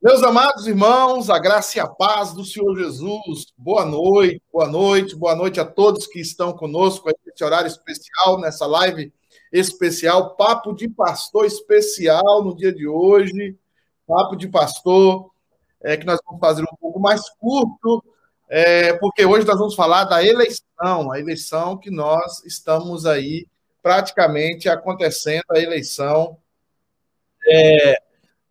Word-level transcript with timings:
Meus 0.00 0.22
amados 0.22 0.68
irmãos, 0.68 1.28
a 1.28 1.40
graça 1.40 1.76
e 1.76 1.80
a 1.80 1.88
paz 1.88 2.32
do 2.32 2.44
Senhor 2.44 2.72
Jesus, 2.78 3.46
boa 3.58 3.84
noite, 3.84 4.40
boa 4.52 4.68
noite, 4.68 5.16
boa 5.16 5.34
noite 5.34 5.58
a 5.58 5.64
todos 5.64 6.06
que 6.06 6.20
estão 6.20 6.52
conosco 6.52 7.10
nesse 7.26 7.42
horário 7.42 7.66
especial, 7.66 8.40
nessa 8.40 8.64
live 8.64 9.12
especial, 9.52 10.36
Papo 10.36 10.72
de 10.72 10.88
Pastor 10.88 11.46
especial 11.46 12.44
no 12.44 12.54
dia 12.54 12.72
de 12.72 12.86
hoje, 12.86 13.58
Papo 14.06 14.36
de 14.36 14.46
Pastor, 14.46 15.32
é, 15.82 15.96
que 15.96 16.06
nós 16.06 16.20
vamos 16.24 16.38
fazer 16.38 16.62
um 16.62 16.76
pouco 16.80 17.00
mais 17.00 17.28
curto, 17.30 18.00
é, 18.48 18.92
porque 18.98 19.26
hoje 19.26 19.44
nós 19.48 19.58
vamos 19.58 19.74
falar 19.74 20.04
da 20.04 20.24
eleição, 20.24 21.10
a 21.10 21.18
eleição 21.18 21.76
que 21.76 21.90
nós 21.90 22.44
estamos 22.44 23.04
aí 23.04 23.48
praticamente 23.82 24.68
acontecendo, 24.68 25.42
a 25.50 25.58
eleição. 25.58 26.38
É, 27.44 28.07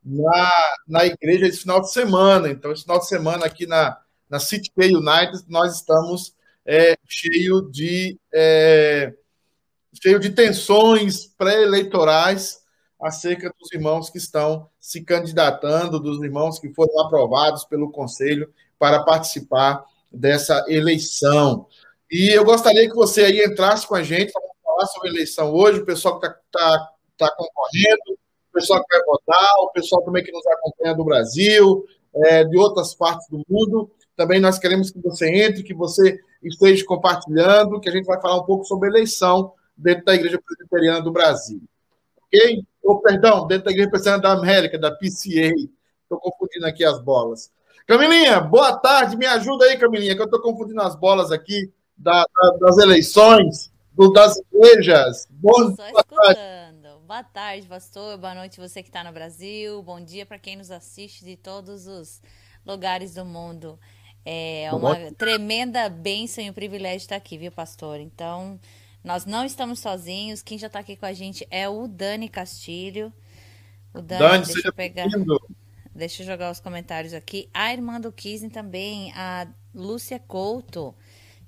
na, 0.08 0.52
na 0.88 1.06
igreja 1.06 1.48
esse 1.48 1.60
final 1.60 1.82
de 1.82 1.92
semana. 1.92 2.50
Então, 2.50 2.72
esse 2.72 2.84
final 2.84 3.00
de 3.00 3.08
semana 3.08 3.46
aqui 3.46 3.68
na, 3.68 4.00
na 4.30 4.40
City 4.40 4.72
K 4.72 4.86
United, 4.86 5.44
nós 5.50 5.76
estamos 5.76 6.34
é, 6.66 6.98
cheio 7.06 7.70
de 7.70 8.18
é, 8.34 9.14
cheio 10.02 10.20
de 10.20 10.30
tensões 10.30 11.26
pré-eleitorais 11.26 12.62
acerca 13.02 13.54
dos 13.60 13.72
irmãos 13.72 14.10
que 14.10 14.18
estão 14.18 14.70
se 14.80 15.04
candidatando, 15.04 16.00
dos 16.00 16.22
irmãos 16.24 16.60
que 16.60 16.74
foram 16.74 17.00
aprovados 17.02 17.64
pelo 17.66 17.92
Conselho 17.92 18.52
para 18.80 19.04
participar 19.04 19.84
dessa 20.12 20.64
eleição. 20.68 21.68
E 22.10 22.30
eu 22.30 22.46
gostaria 22.46 22.88
que 22.88 22.96
você 22.96 23.26
aí 23.26 23.44
entrasse 23.44 23.86
com 23.86 23.96
a 23.96 24.04
gente 24.04 24.32
para 24.32 24.42
falar 24.64 24.88
sobre 24.88 25.10
a 25.10 25.12
eleição 25.12 25.54
hoje, 25.54 25.80
o 25.80 25.86
pessoal 25.86 26.20
que 26.20 26.26
está 26.26 26.40
tá, 26.52 26.92
tá 27.18 27.36
concorrendo, 27.36 28.18
pessoal 28.58 28.84
que 28.84 28.98
vai 28.98 29.06
votar, 29.06 29.50
o 29.62 29.72
pessoal 29.72 30.02
também 30.02 30.24
que 30.24 30.32
nos 30.32 30.46
acompanha 30.48 30.96
do 30.96 31.06
Brasil, 31.06 31.86
é, 32.16 32.44
de 32.44 32.58
outras 32.58 32.94
partes 32.96 33.28
do 33.30 33.42
mundo. 33.48 33.90
Também 34.16 34.40
nós 34.40 34.58
queremos 34.58 34.90
que 34.90 35.00
você 35.00 35.30
entre, 35.30 35.64
que 35.64 35.74
você 35.74 36.20
esteja 36.44 36.84
compartilhando, 36.86 37.80
que 37.80 37.90
a 37.90 37.92
gente 37.92 38.06
vai 38.06 38.20
falar 38.20 38.42
um 38.42 38.46
pouco 38.46 38.66
sobre 38.66 38.90
eleição 38.90 39.54
dentro 39.78 40.06
da 40.06 40.16
Igreja 40.16 40.42
Presbiteriana 40.44 41.02
do 41.02 41.12
Brasil. 41.12 41.62
Ok? 42.24 42.64
Ou, 42.84 43.00
perdão, 43.00 43.46
dentro 43.46 43.66
da 43.66 43.72
Igreja 43.72 43.90
Presbiteriana 43.90 44.24
da 44.24 44.32
América, 44.32 44.80
da 44.80 44.92
PCA. 44.92 45.54
Estou 46.04 46.20
confundindo 46.20 46.66
aqui 46.66 46.84
as 46.84 47.00
bolas. 47.00 47.52
Camilinha, 47.86 48.42
boa 48.42 48.76
tarde. 48.78 49.16
Me 49.16 49.26
ajuda 49.26 49.66
aí, 49.66 49.78
Camilinha, 49.78 50.16
que 50.16 50.22
eu 50.22 50.26
estou 50.26 50.42
confundindo 50.42 50.82
as 50.82 50.96
bolas 50.96 51.32
aqui 51.32 51.72
da, 51.96 52.24
da, 52.24 52.58
das 52.60 52.78
eleições, 52.80 53.72
do, 53.94 54.12
das 54.12 54.36
igrejas. 54.52 55.28
Boa, 55.30 55.72
boa 55.72 56.04
tarde. 56.04 56.67
Boa 57.08 57.24
tarde, 57.24 57.66
pastor. 57.66 58.18
Boa 58.18 58.36
noite 58.36 58.60
você 58.60 58.84
que 58.84 58.90
está 58.90 59.02
no 59.02 59.14
Brasil. 59.14 59.82
Bom 59.82 60.04
dia 60.04 60.26
para 60.26 60.38
quem 60.38 60.58
nos 60.58 60.70
assiste 60.70 61.24
de 61.24 61.38
todos 61.38 61.88
os 61.88 62.22
lugares 62.66 63.14
do 63.14 63.24
mundo. 63.24 63.80
É 64.26 64.70
uma 64.74 65.10
tremenda 65.14 65.88
bênção 65.88 66.44
e 66.44 66.50
um 66.50 66.54
privilégio 66.54 66.98
estar 66.98 67.16
aqui, 67.16 67.38
viu, 67.38 67.50
pastor? 67.50 68.02
Então, 68.02 68.60
nós 69.02 69.26
não 69.26 69.46
estamos 69.46 69.80
sozinhos. 69.80 70.42
Quem 70.42 70.58
já 70.58 70.68
está 70.68 70.80
aqui 70.80 70.98
com 70.98 71.06
a 71.06 71.14
gente 71.14 71.48
é 71.50 71.70
o 71.70 71.88
Dani 71.88 72.28
Castilho. 72.28 73.14
O 73.94 74.02
Dani, 74.02 74.20
Dani 74.20 74.46
deixa 74.46 74.68
eu 74.68 74.74
pegar. 74.74 75.06
Deixa 75.96 76.24
eu 76.24 76.28
jogar 76.28 76.52
os 76.52 76.60
comentários 76.60 77.14
aqui. 77.14 77.50
A 77.54 77.72
irmã 77.72 78.02
do 78.02 78.12
Kissen 78.12 78.50
também, 78.50 79.14
a 79.14 79.48
Lúcia 79.74 80.20
Couto. 80.20 80.94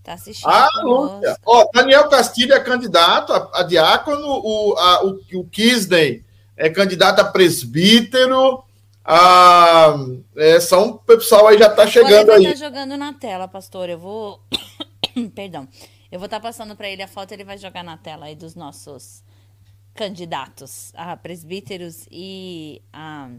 Tá 0.03 0.13
assistindo. 0.13 0.49
Ah, 0.49 0.69
Lúcia. 0.83 1.37
Ó, 1.45 1.69
Daniel 1.73 2.07
Castilho 2.09 2.53
é 2.53 2.59
candidato 2.59 3.33
a, 3.33 3.49
a 3.53 3.63
diácono, 3.63 4.25
o, 4.25 4.77
a, 4.77 5.05
o, 5.05 5.19
o 5.33 5.45
Kisney 5.45 6.23
é 6.55 6.69
candidato 6.69 7.19
a 7.19 7.25
presbítero. 7.25 8.63
A, 9.03 9.95
é, 10.35 10.59
são, 10.59 10.89
o 10.89 10.97
pessoal 10.99 11.47
aí 11.47 11.57
já 11.57 11.67
está 11.67 11.87
chegando 11.87 12.31
aí. 12.31 12.43
Tá 12.43 12.55
jogando 12.55 12.97
na 12.97 13.13
tela, 13.13 13.47
pastor. 13.47 13.89
Eu 13.89 13.97
vou. 13.97 14.41
Perdão. 15.33 15.67
Eu 16.11 16.19
vou 16.19 16.25
estar 16.25 16.39
tá 16.39 16.43
passando 16.43 16.75
para 16.75 16.89
ele 16.89 17.03
a 17.03 17.07
foto, 17.07 17.31
ele 17.31 17.43
vai 17.43 17.57
jogar 17.57 17.83
na 17.83 17.97
tela 17.97 18.25
aí 18.25 18.35
dos 18.35 18.55
nossos 18.55 19.23
candidatos 19.93 20.91
a 20.95 21.15
presbíteros 21.15 22.07
e 22.09 22.81
a, 22.91 23.29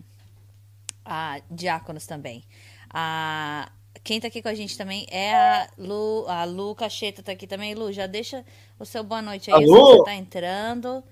a 1.05 1.41
diáconos 1.51 2.07
também. 2.07 2.45
A, 2.93 3.71
quem 4.03 4.21
tá 4.21 4.29
aqui 4.29 4.41
com 4.41 4.49
a 4.49 4.55
gente 4.55 4.77
também 4.77 5.07
é 5.11 5.35
a 5.35 5.69
Lu, 5.77 6.27
a 6.27 6.45
Lu 6.45 6.75
Cacheta 6.75 7.23
tá 7.23 7.33
aqui 7.33 7.47
também. 7.47 7.75
Lu, 7.75 7.93
já 7.93 8.07
deixa 8.07 8.45
o 8.79 8.85
seu 8.85 9.05
boa 9.05 9.21
noite 9.21 9.51
aí. 9.53 9.65
Alô? 9.65 9.99
Você 9.99 10.05
tá 10.05 10.15
entrando. 10.15 11.05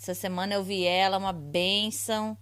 Essa 0.00 0.14
semana 0.14 0.54
eu 0.54 0.64
vi 0.64 0.84
ela, 0.84 1.18
uma 1.18 1.32
benção. 1.32 2.36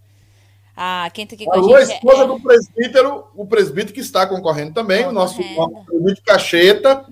Ah, 0.77 1.11
quem 1.13 1.27
tá 1.27 1.35
aqui 1.35 1.45
com 1.45 1.53
Alô, 1.53 1.75
a 1.75 1.81
gente. 1.81 1.93
A 1.93 1.97
esposa 1.97 2.23
é... 2.23 2.27
do 2.27 2.41
presbítero, 2.41 3.25
o 3.35 3.47
presbítero 3.47 3.93
que 3.93 4.01
está 4.01 4.27
concorrendo 4.29 4.73
também, 4.73 5.05
concorrendo. 5.05 5.19
o 5.19 5.23
nosso, 5.23 5.43
nosso 5.43 5.87
presbítero 5.87 6.23
Cacheta, 6.25 7.07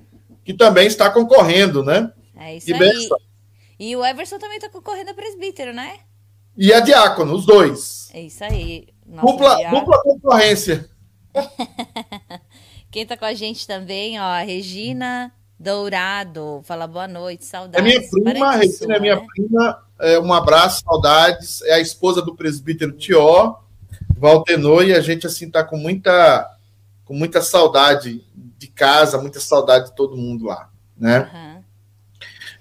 que 0.44 0.54
também 0.54 0.86
está 0.86 1.10
concorrendo, 1.10 1.82
né? 1.82 2.12
É 2.36 2.56
isso 2.56 2.66
que 2.66 2.74
aí. 2.74 2.78
Benção. 2.78 3.18
E 3.78 3.96
o 3.96 4.04
Everson 4.04 4.38
também 4.38 4.60
tá 4.60 4.70
concorrendo 4.70 5.10
a 5.10 5.14
presbítero, 5.14 5.74
né? 5.74 5.98
E 6.56 6.72
a 6.72 6.80
diácono, 6.80 7.34
os 7.34 7.44
dois. 7.44 8.08
É 8.14 8.22
isso 8.22 8.42
aí. 8.44 8.86
Dupla, 9.04 9.56
dupla 9.68 10.02
concorrência. 10.02 10.88
Quem 12.90 13.06
tá 13.06 13.16
com 13.16 13.24
a 13.24 13.34
gente 13.34 13.66
também, 13.66 14.18
ó, 14.18 14.24
a 14.24 14.40
Regina 14.40 15.32
Dourado. 15.58 16.62
Fala 16.64 16.86
boa 16.86 17.08
noite, 17.08 17.44
saudades. 17.44 17.78
É 17.78 17.82
minha 17.82 18.10
prima, 18.10 18.52
Regina 18.52 18.96
é 18.96 19.00
minha 19.00 19.16
né? 19.16 19.26
prima. 19.34 19.82
É, 19.98 20.18
um 20.18 20.32
abraço, 20.32 20.82
saudades. 20.82 21.62
É 21.62 21.74
a 21.74 21.80
esposa 21.80 22.22
do 22.22 22.34
presbítero 22.34 22.92
Tió, 22.92 23.56
Valtenor, 24.16 24.84
e 24.84 24.92
a 24.92 25.00
gente, 25.00 25.26
assim, 25.26 25.50
tá 25.50 25.64
com 25.64 25.76
muita, 25.76 26.48
com 27.04 27.14
muita 27.14 27.40
saudade 27.40 28.24
de 28.34 28.66
casa, 28.66 29.20
muita 29.20 29.40
saudade 29.40 29.86
de 29.86 29.96
todo 29.96 30.16
mundo 30.16 30.46
lá, 30.46 30.70
né? 30.96 31.30
Uhum. 31.32 31.56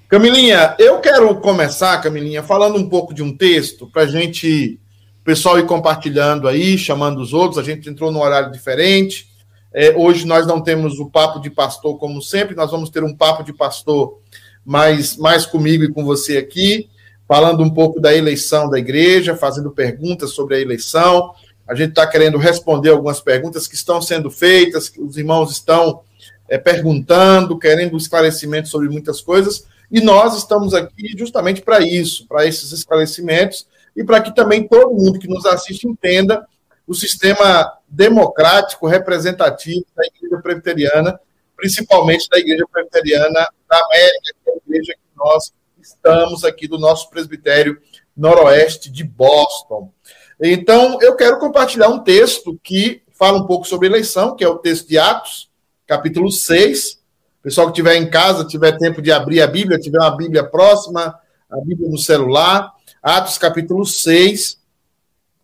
Camilinha, 0.08 0.76
eu 0.78 1.00
quero 1.00 1.36
começar, 1.42 2.00
Camilinha, 2.02 2.44
falando 2.44 2.78
um 2.78 2.88
pouco 2.88 3.14
de 3.14 3.24
um 3.24 3.36
texto 3.36 3.88
para 3.88 4.06
gente 4.06 4.80
pessoal 5.26 5.58
ir 5.58 5.66
compartilhando 5.66 6.48
aí, 6.48 6.78
chamando 6.78 7.20
os 7.20 7.34
outros. 7.34 7.58
A 7.58 7.64
gente 7.64 7.90
entrou 7.90 8.12
num 8.12 8.22
horário 8.22 8.52
diferente. 8.52 9.28
É, 9.74 9.94
hoje 9.98 10.26
nós 10.26 10.46
não 10.46 10.62
temos 10.62 11.00
o 11.00 11.10
papo 11.10 11.40
de 11.40 11.50
pastor 11.50 11.98
como 11.98 12.22
sempre, 12.22 12.56
nós 12.56 12.72
vamos 12.72 12.90
ter 12.90 13.04
um 13.04 13.14
papo 13.14 13.44
de 13.44 13.52
pastor 13.52 14.20
mais, 14.64 15.18
mais 15.18 15.46
comigo 15.46 15.84
e 15.84 15.92
com 15.92 16.06
você 16.06 16.38
aqui, 16.38 16.88
falando 17.28 17.62
um 17.62 17.70
pouco 17.70 18.00
da 18.00 18.16
eleição 18.16 18.70
da 18.70 18.80
igreja, 18.80 19.36
fazendo 19.36 19.72
perguntas 19.72 20.30
sobre 20.30 20.56
a 20.56 20.60
eleição. 20.62 21.34
A 21.68 21.76
gente 21.76 21.90
está 21.90 22.08
querendo 22.08 22.38
responder 22.38 22.92
algumas 22.92 23.20
perguntas 23.20 23.68
que 23.68 23.76
estão 23.76 24.02
sendo 24.02 24.32
feitas, 24.32 24.88
que 24.88 25.02
os 25.02 25.18
irmãos 25.18 25.52
estão 25.52 26.02
é, 26.48 26.58
perguntando, 26.58 27.58
querendo 27.58 27.98
esclarecimento 27.98 28.70
sobre 28.70 28.88
muitas 28.88 29.20
coisas, 29.20 29.66
e 29.92 30.00
nós 30.00 30.38
estamos 30.38 30.74
aqui 30.74 31.16
justamente 31.18 31.62
para 31.62 31.82
isso, 31.82 32.28
para 32.28 32.46
esses 32.46 32.72
esclarecimentos 32.72 33.68
e 33.96 34.04
para 34.04 34.22
que 34.22 34.36
também 34.36 34.68
todo 34.68 34.94
mundo 34.94 35.20
que 35.20 35.28
nos 35.28 35.46
assiste 35.46 35.88
entenda 35.88 36.46
o 36.88 36.94
sistema 36.94 37.80
democrático 37.88 38.88
representativo 38.88 39.86
da 39.96 40.04
Igreja 40.06 40.42
Presbiteriana, 40.42 41.20
principalmente 41.56 42.30
da 42.30 42.38
Igreja 42.38 42.66
Presbiteriana 42.72 43.48
da 43.70 43.86
América, 43.86 44.36
que 44.44 44.50
é 44.50 44.54
a 44.54 44.58
igreja 44.68 44.94
que 44.94 45.18
nós 45.18 45.54
estamos 45.82 46.44
aqui 46.44 46.68
do 46.68 46.78
nosso 46.78 47.10
presbitério 47.10 47.80
noroeste 48.16 48.92
de 48.92 49.04
Boston. 49.04 49.92
Então, 50.42 51.00
eu 51.02 51.16
quero 51.16 51.40
compartilhar 51.40 51.90
um 51.90 52.00
texto 52.00 52.60
que 52.62 53.02
fala 53.14 53.38
um 53.38 53.48
pouco 53.48 53.66
sobre 53.68 53.88
eleição, 53.88 54.36
que 54.36 54.44
é 54.44 54.48
o 54.48 54.58
texto 54.58 54.88
de 54.88 54.98
Atos, 54.98 55.50
capítulo 55.88 56.32
6. 56.32 57.00
Pessoal 57.42 57.68
que 57.68 57.74
estiver 57.74 57.96
em 57.96 58.10
casa, 58.10 58.46
tiver 58.46 58.78
tempo 58.78 59.02
de 59.02 59.12
abrir 59.12 59.42
a 59.42 59.48
Bíblia, 59.48 59.80
tiver 59.80 60.00
uma 60.00 60.16
Bíblia 60.16 60.44
próxima, 60.44 61.18
a 61.50 61.58
Bíblia 61.62 61.90
no 61.90 61.98
celular, 61.98 62.74
Atos 63.08 63.38
capítulo 63.38 63.86
6, 63.86 64.60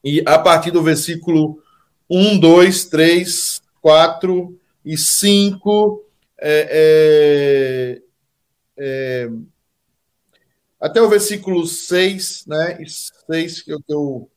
e 0.04 0.24
a 0.25 0.40
partir 0.40 0.72
do 0.72 0.81
versículo 0.81 1.62
1, 2.10 2.40
2, 2.40 2.86
3, 2.86 3.62
4 3.80 4.60
e 4.84 4.98
5, 4.98 6.04
é, 6.40 8.02
é, 8.80 8.84
é, 8.84 9.30
até 10.80 11.04
o 11.04 11.08
versículo 11.08 11.68
6, 11.68 12.48
né? 12.48 12.84
6 12.84 13.62
que 13.62 13.72
eu, 13.72 13.84
que 13.84 13.94
eu, 13.94 14.31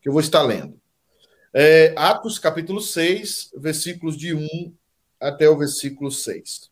que 0.00 0.08
eu 0.08 0.12
vou 0.14 0.22
estar 0.22 0.40
lendo. 0.40 0.80
É, 1.52 1.92
Atos 1.94 2.38
capítulo 2.38 2.80
6, 2.80 3.50
versículos 3.54 4.16
de 4.16 4.32
1 4.32 4.74
até 5.20 5.46
o 5.46 5.58
versículo 5.58 6.10
6. 6.10 6.70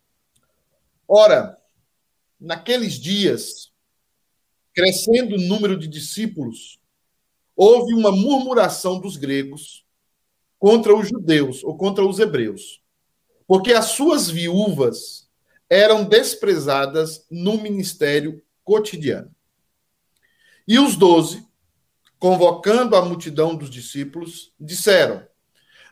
Ora, 1.07 1.59
naqueles 2.41 2.95
dias, 2.95 3.70
crescendo 4.75 5.37
o 5.37 5.41
número 5.41 5.79
de 5.79 5.89
discípulos, 5.89 6.81
houve 7.57 7.95
uma 7.95 8.13
murmuração 8.13 9.01
dos 9.01 9.17
gregos 9.17 9.85
contra 10.59 10.95
os 10.95 11.09
judeus 11.09 11.65
ou 11.65 11.77
contra 11.77 12.05
os 12.05 12.19
hebreus, 12.19 12.83
porque 13.47 13.73
as 13.73 13.87
suas 13.87 14.29
viúvas 14.31 15.29
eram 15.69 16.05
desprezadas 16.05 17.27
no 17.31 17.59
ministério 17.59 18.43
cotidiano. 18.65 19.35
E 20.67 20.79
os 20.79 20.97
doze, 20.97 21.47
convocando 22.19 22.95
a 22.95 23.03
multidão 23.03 23.57
dos 23.57 23.71
discípulos, 23.71 24.53
disseram: 24.59 25.27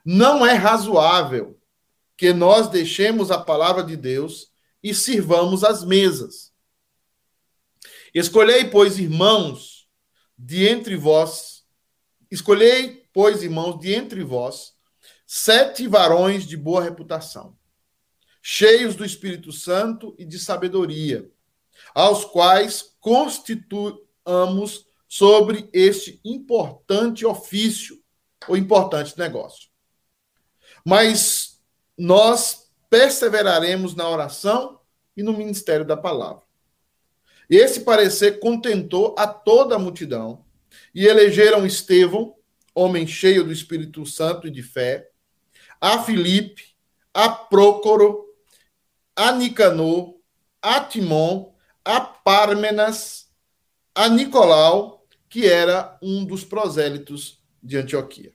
Não 0.04 0.44
é 0.44 0.52
razoável 0.52 1.58
que 2.16 2.32
nós 2.32 2.68
deixemos 2.68 3.30
a 3.30 3.38
palavra 3.38 3.82
de 3.82 3.96
Deus 3.96 4.52
e 4.82 4.92
sirvamos 4.92 5.64
as 5.64 5.84
mesas. 5.84 6.47
Escolhei, 8.14 8.64
pois, 8.64 8.98
irmãos, 8.98 9.88
de 10.36 10.66
entre 10.66 10.96
vós, 10.96 11.64
escolhei, 12.30 13.08
pois, 13.12 13.42
irmãos, 13.42 13.78
de 13.78 13.92
entre 13.92 14.22
vós, 14.22 14.74
sete 15.26 15.86
varões 15.86 16.46
de 16.46 16.56
boa 16.56 16.82
reputação, 16.82 17.56
cheios 18.40 18.94
do 18.94 19.04
Espírito 19.04 19.52
Santo 19.52 20.14
e 20.18 20.24
de 20.24 20.38
sabedoria, 20.38 21.30
aos 21.94 22.24
quais 22.24 22.96
constituamos 23.00 24.86
sobre 25.06 25.68
este 25.72 26.20
importante 26.24 27.26
ofício, 27.26 28.02
ou 28.46 28.56
importante 28.56 29.18
negócio. 29.18 29.68
Mas 30.84 31.60
nós 31.96 32.70
perseveraremos 32.88 33.94
na 33.94 34.08
oração 34.08 34.80
e 35.16 35.22
no 35.22 35.32
ministério 35.32 35.84
da 35.84 35.96
palavra. 35.96 36.47
Esse 37.48 37.80
parecer 37.80 38.40
contentou 38.40 39.14
a 39.18 39.26
toda 39.26 39.76
a 39.76 39.78
multidão, 39.78 40.44
e 40.94 41.06
elegeram 41.06 41.66
Estevão, 41.66 42.34
homem 42.74 43.06
cheio 43.06 43.44
do 43.44 43.52
Espírito 43.52 44.04
Santo 44.04 44.46
e 44.46 44.50
de 44.50 44.62
fé, 44.62 45.10
a 45.80 46.02
Filipe, 46.02 46.76
a 47.12 47.28
Prócoro, 47.28 48.26
a 49.16 49.32
Nicanor, 49.32 50.14
a 50.60 50.80
Timon, 50.80 51.52
a 51.84 52.00
Pármenas, 52.00 53.28
a 53.94 54.08
Nicolau, 54.08 55.06
que 55.28 55.46
era 55.46 55.98
um 56.02 56.24
dos 56.24 56.44
prosélitos 56.44 57.42
de 57.62 57.76
Antioquia. 57.76 58.32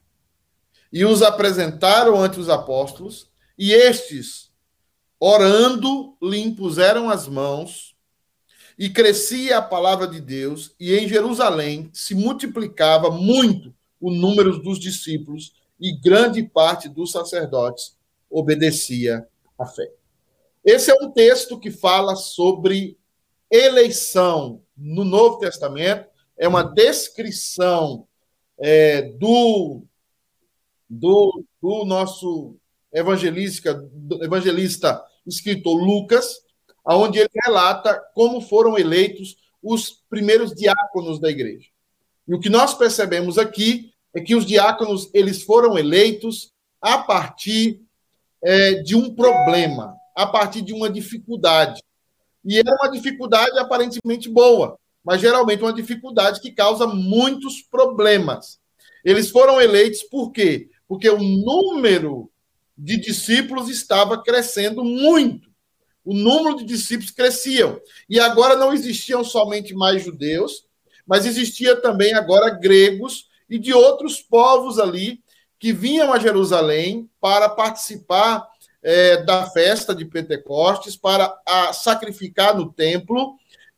E 0.92 1.04
os 1.04 1.22
apresentaram 1.22 2.20
ante 2.20 2.38
os 2.38 2.48
apóstolos, 2.48 3.30
e 3.58 3.72
estes, 3.72 4.52
orando, 5.18 6.16
lhe 6.22 6.38
impuseram 6.38 7.08
as 7.08 7.26
mãos, 7.26 7.93
e 8.78 8.88
crescia 8.88 9.58
a 9.58 9.62
palavra 9.62 10.06
de 10.06 10.20
Deus, 10.20 10.74
e 10.78 10.94
em 10.94 11.08
Jerusalém 11.08 11.90
se 11.92 12.14
multiplicava 12.14 13.10
muito 13.10 13.74
o 14.00 14.10
número 14.10 14.58
dos 14.60 14.78
discípulos, 14.78 15.54
e 15.80 15.92
grande 15.92 16.42
parte 16.42 16.88
dos 16.88 17.12
sacerdotes 17.12 17.96
obedecia 18.30 19.26
à 19.58 19.66
fé. 19.66 19.90
Esse 20.64 20.90
é 20.90 20.94
um 20.94 21.10
texto 21.10 21.58
que 21.58 21.70
fala 21.70 22.16
sobre 22.16 22.98
eleição 23.50 24.62
no 24.76 25.04
Novo 25.04 25.38
Testamento, 25.38 26.08
é 26.36 26.48
uma 26.48 26.62
descrição 26.62 28.06
é, 28.58 29.02
do, 29.02 29.82
do, 30.88 31.44
do 31.62 31.84
nosso 31.84 32.56
evangelista, 32.92 33.88
evangelista 34.22 35.04
escritor 35.26 35.76
Lucas, 35.76 36.43
onde 36.86 37.18
ele 37.18 37.30
relata 37.44 38.02
como 38.14 38.40
foram 38.40 38.78
eleitos 38.78 39.36
os 39.62 40.02
primeiros 40.10 40.52
diáconos 40.52 41.18
da 41.18 41.30
igreja. 41.30 41.68
E 42.28 42.34
o 42.34 42.40
que 42.40 42.50
nós 42.50 42.74
percebemos 42.74 43.38
aqui 43.38 43.92
é 44.14 44.20
que 44.20 44.34
os 44.34 44.44
diáconos 44.44 45.10
eles 45.14 45.42
foram 45.42 45.78
eleitos 45.78 46.52
a 46.80 46.98
partir 46.98 47.80
é, 48.42 48.74
de 48.82 48.94
um 48.94 49.14
problema, 49.14 49.96
a 50.14 50.26
partir 50.26 50.60
de 50.60 50.72
uma 50.72 50.90
dificuldade. 50.90 51.82
E 52.44 52.58
era 52.58 52.70
uma 52.82 52.90
dificuldade 52.90 53.58
aparentemente 53.58 54.28
boa, 54.28 54.78
mas 55.02 55.20
geralmente 55.20 55.62
uma 55.62 55.72
dificuldade 55.72 56.40
que 56.40 56.52
causa 56.52 56.86
muitos 56.86 57.62
problemas. 57.62 58.60
Eles 59.02 59.30
foram 59.30 59.60
eleitos 59.60 60.02
por 60.02 60.30
quê? 60.30 60.68
Porque 60.86 61.08
o 61.08 61.18
número 61.18 62.30
de 62.76 62.98
discípulos 62.98 63.68
estava 63.68 64.22
crescendo 64.22 64.84
muito. 64.84 65.53
O 66.04 66.14
número 66.14 66.56
de 66.56 66.64
discípulos 66.64 67.10
cresciam. 67.10 67.80
E 68.08 68.20
agora 68.20 68.56
não 68.56 68.72
existiam 68.72 69.24
somente 69.24 69.74
mais 69.74 70.04
judeus, 70.04 70.64
mas 71.06 71.26
existia 71.26 71.76
também 71.76 72.14
agora 72.14 72.50
gregos 72.50 73.28
e 73.48 73.58
de 73.58 73.72
outros 73.72 74.20
povos 74.20 74.78
ali 74.78 75.22
que 75.58 75.72
vinham 75.72 76.12
a 76.12 76.18
Jerusalém 76.18 77.08
para 77.20 77.48
participar 77.48 78.46
é, 78.82 79.22
da 79.22 79.46
festa 79.46 79.94
de 79.94 80.04
Pentecostes, 80.04 80.94
para 80.94 81.34
a, 81.46 81.72
sacrificar 81.72 82.54
no 82.54 82.70
templo, 82.70 83.36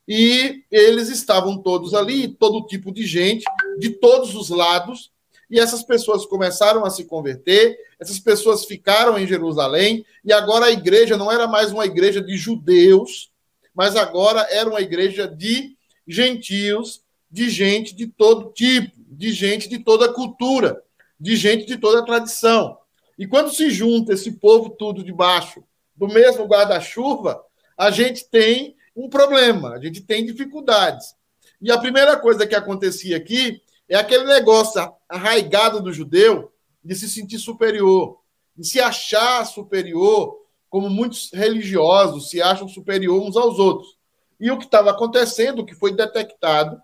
e 0.09 0.64
eles 0.71 1.09
estavam 1.09 1.59
todos 1.59 1.95
ali, 1.95 2.28
todo 2.28 2.66
tipo 2.66 2.92
de 2.92 3.06
gente, 3.06 3.45
de 3.78 3.90
todos 3.90 4.35
os 4.35 4.49
lados, 4.49 5.12
e 5.48 5.60
essas 5.60 5.82
pessoas 5.82 6.26
começaram 6.26 6.84
a 6.84 6.90
se 6.90 7.04
converter, 7.04 7.78
essas 7.98 8.18
pessoas 8.18 8.64
ficaram 8.64 9.18
em 9.18 9.26
Jerusalém, 9.26 10.04
e 10.24 10.32
agora 10.32 10.66
a 10.66 10.72
igreja 10.72 11.16
não 11.16 11.30
era 11.30 11.46
mais 11.46 11.72
uma 11.72 11.86
igreja 11.86 12.20
de 12.20 12.36
judeus, 12.36 13.30
mas 13.74 13.94
agora 13.94 14.46
era 14.50 14.68
uma 14.68 14.80
igreja 14.80 15.28
de 15.28 15.76
gentios, 16.06 17.02
de 17.30 17.50
gente 17.50 17.94
de 17.94 18.06
todo 18.06 18.52
tipo, 18.52 18.92
de 18.96 19.32
gente 19.32 19.68
de 19.68 19.78
toda 19.78 20.12
cultura, 20.12 20.82
de 21.18 21.36
gente 21.36 21.66
de 21.66 21.76
toda 21.76 22.04
tradição. 22.04 22.78
E 23.18 23.26
quando 23.26 23.52
se 23.52 23.70
junta 23.70 24.12
esse 24.12 24.32
povo 24.32 24.70
tudo 24.70 25.02
debaixo 25.02 25.62
do 25.94 26.08
mesmo 26.08 26.44
guarda-chuva, 26.44 27.42
a 27.76 27.90
gente 27.90 28.28
tem 28.28 28.76
um 28.94 29.08
problema, 29.08 29.74
a 29.74 29.80
gente 29.80 30.00
tem 30.00 30.24
dificuldades. 30.24 31.14
E 31.60 31.70
a 31.70 31.78
primeira 31.78 32.16
coisa 32.16 32.46
que 32.46 32.54
acontecia 32.54 33.16
aqui 33.16 33.60
é 33.88 33.97
aquele 33.97 34.25
negócio 34.25 34.93
arraigado 35.09 35.81
do 35.81 35.93
judeu 35.93 36.52
de 36.85 36.95
se 36.95 37.09
sentir 37.09 37.38
superior, 37.38 38.21
de 38.57 38.66
se 38.66 38.81
achar 38.81 39.45
superior, 39.45 40.45
como 40.69 40.90
muitos 40.90 41.31
religiosos 41.33 42.31
se 42.31 42.43
acham 42.43 42.69
superior 42.69 43.23
uns 43.23 43.37
aos 43.37 43.59
outros. 43.59 43.97
E 44.38 44.50
o 44.50 44.59
que 44.59 44.64
estava 44.64 44.90
acontecendo, 44.90 45.61
o 45.61 45.66
que 45.66 45.75
foi 45.75 45.95
detectado, 45.95 46.81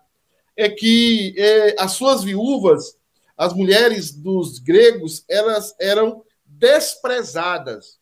é 0.55 0.69
que 0.69 1.33
é, 1.37 1.75
as 1.79 1.93
suas 1.93 2.23
viúvas 2.23 2.95
as 3.37 3.53
mulheres 3.53 4.13
dos 4.13 4.59
gregos, 4.59 5.25
elas 5.27 5.75
eram 5.79 6.23
desprezadas. 6.45 7.99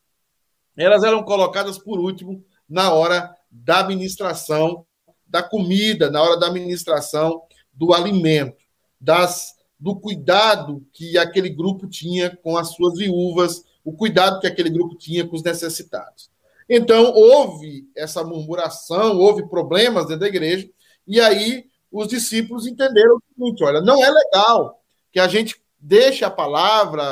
Elas 0.78 1.04
eram 1.04 1.24
colocadas 1.24 1.78
por 1.78 2.00
último 2.00 2.44
na 2.68 2.94
hora 2.94 3.36
da 3.50 3.80
administração 3.80 4.86
da 5.26 5.42
comida, 5.42 6.10
na 6.10 6.22
hora 6.22 6.38
da 6.38 6.48
administração 6.48 7.42
do 7.74 7.94
alimento, 7.94 8.61
das 9.02 9.56
do 9.80 10.00
cuidado 10.00 10.86
que 10.94 11.18
aquele 11.18 11.50
grupo 11.50 11.88
tinha 11.88 12.38
com 12.44 12.56
as 12.56 12.76
suas 12.76 13.00
viúvas, 13.00 13.64
o 13.84 13.92
cuidado 13.92 14.40
que 14.40 14.46
aquele 14.46 14.70
grupo 14.70 14.96
tinha 14.96 15.28
com 15.28 15.36
os 15.36 15.42
necessitados. 15.42 16.30
Então, 16.70 17.12
houve 17.14 17.90
essa 17.98 18.24
murmuração, 18.24 19.18
houve 19.18 19.50
problemas 19.50 20.06
dentro 20.06 20.20
da 20.20 20.28
igreja, 20.28 20.70
e 21.08 21.20
aí 21.20 21.66
os 21.92 22.08
discípulos 22.08 22.68
entenderam 22.68 23.16
o 23.16 23.22
seguinte: 23.28 23.64
olha, 23.64 23.82
não 23.82 24.04
é 24.04 24.10
legal 24.10 24.82
que 25.12 25.20
a 25.20 25.28
gente 25.28 25.62
deixe 25.80 26.24
a 26.24 26.30
palavra, 26.30 27.04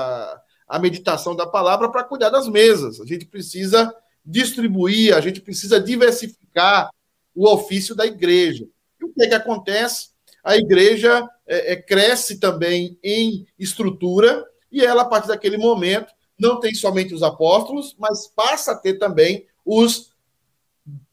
a 0.68 0.80
meditação 0.80 1.36
da 1.36 1.48
palavra 1.48 1.90
para 1.92 2.04
cuidar 2.04 2.30
das 2.30 2.48
mesas. 2.48 3.02
A 3.02 3.06
gente 3.06 3.26
precisa 3.26 3.94
distribuir, 4.24 5.16
a 5.16 5.20
gente 5.22 5.42
precisa 5.42 5.80
diversificar 5.80 6.92
o 7.34 7.50
ofício 7.52 7.96
da 7.96 8.06
igreja. 8.06 8.68
E 9.02 9.06
o 9.06 9.14
que, 9.14 9.24
é 9.24 9.28
que 9.28 9.36
acontece? 9.36 10.10
A 10.44 10.58
igreja 10.58 11.28
é, 11.48 11.74
é, 11.74 11.76
cresce 11.76 12.40
também 12.40 12.98
em 13.04 13.46
estrutura 13.58 14.46
e 14.72 14.84
ela, 14.84 15.02
a 15.02 15.06
partir 15.06 15.28
daquele 15.28 15.58
momento, 15.58 16.14
não 16.40 16.60
tem 16.60 16.74
somente 16.74 17.14
os 17.14 17.24
apóstolos, 17.24 17.96
mas 18.00 18.28
passa 18.28 18.72
a 18.72 18.76
ter 18.76 18.98
também 18.98 19.46
os, 19.66 20.12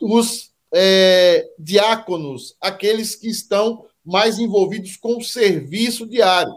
os 0.00 0.52
é, 0.72 1.48
diáconos, 1.58 2.56
aqueles 2.60 3.14
que 3.16 3.28
estão 3.28 3.86
mais 4.04 4.38
envolvidos 4.38 4.96
com 4.96 5.16
o 5.16 5.22
serviço 5.22 6.06
diário. 6.06 6.54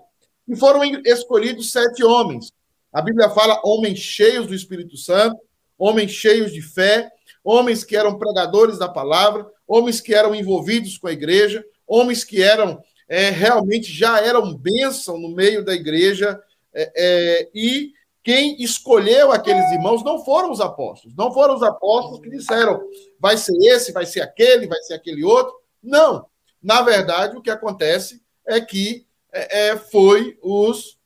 E 0.47 0.55
foram 0.55 0.83
escolhidos 1.05 1.71
sete 1.71 2.03
homens. 2.03 2.51
A 2.93 3.01
Bíblia 3.01 3.29
fala 3.29 3.61
homens 3.63 3.99
cheios 3.99 4.47
do 4.47 4.53
Espírito 4.53 4.97
Santo, 4.97 5.39
homens 5.77 6.11
cheios 6.11 6.51
de 6.51 6.61
fé, 6.61 7.09
homens 7.43 7.83
que 7.83 7.95
eram 7.95 8.17
pregadores 8.17 8.77
da 8.77 8.87
palavra, 8.87 9.47
homens 9.67 10.01
que 10.01 10.13
eram 10.13 10.35
envolvidos 10.35 10.97
com 10.97 11.07
a 11.07 11.11
igreja, 11.11 11.63
homens 11.89 12.23
que 12.23 12.41
eram 12.41 12.81
é, 13.09 13.31
realmente 13.31 13.91
já 13.91 14.21
eram 14.21 14.53
bênção 14.53 15.17
no 15.17 15.29
meio 15.29 15.65
da 15.65 15.73
igreja. 15.73 16.39
É, 16.71 16.91
é, 16.95 17.49
e 17.53 17.91
quem 18.23 18.61
escolheu 18.61 19.31
aqueles 19.31 19.71
irmãos 19.71 20.03
não 20.03 20.23
foram 20.23 20.51
os 20.51 20.61
apóstolos, 20.61 21.17
não 21.17 21.33
foram 21.33 21.55
os 21.55 21.63
apóstolos 21.63 22.19
que 22.19 22.29
disseram 22.29 22.79
vai 23.19 23.35
ser 23.35 23.57
esse, 23.63 23.91
vai 23.91 24.05
ser 24.05 24.21
aquele, 24.21 24.67
vai 24.67 24.79
ser 24.83 24.93
aquele 24.93 25.23
outro. 25.23 25.53
Não. 25.81 26.27
Na 26.61 26.83
verdade, 26.83 27.35
o 27.35 27.41
que 27.41 27.49
acontece 27.49 28.21
é 28.45 28.61
que 28.61 29.07
é, 29.31 29.69
é, 29.69 29.77
foi 29.77 30.37
os, 30.43 30.99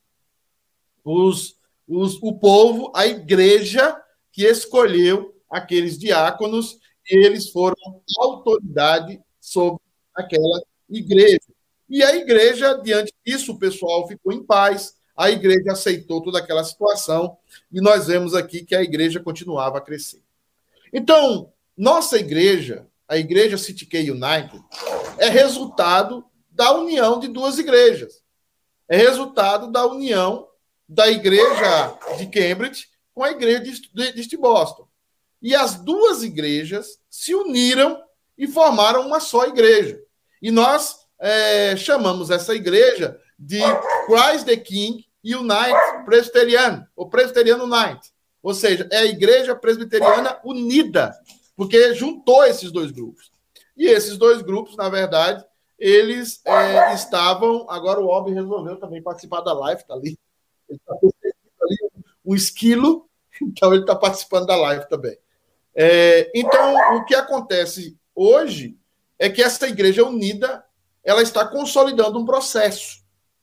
os, 1.02 1.56
os, 1.88 2.22
o 2.22 2.34
povo, 2.34 2.92
a 2.94 3.06
igreja, 3.06 3.98
que 4.30 4.44
escolheu 4.44 5.34
aqueles 5.48 5.96
diáconos 5.96 6.78
e 7.08 7.24
eles 7.24 7.50
foram 7.50 7.76
autoridade 8.18 9.20
sobre 9.40 9.80
aquela 10.14 10.60
igreja. 10.88 11.40
E 11.88 12.02
a 12.02 12.16
igreja, 12.16 12.74
diante 12.82 13.12
disso, 13.24 13.52
o 13.52 13.58
pessoal 13.58 14.06
ficou 14.08 14.32
em 14.32 14.42
paz, 14.42 14.94
a 15.16 15.30
igreja 15.30 15.72
aceitou 15.72 16.22
toda 16.22 16.38
aquela 16.38 16.64
situação 16.64 17.36
e 17.70 17.80
nós 17.80 18.06
vemos 18.06 18.34
aqui 18.34 18.64
que 18.64 18.74
a 18.74 18.82
igreja 18.82 19.20
continuava 19.20 19.78
a 19.78 19.80
crescer. 19.80 20.22
Então, 20.92 21.52
nossa 21.76 22.18
igreja, 22.18 22.86
a 23.08 23.16
igreja 23.16 23.58
City 23.58 23.86
K 23.86 23.98
United, 24.10 24.62
é 25.18 25.28
resultado 25.28 26.24
da 26.50 26.72
união 26.72 27.18
de 27.18 27.28
duas 27.28 27.58
igrejas. 27.58 28.22
É 28.88 28.96
resultado 28.96 29.70
da 29.70 29.86
união 29.86 30.48
da 30.88 31.08
igreja 31.08 31.98
de 32.18 32.26
Cambridge 32.26 32.88
com 33.14 33.22
a 33.22 33.30
igreja 33.30 33.60
de, 33.92 34.26
de 34.26 34.36
Boston. 34.36 34.86
E 35.40 35.54
as 35.54 35.76
duas 35.76 36.22
igrejas 36.22 36.98
se 37.08 37.34
uniram 37.34 38.02
e 38.36 38.46
formaram 38.46 39.06
uma 39.06 39.20
só 39.20 39.46
igreja. 39.46 40.00
E 40.44 40.50
nós 40.50 41.06
é, 41.18 41.74
chamamos 41.74 42.28
essa 42.28 42.54
igreja 42.54 43.18
de 43.38 43.60
Christ 44.04 44.44
the 44.44 44.54
King 44.58 45.08
Unite 45.24 46.04
Presbyterian, 46.04 46.86
ou 46.94 47.08
Presbyterian 47.08 47.56
Unite. 47.62 48.12
Ou 48.42 48.52
seja, 48.52 48.86
é 48.92 48.98
a 48.98 49.04
igreja 49.06 49.56
presbiteriana 49.56 50.38
unida, 50.44 51.18
porque 51.56 51.94
juntou 51.94 52.44
esses 52.44 52.70
dois 52.70 52.90
grupos. 52.90 53.32
E 53.74 53.86
esses 53.86 54.18
dois 54.18 54.42
grupos, 54.42 54.76
na 54.76 54.90
verdade, 54.90 55.42
eles 55.78 56.42
é, 56.44 56.92
estavam. 56.92 57.64
Agora 57.70 57.98
o 58.00 58.12
Albi 58.12 58.34
resolveu 58.34 58.76
também 58.76 59.02
participar 59.02 59.40
da 59.40 59.54
live, 59.54 59.80
está 59.80 59.94
ali. 59.94 60.18
Ele 60.68 60.78
está 60.78 60.92
ali 60.92 61.08
um 62.22 62.34
esquilo, 62.34 63.08
então 63.40 63.72
ele 63.72 63.84
está 63.84 63.96
participando 63.96 64.44
da 64.44 64.56
live 64.56 64.86
também. 64.90 65.16
É, 65.74 66.30
então, 66.34 66.98
o 66.98 67.04
que 67.06 67.14
acontece 67.14 67.98
hoje 68.14 68.76
é 69.18 69.28
que 69.28 69.42
essa 69.42 69.68
igreja 69.68 70.04
unida 70.04 70.64
ela 71.02 71.22
está 71.22 71.46
consolidando 71.46 72.18
um 72.18 72.24
processo. 72.24 73.02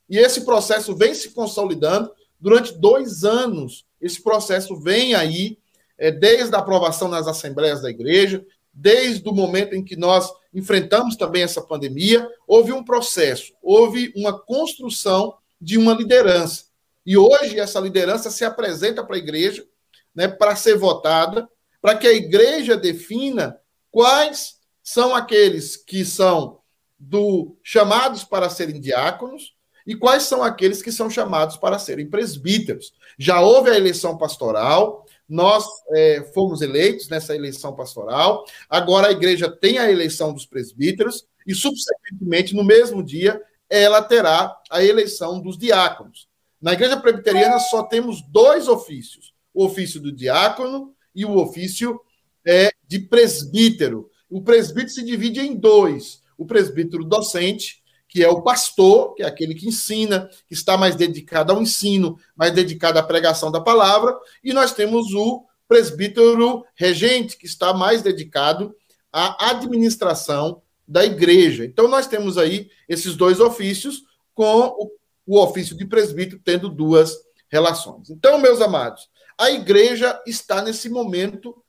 E 0.09 0.17
esse 0.17 0.41
processo 0.41 0.95
vem 0.95 1.13
se 1.13 1.31
consolidando 1.31 2.11
durante 2.39 2.73
dois 2.73 3.23
anos. 3.23 3.85
Esse 4.01 4.21
processo 4.21 4.75
vem 4.75 5.13
aí, 5.13 5.57
é, 5.97 6.11
desde 6.11 6.55
a 6.55 6.59
aprovação 6.59 7.07
nas 7.07 7.27
assembleias 7.27 7.81
da 7.81 7.89
igreja, 7.89 8.43
desde 8.73 9.27
o 9.29 9.33
momento 9.33 9.75
em 9.75 9.83
que 9.83 9.95
nós 9.95 10.31
enfrentamos 10.53 11.15
também 11.15 11.43
essa 11.43 11.61
pandemia, 11.61 12.27
houve 12.47 12.71
um 12.71 12.83
processo, 12.83 13.53
houve 13.61 14.11
uma 14.15 14.37
construção 14.37 15.35
de 15.59 15.77
uma 15.77 15.93
liderança. 15.93 16.65
E 17.05 17.17
hoje 17.17 17.59
essa 17.59 17.79
liderança 17.79 18.29
se 18.31 18.43
apresenta 18.43 19.03
para 19.03 19.15
a 19.15 19.19
igreja 19.19 19.65
né, 20.13 20.27
para 20.27 20.55
ser 20.55 20.77
votada, 20.77 21.47
para 21.81 21.95
que 21.95 22.07
a 22.07 22.13
igreja 22.13 22.77
defina 22.77 23.59
quais 23.89 24.59
são 24.93 25.15
aqueles 25.15 25.77
que 25.77 26.03
são 26.03 26.59
do 26.99 27.55
chamados 27.63 28.25
para 28.25 28.49
serem 28.49 28.79
diáconos 28.79 29.55
e 29.87 29.95
quais 29.95 30.23
são 30.23 30.43
aqueles 30.43 30.81
que 30.81 30.91
são 30.91 31.09
chamados 31.09 31.55
para 31.55 31.79
serem 31.79 32.09
presbíteros. 32.09 32.93
Já 33.17 33.39
houve 33.39 33.69
a 33.69 33.77
eleição 33.77 34.17
pastoral, 34.17 35.05
nós 35.29 35.65
é, 35.91 36.29
fomos 36.33 36.61
eleitos 36.61 37.07
nessa 37.07 37.33
eleição 37.33 37.73
pastoral, 37.73 38.43
agora 38.69 39.07
a 39.07 39.11
igreja 39.11 39.49
tem 39.49 39.77
a 39.77 39.89
eleição 39.89 40.33
dos 40.33 40.45
presbíteros 40.45 41.25
e, 41.47 41.55
subsequentemente, 41.55 42.53
no 42.53 42.63
mesmo 42.63 43.01
dia, 43.01 43.41
ela 43.69 44.01
terá 44.01 44.53
a 44.69 44.83
eleição 44.83 45.39
dos 45.39 45.57
diáconos. 45.57 46.27
Na 46.61 46.73
igreja 46.73 46.97
presbiteriana 46.97 47.59
só 47.59 47.83
temos 47.83 48.21
dois 48.23 48.67
ofícios: 48.67 49.33
o 49.53 49.63
ofício 49.63 50.01
do 50.01 50.11
diácono 50.11 50.93
e 51.15 51.23
o 51.23 51.37
ofício 51.37 52.01
é, 52.45 52.73
de 52.85 52.99
presbítero. 52.99 54.10
O 54.31 54.41
presbítero 54.41 54.89
se 54.89 55.03
divide 55.03 55.41
em 55.41 55.55
dois: 55.55 56.23
o 56.37 56.45
presbítero 56.45 57.03
docente, 57.03 57.83
que 58.07 58.23
é 58.23 58.29
o 58.29 58.41
pastor, 58.41 59.13
que 59.13 59.23
é 59.23 59.25
aquele 59.25 59.53
que 59.53 59.67
ensina, 59.67 60.29
que 60.47 60.53
está 60.53 60.77
mais 60.77 60.95
dedicado 60.95 61.51
ao 61.51 61.61
ensino, 61.61 62.17
mais 62.35 62.53
dedicado 62.53 62.97
à 62.97 63.03
pregação 63.03 63.51
da 63.51 63.61
palavra, 63.61 64.17
e 64.43 64.53
nós 64.53 64.73
temos 64.73 65.13
o 65.13 65.45
presbítero 65.67 66.65
regente, 66.75 67.37
que 67.37 67.45
está 67.45 67.73
mais 67.73 68.01
dedicado 68.01 68.75
à 69.11 69.51
administração 69.51 70.61
da 70.87 71.05
igreja. 71.05 71.63
Então, 71.63 71.87
nós 71.87 72.07
temos 72.07 72.37
aí 72.37 72.69
esses 72.89 73.15
dois 73.15 73.39
ofícios, 73.39 74.03
com 74.33 74.91
o, 75.25 75.39
ofício 75.39 75.77
de 75.77 75.85
presbítero 75.85 76.41
tendo 76.43 76.67
duas 76.69 77.15
relações. 77.49 78.09
Então, 78.09 78.39
meus 78.39 78.59
amados, 78.59 79.09
a 79.37 79.51
igreja 79.51 80.21
está 80.25 80.61
nesse 80.61 80.89
momento 80.89 81.63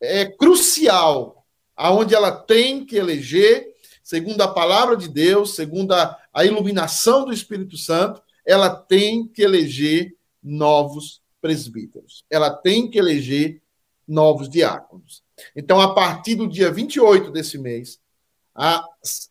é, 0.00 0.26
crucial, 0.26 1.37
aonde 1.78 2.12
ela 2.12 2.32
tem 2.32 2.84
que 2.84 2.96
eleger, 2.96 3.72
segundo 4.02 4.40
a 4.40 4.48
palavra 4.48 4.96
de 4.96 5.08
Deus, 5.08 5.54
segundo 5.54 5.92
a, 5.92 6.18
a 6.34 6.44
iluminação 6.44 7.24
do 7.24 7.32
Espírito 7.32 7.76
Santo, 7.76 8.20
ela 8.44 8.68
tem 8.68 9.28
que 9.28 9.42
eleger 9.42 10.16
novos 10.42 11.22
presbíteros. 11.40 12.24
Ela 12.28 12.50
tem 12.50 12.90
que 12.90 12.98
eleger 12.98 13.62
novos 14.06 14.48
diáconos. 14.48 15.22
Então, 15.54 15.80
a 15.80 15.94
partir 15.94 16.34
do 16.34 16.48
dia 16.48 16.72
28 16.72 17.30
desse 17.30 17.58
mês, 17.58 18.00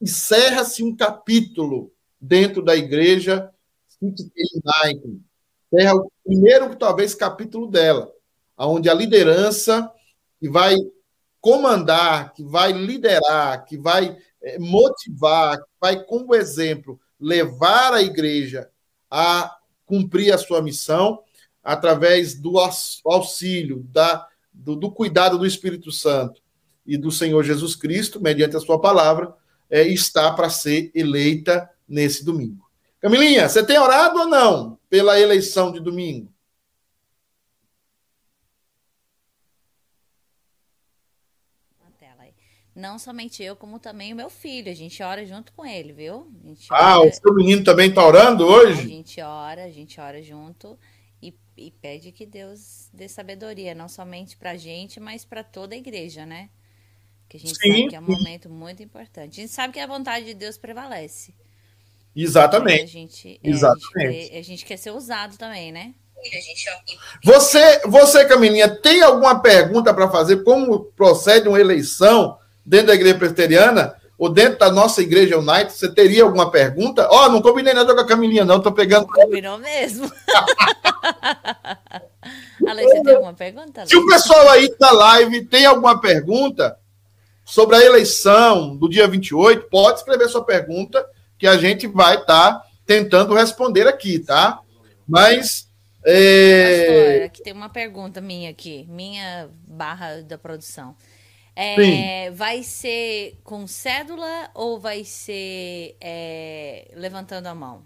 encerra-se 0.01 0.84
um 0.84 0.96
capítulo 0.96 1.92
dentro 2.22 2.63
da 2.63 2.77
igreja 2.77 3.51
Encerra 4.01 5.96
o 5.96 6.12
primeiro, 6.24 6.74
talvez, 6.77 7.13
capítulo 7.13 7.68
dela, 7.68 8.10
onde 8.58 8.89
a 8.89 8.94
liderança 8.94 9.92
que 10.39 10.48
vai 10.48 10.75
comandar, 11.48 12.34
que 12.34 12.44
vai 12.44 12.74
liderar, 12.74 13.63
que 13.63 13.77
vai 13.77 14.18
eh, 14.44 14.60
motivar, 14.60 15.58
que 15.58 15.70
vai, 15.80 16.04
como 16.04 16.36
exemplo, 16.36 17.00
levar 17.18 17.94
a 17.94 18.01
igreja 18.01 18.70
a 19.10 19.56
cumprir 19.86 20.34
a 20.34 20.38
sua 20.38 20.62
missão 20.62 21.24
através 21.63 22.36
do 22.36 22.56
auxílio, 23.06 23.82
da, 23.94 24.27
do, 24.51 24.75
do 24.75 24.92
cuidado 24.92 25.38
do 25.38 25.46
Espírito 25.46 25.89
Santo 25.89 26.42
e 26.86 26.98
do 26.98 27.12
Senhor 27.12 27.42
Jesus 27.44 27.77
Cristo, 27.77 28.20
mediante 28.20 28.58
a 28.58 28.60
sua 28.60 28.82
palavra, 28.82 29.34
é, 29.70 29.88
está 29.88 30.30
para 30.34 30.50
ser 30.50 30.92
eleita 30.94 31.70
nesse 31.88 32.25
domingo. 32.25 32.70
Camilinha, 33.00 33.48
você 33.48 33.63
tem 33.63 33.80
orado 33.80 34.20
ou 34.20 34.27
não 34.27 34.77
pela 34.89 35.18
eleição 35.18 35.72
de 35.72 35.80
domingo? 35.80 36.30
Não 42.77 43.00
somente 43.00 43.41
eu, 43.41 43.55
como 43.55 43.79
também 43.79 44.13
o 44.13 44.15
meu 44.15 44.29
filho. 44.29 44.72
A 44.72 44.75
gente 44.75 45.01
ora 45.01 45.25
junto 45.25 45.51
com 45.53 45.65
ele, 45.65 45.91
viu? 45.91 46.31
ah, 46.69 47.00
ora... 47.00 47.10
o 47.10 47.12
seu 47.12 47.34
menino 47.34 47.63
também 47.63 47.89
está 47.89 48.05
orando 48.05 48.46
hoje? 48.46 48.81
A 48.81 48.88
gente 48.88 49.19
ora, 49.19 49.63
a 49.63 49.72
gente 49.72 50.00
ora 50.00 50.22
junto 50.22 50.77
e, 51.19 51.34
e 51.57 51.72
pede 51.72 52.12
que 52.12 52.24
Deus 52.24 52.88
dê 52.93 53.10
sabedoria, 53.10 53.74
não 53.74 53.89
somente 53.89 54.38
para 54.38 54.51
a 54.51 54.57
gente, 54.57 55.00
mas 55.00 55.25
para 55.25 55.43
toda 55.43 55.74
a 55.74 55.77
igreja, 55.77 56.24
né? 56.24 56.51
Que 57.27 57.38
a 57.38 57.39
gente 57.39 57.57
sim, 57.57 57.72
sabe 57.72 57.88
que 57.88 57.96
é 57.96 58.00
um 58.00 58.05
sim. 58.05 58.12
momento 58.12 58.48
muito 58.48 58.84
importante. 58.84 59.39
A 59.39 59.41
gente 59.41 59.53
sabe 59.53 59.74
que 59.74 59.79
a 59.79 59.88
vontade 59.88 60.27
de 60.27 60.36
Deus 60.36 60.55
prevalece. 60.55 61.34
Exatamente. 62.15 62.84
A 62.84 62.86
gente, 62.86 63.39
é, 63.43 63.50
Exatamente. 63.50 64.07
A 64.07 64.12
gente, 64.12 64.38
a 64.38 64.41
gente 64.43 64.65
quer 64.65 64.77
ser 64.77 64.91
usado 64.91 65.36
também, 65.36 65.72
né? 65.72 65.96
Você, 67.24 67.81
você, 67.88 68.25
Camilinha, 68.25 68.69
tem 68.69 69.01
alguma 69.01 69.41
pergunta 69.41 69.91
para 69.96 70.12
fazer? 70.12 70.43
Como 70.43 70.86
procede 70.91 71.48
uma 71.48 71.60
eleição? 71.60 72.38
Dentro 72.68 72.88
da 72.88 72.96
igreja 72.96 73.18
presbiteriana 73.18 73.96
ou 74.18 74.30
dentro 74.30 74.60
da 74.60 74.70
nossa 74.72 75.02
igreja 75.02 75.38
United, 75.38 75.72
você 75.72 75.90
teria 75.90 76.24
alguma 76.24 76.52
pergunta? 76.52 77.08
Ó, 77.10 77.26
oh, 77.26 77.30
não 77.30 77.42
combinei 77.42 77.74
nada 77.74 77.94
com 77.94 78.02
a 78.02 78.06
Camilinha, 78.06 78.44
não, 78.44 78.60
tô 78.60 78.72
pegando. 78.72 79.08
Combinou 79.08 79.58
mesmo. 79.58 80.12
Ale, 82.68 82.84
você 82.84 83.04
tem 83.04 83.14
alguma 83.14 83.34
pergunta? 83.34 83.86
Se 83.86 83.96
o 83.96 84.06
pessoal 84.08 84.50
aí 84.50 84.76
da 84.78 84.92
live 84.92 85.46
tem 85.46 85.66
alguma 85.66 86.02
pergunta 86.02 86.78
sobre 87.46 87.78
a 87.78 87.86
eleição 87.86 88.76
do 88.76 88.90
dia 88.90 89.08
28, 89.08 89.70
pode 89.70 90.00
escrever 90.00 90.28
sua 90.28 90.44
pergunta, 90.44 91.06
que 91.38 91.48
a 91.48 91.56
gente 91.56 91.88
vai 91.88 92.16
estar 92.16 92.53
tá 92.53 92.64
tentando 92.86 93.34
responder 93.34 93.88
aqui, 93.88 94.20
tá? 94.20 94.60
Mas. 95.08 95.70
É... 96.03 96.88
Pastor, 96.88 97.25
aqui 97.25 97.44
tem 97.44 97.53
uma 97.53 97.70
pergunta 97.70 98.20
minha 98.20 98.50
aqui, 98.50 98.86
minha 98.90 99.50
barra 99.68 100.22
da 100.24 100.38
produção. 100.38 100.96
É, 101.59 102.29
vai 102.29 102.61
ser 102.61 103.39
com 103.43 103.65
cédula 103.65 104.48
ou 104.53 104.79
vai 104.79 105.03
ser 105.03 105.96
é, 106.00 106.91
levantando 106.96 107.48
a 107.48 107.55
mão? 107.55 107.83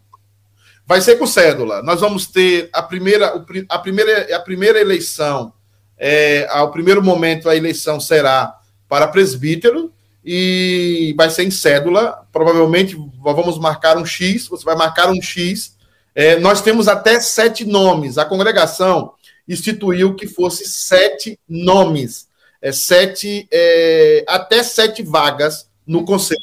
Vai 0.85 0.99
ser 0.99 1.17
com 1.17 1.25
cédula. 1.25 1.81
Nós 1.81 2.01
vamos 2.01 2.27
ter 2.27 2.69
a 2.73 2.83
primeira, 2.83 3.45
a 3.69 3.79
primeira, 3.79 4.35
a 4.35 4.39
primeira 4.41 4.81
eleição, 4.81 5.53
é, 5.97 6.45
ao 6.49 6.69
primeiro 6.69 7.01
momento 7.01 7.47
a 7.47 7.55
eleição 7.55 7.97
será 7.97 8.59
para 8.89 9.07
presbítero 9.07 9.93
e 10.25 11.13
vai 11.15 11.29
ser 11.29 11.43
em 11.43 11.51
cédula. 11.51 12.27
Provavelmente 12.29 12.97
vamos 13.21 13.57
marcar 13.57 13.97
um 13.97 14.05
X, 14.05 14.49
você 14.49 14.65
vai 14.65 14.75
marcar 14.75 15.09
um 15.09 15.21
X. 15.21 15.77
É, 16.13 16.37
nós 16.41 16.61
temos 16.61 16.89
até 16.89 17.21
sete 17.21 17.63
nomes. 17.63 18.17
A 18.17 18.25
congregação 18.25 19.13
instituiu 19.47 20.13
que 20.13 20.27
fosse 20.27 20.67
sete 20.67 21.39
nomes 21.47 22.29
é, 22.61 22.71
sete, 22.71 23.47
é, 23.51 24.23
até 24.27 24.61
sete 24.61 25.01
vagas 25.01 25.69
no 25.85 26.05
conselho. 26.05 26.39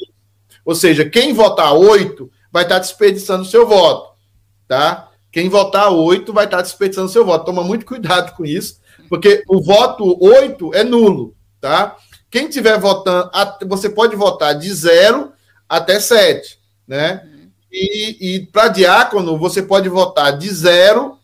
Ou 0.65 0.75
seja, 0.75 1.09
quem 1.09 1.33
votar 1.33 1.73
oito 1.73 2.29
vai 2.51 2.63
estar 2.63 2.79
desperdiçando 2.79 3.45
seu 3.45 3.67
voto, 3.67 4.13
tá? 4.67 5.09
Quem 5.31 5.47
votar 5.47 5.91
oito 5.91 6.33
vai 6.33 6.45
estar 6.45 6.61
desperdiçando 6.61 7.09
seu 7.09 7.25
voto. 7.25 7.45
Toma 7.45 7.63
muito 7.63 7.85
cuidado 7.85 8.35
com 8.35 8.45
isso, 8.45 8.79
porque 9.07 9.43
o 9.47 9.61
voto 9.61 10.17
oito 10.21 10.73
é 10.73 10.83
nulo, 10.83 11.35
tá? 11.61 11.95
Quem 12.29 12.49
tiver 12.49 12.77
votando, 12.77 13.31
você 13.67 13.89
pode 13.89 14.15
votar 14.15 14.53
de 14.57 14.71
zero 14.73 15.31
até 15.67 15.99
sete, 15.99 16.59
né? 16.87 17.27
E, 17.71 18.35
e 18.35 18.45
para 18.47 18.67
diácono, 18.67 19.37
você 19.37 19.61
pode 19.61 19.87
votar 19.87 20.37
de 20.37 20.49
zero 20.49 21.17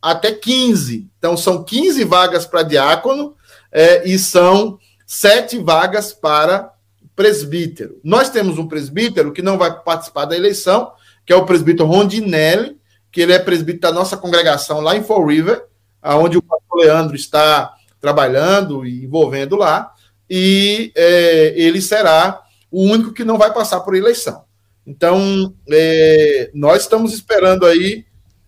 até 0.00 0.32
15. 0.32 1.08
Então, 1.16 1.36
são 1.36 1.62
15 1.62 2.02
vagas 2.04 2.44
para 2.44 2.64
diácono 2.64 3.36
é, 3.72 4.06
e 4.08 4.18
são 4.18 4.78
sete 5.06 5.58
vagas 5.58 6.12
para 6.12 6.72
presbítero. 7.16 7.98
Nós 8.04 8.30
temos 8.30 8.58
um 8.58 8.68
presbítero 8.68 9.32
que 9.32 9.42
não 9.42 9.58
vai 9.58 9.82
participar 9.82 10.26
da 10.26 10.36
eleição, 10.36 10.92
que 11.24 11.32
é 11.32 11.36
o 11.36 11.46
presbítero 11.46 11.88
Rondinelli, 11.88 12.76
que 13.10 13.20
ele 13.20 13.32
é 13.32 13.38
presbítero 13.38 13.82
da 13.82 13.92
nossa 13.92 14.16
congregação 14.16 14.80
lá 14.80 14.96
em 14.96 15.02
Fall 15.02 15.26
River, 15.26 15.64
onde 16.02 16.36
o 16.38 16.42
pastor 16.42 16.80
Leandro 16.80 17.14
está 17.14 17.74
trabalhando 18.00 18.84
e 18.84 19.04
envolvendo 19.04 19.56
lá, 19.56 19.92
e 20.28 20.92
é, 20.96 21.52
ele 21.56 21.80
será 21.80 22.42
o 22.70 22.82
único 22.82 23.12
que 23.12 23.24
não 23.24 23.38
vai 23.38 23.52
passar 23.52 23.80
por 23.80 23.94
eleição. 23.94 24.44
Então, 24.86 25.54
é, 25.70 26.50
nós 26.52 26.82
estamos 26.82 27.12
esperando 27.12 27.66
aí 27.66 28.04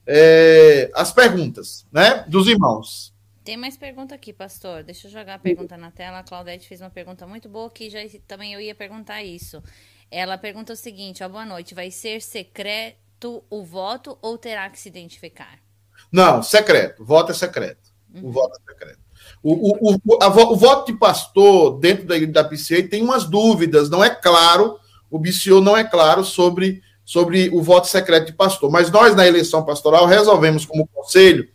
é, 0.06 0.90
as 0.94 1.12
perguntas, 1.12 1.86
né, 1.92 2.24
dos 2.26 2.48
irmãos. 2.48 3.13
Tem 3.44 3.58
mais 3.58 3.76
pergunta 3.76 4.14
aqui, 4.14 4.32
pastor. 4.32 4.82
Deixa 4.82 5.06
eu 5.06 5.10
jogar 5.12 5.34
a 5.34 5.38
pergunta 5.38 5.76
na 5.76 5.90
tela. 5.90 6.20
A 6.20 6.22
Claudete 6.22 6.66
fez 6.66 6.80
uma 6.80 6.88
pergunta 6.88 7.26
muito 7.26 7.46
boa 7.46 7.68
que 7.68 7.90
já 7.90 7.98
também 8.26 8.54
eu 8.54 8.60
ia 8.60 8.74
perguntar 8.74 9.22
isso. 9.22 9.62
Ela 10.10 10.38
pergunta 10.38 10.72
o 10.72 10.76
seguinte: 10.76 11.22
ó, 11.22 11.28
boa 11.28 11.44
noite. 11.44 11.74
Vai 11.74 11.90
ser 11.90 12.22
secreto 12.22 13.44
o 13.50 13.62
voto 13.62 14.18
ou 14.22 14.38
terá 14.38 14.70
que 14.70 14.80
se 14.80 14.88
identificar? 14.88 15.58
Não, 16.10 16.42
secreto. 16.42 17.02
O 17.02 17.04
voto 17.04 17.32
é 17.32 17.34
secreto. 17.34 17.90
Uhum. 18.14 18.28
O 18.28 18.32
voto 18.32 18.58
é 18.58 18.72
secreto. 18.72 19.04
O, 19.42 19.52
o, 19.52 19.94
o, 19.94 20.22
a, 20.22 20.28
o, 20.28 20.56
voto 20.56 20.90
de 20.90 20.98
pastor 20.98 21.78
dentro 21.78 22.06
da, 22.06 22.18
da 22.18 22.48
PCA 22.48 22.82
tem 22.88 23.02
umas 23.02 23.24
dúvidas, 23.24 23.90
não 23.90 24.02
é 24.02 24.10
claro, 24.10 24.78
o 25.10 25.18
BCO 25.18 25.60
não 25.60 25.76
é 25.76 25.84
claro 25.84 26.24
sobre, 26.24 26.82
sobre 27.04 27.50
o 27.50 27.62
voto 27.62 27.88
secreto 27.88 28.26
de 28.26 28.32
pastor. 28.32 28.70
Mas 28.70 28.90
nós, 28.90 29.14
na 29.14 29.26
eleição 29.26 29.64
pastoral, 29.64 30.06
resolvemos, 30.06 30.64
como 30.64 30.86
conselho, 30.86 31.48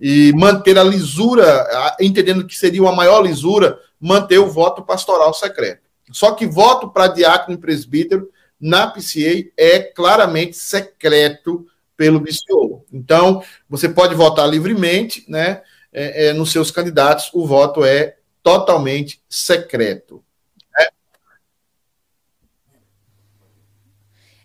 e 0.00 0.32
manter 0.32 0.78
a 0.78 0.82
lisura, 0.82 1.94
entendendo 2.00 2.46
que 2.46 2.56
seria 2.56 2.80
uma 2.80 2.92
maior 2.92 3.20
lisura, 3.20 3.78
manter 4.00 4.38
o 4.38 4.50
voto 4.50 4.82
pastoral 4.82 5.34
secreto. 5.34 5.82
Só 6.10 6.32
que 6.32 6.46
voto 6.46 6.88
para 6.88 7.08
diácono 7.08 7.56
e 7.56 7.60
presbítero 7.60 8.30
na 8.60 8.86
PCA 8.86 9.44
é 9.56 9.78
claramente 9.78 10.56
secreto 10.56 11.66
pelo 11.96 12.20
BCO. 12.20 12.84
Então, 12.92 13.42
você 13.68 13.88
pode 13.88 14.14
votar 14.14 14.48
livremente, 14.48 15.24
né? 15.28 15.62
É, 15.92 16.28
é, 16.28 16.32
nos 16.32 16.52
seus 16.52 16.70
candidatos, 16.70 17.30
o 17.34 17.46
voto 17.46 17.84
é 17.84 18.16
totalmente 18.42 19.20
secreto. 19.28 20.24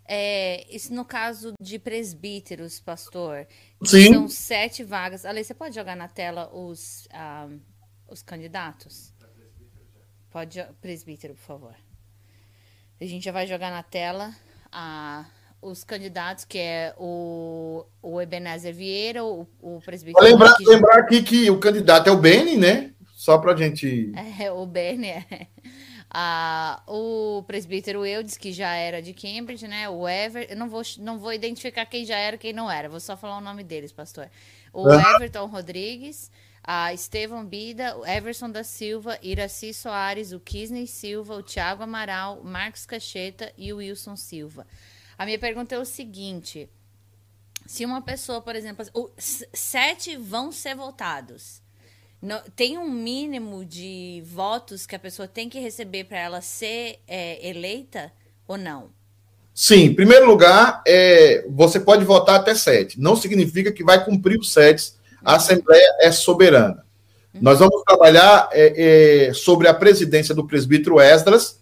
É, 0.08 0.66
isso 0.70 0.94
no 0.94 1.04
caso 1.04 1.54
de 1.60 1.80
presbíteros, 1.80 2.80
pastor. 2.80 3.48
Sim. 3.84 4.14
São 4.14 4.28
sete 4.28 4.84
vagas. 4.84 5.26
Ale, 5.26 5.44
você 5.44 5.54
pode 5.54 5.74
jogar 5.74 5.96
na 5.96 6.08
tela 6.08 6.50
os, 6.54 7.08
ah, 7.12 7.50
os 8.08 8.22
candidatos? 8.22 9.14
Pode, 10.30 10.64
presbítero, 10.80 11.34
por 11.34 11.42
favor. 11.42 11.76
A 13.00 13.06
gente 13.06 13.26
já 13.26 13.32
vai 13.32 13.48
jogar 13.48 13.72
na 13.72 13.84
tela 13.84 14.34
ah, 14.72 15.26
os 15.62 15.84
candidatos, 15.84 16.46
que 16.46 16.60
é 16.60 16.94
o, 16.98 17.86
o 18.02 18.22
Ebenezer 18.22 18.74
Vieira, 18.74 19.24
o, 19.24 19.48
o 19.60 19.82
presbítero. 19.82 20.24
Lembrar, 20.24 20.56
lembrar 20.60 21.00
aqui 21.00 21.24
que 21.24 21.50
o 21.50 21.60
candidato 21.60 22.08
é 22.08 22.12
o 22.12 22.18
Beni, 22.18 22.58
né? 22.58 22.94
Só 23.14 23.40
para 23.40 23.54
a 23.54 23.56
gente. 23.56 24.12
É, 24.40 24.52
o 24.52 24.66
Beni 24.66 25.08
é. 25.08 25.48
Ah, 26.18 26.82
o 26.88 27.44
presbítero 27.46 28.06
Eudes, 28.06 28.38
que 28.38 28.54
já 28.54 28.74
era 28.74 29.02
de 29.02 29.14
Cambridge, 29.14 29.68
né? 29.68 29.90
O 29.90 30.08
Ever, 30.08 30.48
eu 30.50 30.56
não 30.56 30.70
vou, 30.70 30.82
não 31.00 31.20
vou 31.20 31.34
identificar 31.34 31.86
quem 31.86 32.06
já 32.06 32.18
era 32.18 32.38
e 32.38 32.40
quem 32.40 32.54
não 32.54 32.72
era, 32.72 32.88
vou 32.88 33.02
só 33.02 33.18
falar 33.18 33.38
o 33.38 33.42
nome 33.42 33.66
deles, 33.66 33.92
pastor. 33.92 34.32
O 34.72 34.90
Everton 34.90 35.46
Rodrigues, 35.46 36.32
a 36.64 36.94
Estevão 36.94 37.46
Bida, 37.46 37.98
o 37.98 38.06
Everson 38.06 38.50
da 38.50 38.64
Silva, 38.64 39.20
Iraci 39.22 39.74
Soares, 39.74 40.32
o 40.32 40.40
Kisney 40.40 40.88
Silva, 40.88 41.36
o 41.36 41.44
Thiago 41.44 41.84
Amaral, 41.84 42.42
Marcos 42.46 42.86
Cacheta 42.86 43.52
e 43.58 43.74
o 43.74 43.78
Wilson 43.78 44.16
Silva. 44.16 44.66
A 45.18 45.26
minha 45.26 45.38
pergunta 45.38 45.76
é 45.76 45.80
o 45.80 45.84
seguinte: 45.84 46.70
se 47.66 47.84
uma 47.84 48.02
pessoa, 48.02 48.40
por 48.40 48.56
exemplo, 48.56 48.86
sete 49.18 50.16
vão 50.16 50.50
ser 50.50 50.76
votados 50.76 51.65
tem 52.56 52.78
um 52.78 52.90
mínimo 52.90 53.66
de 53.66 54.24
votos 54.26 54.86
que 54.86 54.96
a 54.96 55.00
pessoa 55.00 55.28
tem 55.28 55.50
que 55.50 55.60
receber 55.60 56.06
para 56.06 56.20
ela 56.20 56.42
ser 56.42 57.00
é, 57.08 57.48
eleita 57.48 58.12
ou 58.48 58.58
não? 58.58 58.90
Sim, 59.54 59.86
em 59.86 59.96
primeiro 59.96 60.26
lugar, 60.26 60.84
é, 60.86 61.46
você 61.50 61.80
pode 61.80 62.04
votar 62.04 62.36
até 62.36 62.54
sete. 62.54 63.00
Não 63.00 63.16
significa 63.16 63.72
que 63.72 63.86
vai 63.86 64.04
cumprir 64.04 64.38
os 64.38 64.52
sete. 64.52 64.94
A. 65.24 65.38
Assembleia 65.38 65.96
é 66.02 66.12
soberana. 66.12 66.86
Uhum. 67.34 67.40
Nós 67.42 67.60
vamos 67.60 67.82
trabalhar 67.84 68.50
é, 68.52 69.28
é, 69.28 69.34
sobre 69.34 69.68
a 69.68 69.74
presidência 69.74 70.36
do 70.36 70.46
presbítero 70.46 71.00
Esdras, 71.00 71.60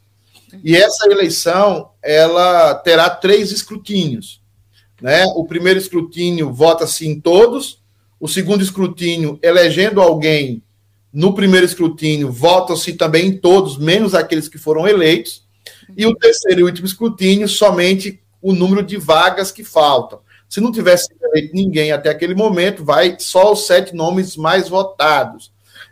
uhum. 0.52 0.60
e 0.64 0.76
essa 0.76 1.06
eleição 1.06 1.92
ela 2.02 2.74
terá 2.76 3.10
três 3.10 3.52
escrutínios. 3.52 4.42
Né? 5.00 5.26
O 5.36 5.46
primeiro 5.46 5.78
escrutínio 5.78 6.52
vota-se 6.52 7.08
em 7.08 7.20
todos, 7.20 7.83
o 8.24 8.28
segundo 8.30 8.64
escrutínio, 8.64 9.38
elegendo 9.44 10.02
alguém 10.02 10.64
no 11.12 11.36
primeiro 11.36 11.66
escrutínio, 11.66 12.32
votam-se 12.32 12.94
também 12.94 13.28
em 13.28 13.38
todos, 13.38 13.78
menos 13.78 14.16
aqueles 14.16 14.48
que 14.48 14.58
foram 14.58 14.88
eleitos. 14.88 15.44
E 15.98 16.06
o 16.06 16.16
terceiro 16.16 16.62
e 16.62 16.64
último 16.64 16.88
escrutínio, 16.88 17.50
somente 17.50 18.24
o 18.42 18.54
número 18.54 18.82
de 18.82 18.96
vagas 18.96 19.52
que 19.52 19.62
faltam. 19.62 20.22
Se 20.48 20.62
não 20.62 20.72
tivesse 20.72 21.10
eleito 21.22 21.54
ninguém 21.54 21.92
até 21.92 22.10
aquele 22.10 22.34
momento, 22.34 22.86
vai 22.86 23.18
só 23.20 23.52
os 23.52 23.68
sete 23.68 23.94
nomes 23.94 24.38
mais 24.38 24.70
votados. 24.70 25.52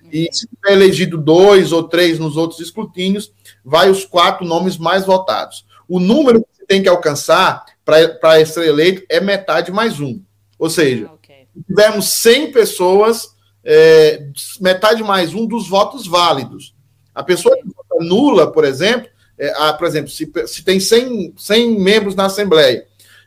E 0.09 0.29
se 0.31 0.47
tiver 0.47 0.71
elegido 0.71 1.17
dois 1.17 1.73
ou 1.73 1.83
três 1.83 2.17
nos 2.17 2.37
outros 2.37 2.61
escrutínios, 2.61 3.33
vai 3.61 3.89
os 3.89 4.05
quatro 4.05 4.45
nomes 4.45 4.77
mais 4.77 5.05
votados. 5.05 5.65
O 5.85 5.99
número 5.99 6.39
que 6.39 6.65
tem 6.65 6.81
que 6.81 6.87
alcançar 6.87 7.65
para 7.83 8.45
ser 8.45 8.69
eleito 8.69 9.03
é 9.09 9.19
metade 9.19 9.69
mais 9.69 9.99
um. 9.99 10.21
Ou 10.57 10.69
seja, 10.69 11.09
ah, 11.55 11.61
tivemos 11.67 12.09
100 12.09 12.51
pessoas, 12.51 13.35
é, 13.63 14.27
metade 14.59 15.03
mais 15.03 15.33
um 15.33 15.45
dos 15.45 15.67
votos 15.67 16.07
válidos. 16.07 16.75
A 17.13 17.23
pessoa 17.23 17.55
que 17.55 17.63
vota 17.63 18.03
nula, 18.03 18.51
por 18.51 18.63
exemplo, 18.63 19.09
é, 19.37 19.51
a, 19.57 19.73
por 19.73 19.87
exemplo, 19.87 20.09
se, 20.09 20.31
se 20.47 20.63
tem 20.63 20.79
100, 20.79 21.33
100 21.37 21.79
membros 21.79 22.15
na 22.15 22.25
Assembleia 22.25 22.85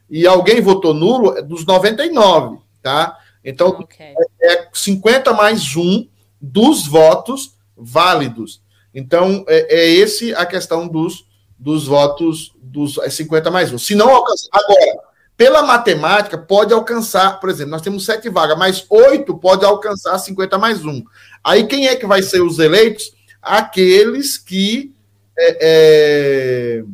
e 0.09 0.27
alguém 0.27 0.61
votou 0.61 0.95
nulo, 0.95 1.37
é 1.37 1.43
dos 1.43 1.65
99, 1.65 2.59
tá? 2.83 3.19
Então, 3.45 3.69
okay. 3.69 4.15
é, 4.41 4.53
é 4.55 4.69
50 4.73 5.33
mais 5.33 5.77
um 5.77 6.07
dos 6.41 6.87
votos 6.87 7.57
válidos. 7.77 8.63
Então, 8.95 9.45
é, 9.49 9.75
é 9.75 9.91
esse 9.91 10.35
a 10.35 10.47
questão 10.47 10.87
dos, 10.87 11.27
dos 11.59 11.87
votos 11.87 12.53
dos 12.63 12.99
é 12.99 13.11
50 13.11 13.51
mais 13.51 13.73
um. 13.73 13.79
Se 13.79 13.95
não 13.95 14.09
alcançar. 14.09 14.49
Agora, 14.53 15.04
pela 15.37 15.63
matemática, 15.63 16.39
pode 16.39 16.73
alcançar, 16.73 17.41
por 17.41 17.51
exemplo, 17.51 17.73
nós 17.73 17.83
temos 17.83 18.05
sete 18.05 18.29
vagas, 18.29 18.57
mas 18.57 18.87
oito 18.89 19.37
pode 19.37 19.65
alcançar 19.65 20.19
50 20.19 20.59
mais 20.59 20.85
um. 20.85 21.03
Aí 21.43 21.67
quem 21.67 21.89
é 21.89 21.97
que 21.97 22.07
vai 22.07 22.23
ser 22.23 22.41
os 22.41 22.59
eleitos? 22.59 23.13
Aqueles 23.43 24.39
que. 24.39 24.95
É, 25.37 25.59
é, 25.61 26.85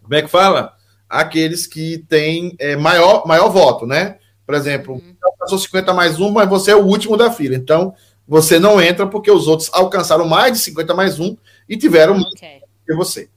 como 0.00 0.14
é 0.14 0.22
que 0.22 0.28
fala? 0.28 0.74
Aqueles 1.08 1.66
que 1.66 1.98
têm 2.08 2.54
é, 2.58 2.76
maior, 2.76 3.26
maior 3.26 3.48
voto, 3.48 3.86
né? 3.86 4.18
Por 4.46 4.54
exemplo, 4.54 4.94
uhum. 4.94 5.16
alcançou 5.22 5.58
50 5.58 5.92
mais 5.92 6.20
um, 6.20 6.30
mas 6.30 6.48
você 6.48 6.70
é 6.70 6.76
o 6.76 6.84
último 6.86 7.16
da 7.16 7.30
fila. 7.30 7.56
Então, 7.56 7.94
você 8.26 8.58
não 8.58 8.80
entra 8.80 9.06
porque 9.06 9.30
os 9.30 9.48
outros 9.48 9.68
alcançaram 9.72 10.26
mais 10.26 10.52
de 10.52 10.58
50 10.60 10.94
mais 10.94 11.18
um 11.18 11.36
e 11.68 11.76
tiveram 11.76 12.16
okay. 12.18 12.48
mais 12.50 12.62
que 12.86 12.94
você. 12.94 13.28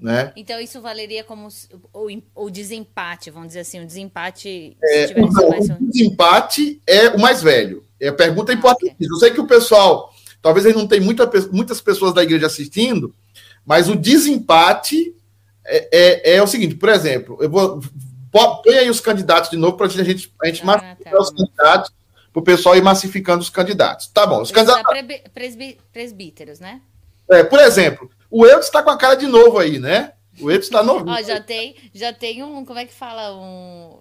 Né? 0.00 0.32
Então 0.34 0.58
isso 0.58 0.80
valeria 0.80 1.22
como 1.22 1.48
o, 1.92 2.08
o 2.34 2.50
desempate, 2.50 3.30
vamos 3.30 3.48
dizer 3.48 3.60
assim, 3.60 3.80
o 3.80 3.86
desempate. 3.86 4.76
É, 4.82 5.10
então, 5.10 5.50
o 5.50 5.90
desempate 5.90 6.80
é 6.86 7.08
o 7.10 7.20
mais 7.20 7.42
velho. 7.42 7.84
É 8.00 8.08
a 8.08 8.12
pergunta 8.12 8.50
é 8.50 8.54
importante. 8.54 8.94
Okay. 8.94 9.06
Eu 9.08 9.16
sei 9.16 9.30
que 9.30 9.40
o 9.40 9.46
pessoal, 9.46 10.10
talvez 10.40 10.64
ele 10.64 10.78
não 10.78 10.86
tem 10.86 11.00
muita, 11.00 11.30
muitas 11.52 11.82
pessoas 11.82 12.14
da 12.14 12.22
igreja 12.22 12.46
assistindo, 12.46 13.14
mas 13.64 13.90
o 13.90 13.94
desempate 13.94 15.14
é, 15.66 15.88
é, 15.92 16.36
é 16.36 16.42
o 16.42 16.46
seguinte, 16.46 16.74
por 16.76 16.88
exemplo, 16.88 17.36
eu 17.40 17.50
vou 17.50 17.80
põe 18.30 18.74
aí 18.78 18.88
os 18.88 19.00
candidatos 19.00 19.50
de 19.50 19.56
novo 19.56 19.76
para 19.76 19.86
a 19.86 19.88
gente 19.88 20.32
a 20.40 20.46
gente 20.46 20.62
ah, 20.62 20.66
massificar 20.66 21.12
tá 21.12 21.18
os 21.18 21.30
candidatos 21.30 21.92
para 22.32 22.40
o 22.40 22.44
pessoal 22.44 22.76
ir 22.76 22.82
massificando 22.82 23.42
os 23.42 23.50
candidatos. 23.50 24.06
Tá 24.06 24.26
bom. 24.26 24.40
Os 24.40 24.52
candidatos... 24.52 24.84
presbíteros, 25.92 26.60
né? 26.60 26.80
É, 27.28 27.42
por 27.42 27.58
exemplo, 27.58 28.08
o 28.30 28.46
Eudes 28.46 28.66
está 28.66 28.82
com 28.82 28.90
a 28.90 28.98
cara 28.98 29.14
de 29.14 29.26
novo 29.26 29.58
aí, 29.58 29.78
né? 29.78 30.12
O 30.40 30.50
Eudes 30.50 30.66
está 30.66 30.82
novo. 30.82 31.04
Ó, 31.08 31.22
já 31.22 31.40
tem, 31.40 31.76
já 31.92 32.12
tem 32.12 32.42
um, 32.42 32.64
como 32.64 32.78
é 32.78 32.86
que 32.86 32.94
fala? 32.94 33.34
Um, 33.36 33.98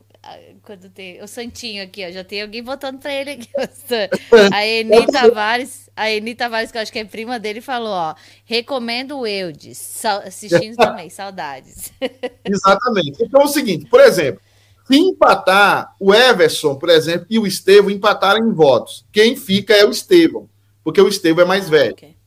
quando 0.63 0.89
tem 0.89 1.22
o 1.22 1.28
Santinho 1.28 1.84
aqui, 1.84 2.06
ó, 2.06 2.12
já 2.12 2.24
tem 2.24 2.42
alguém 2.42 2.62
votando 2.62 3.00
pra 3.00 3.13
ele 3.13 3.32
aqui. 3.32 3.50
A 4.54 4.65
Eni 4.65 5.08
Tavares, 5.08 5.89
a 5.96 6.12
Eni 6.12 6.36
Tavares, 6.36 6.72
que 6.72 6.78
eu 6.78 6.82
acho 6.82 6.92
que 6.92 7.00
é 7.00 7.06
prima 7.06 7.39
dele, 7.39 7.62
falou, 7.62 7.92
ó, 7.92 8.15
recomendo 8.46 9.20
o 9.20 9.28
Eudes, 9.28 10.06
assistindo 10.06 10.76
também, 10.78 11.10
saudades. 11.10 11.92
Exatamente. 12.46 13.24
Então 13.24 13.42
é 13.42 13.46
o 13.46 13.48
seguinte, 13.48 13.86
por 13.86 14.02
exemplo, 14.02 14.42
se 14.86 14.98
empatar 14.98 15.96
o 16.00 16.13
Everson, 16.13 16.76
por 16.76 16.89
exemplo, 16.89 17.26
e 17.30 17.39
o 17.39 17.48
Estevão 17.48 17.89
empatarem 17.89 18.44
em 18.44 18.54
votos, 18.54 19.06
quem 19.12 19.36
fica 19.36 19.74
é 19.74 19.86
o 19.86 19.92
Estevão, 19.92 20.50
porque 20.84 21.02
o 21.02 21.08
Estevão 21.08 21.46
é 21.46 21.48
mais 21.48 21.68
ah, 21.68 21.72
velho. 21.72 21.94
Okay. 21.94 22.18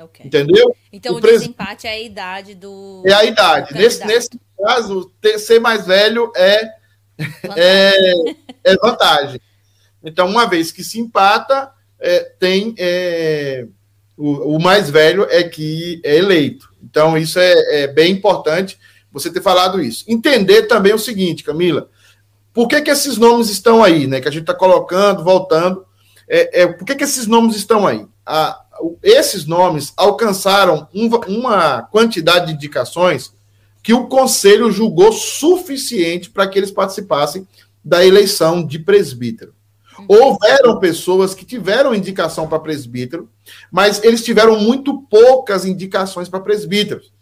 Okay. 0.00 0.26
Entendeu? 0.26 0.74
Então 0.92 1.14
o, 1.14 1.18
o 1.18 1.20
desempate 1.20 1.86
é 1.86 1.90
a 1.90 2.00
idade 2.00 2.54
do. 2.54 3.02
É 3.06 3.12
a 3.12 3.24
idade. 3.24 3.74
Nesse, 3.74 4.04
nesse 4.06 4.30
caso, 4.58 5.12
ter, 5.20 5.38
ser 5.38 5.60
mais 5.60 5.86
velho 5.86 6.32
é 6.34 6.70
vantagem. 7.42 7.62
é, 7.62 8.36
é 8.64 8.76
vantagem. 8.76 9.40
Então, 10.02 10.26
uma 10.28 10.46
vez 10.46 10.72
que 10.72 10.82
se 10.82 10.98
empata, 10.98 11.70
é, 12.00 12.20
tem 12.38 12.74
é, 12.78 13.66
o, 14.16 14.56
o, 14.56 14.60
mais 14.60 14.88
velho 14.88 15.26
é 15.28 15.42
que 15.42 16.00
é 16.02 16.16
eleito. 16.16 16.70
Então, 16.82 17.16
isso 17.18 17.38
é, 17.38 17.82
é, 17.82 17.86
bem 17.86 18.12
importante 18.12 18.78
você 19.12 19.30
ter 19.30 19.42
falado 19.42 19.80
isso. 19.80 20.04
Entender 20.08 20.62
também 20.62 20.94
o 20.94 20.98
seguinte, 20.98 21.44
Camila, 21.44 21.88
por 22.52 22.66
que, 22.68 22.80
que 22.80 22.90
esses 22.90 23.18
nomes 23.18 23.50
estão 23.50 23.84
aí, 23.84 24.06
né? 24.06 24.20
Que 24.20 24.28
a 24.28 24.30
gente 24.30 24.42
está 24.42 24.54
colocando, 24.54 25.22
voltando. 25.22 25.84
É, 26.28 26.62
é, 26.62 26.66
por 26.66 26.84
que, 26.84 26.94
que 26.94 27.04
esses 27.04 27.26
nomes 27.26 27.56
estão 27.56 27.86
aí? 27.86 28.06
A, 28.24 28.64
esses 29.02 29.46
nomes 29.46 29.92
alcançaram 29.96 30.88
um, 30.94 31.08
uma 31.28 31.82
quantidade 31.82 32.46
de 32.46 32.52
indicações 32.52 33.32
que 33.82 33.94
o 33.94 34.06
conselho 34.06 34.70
julgou 34.70 35.12
suficiente 35.12 36.30
para 36.30 36.46
que 36.46 36.58
eles 36.58 36.70
participassem 36.70 37.46
da 37.84 38.04
eleição 38.04 38.64
de 38.64 38.78
presbítero. 38.78 39.54
Houveram 40.08 40.78
pessoas 40.78 41.34
que 41.34 41.44
tiveram 41.44 41.94
indicação 41.94 42.48
para 42.48 42.58
presbítero, 42.58 43.28
mas 43.70 44.02
eles 44.02 44.24
tiveram 44.24 44.58
muito 44.58 45.02
poucas 45.10 45.64
indicações 45.64 46.28
para 46.28 46.40
presbíteros. 46.40 47.12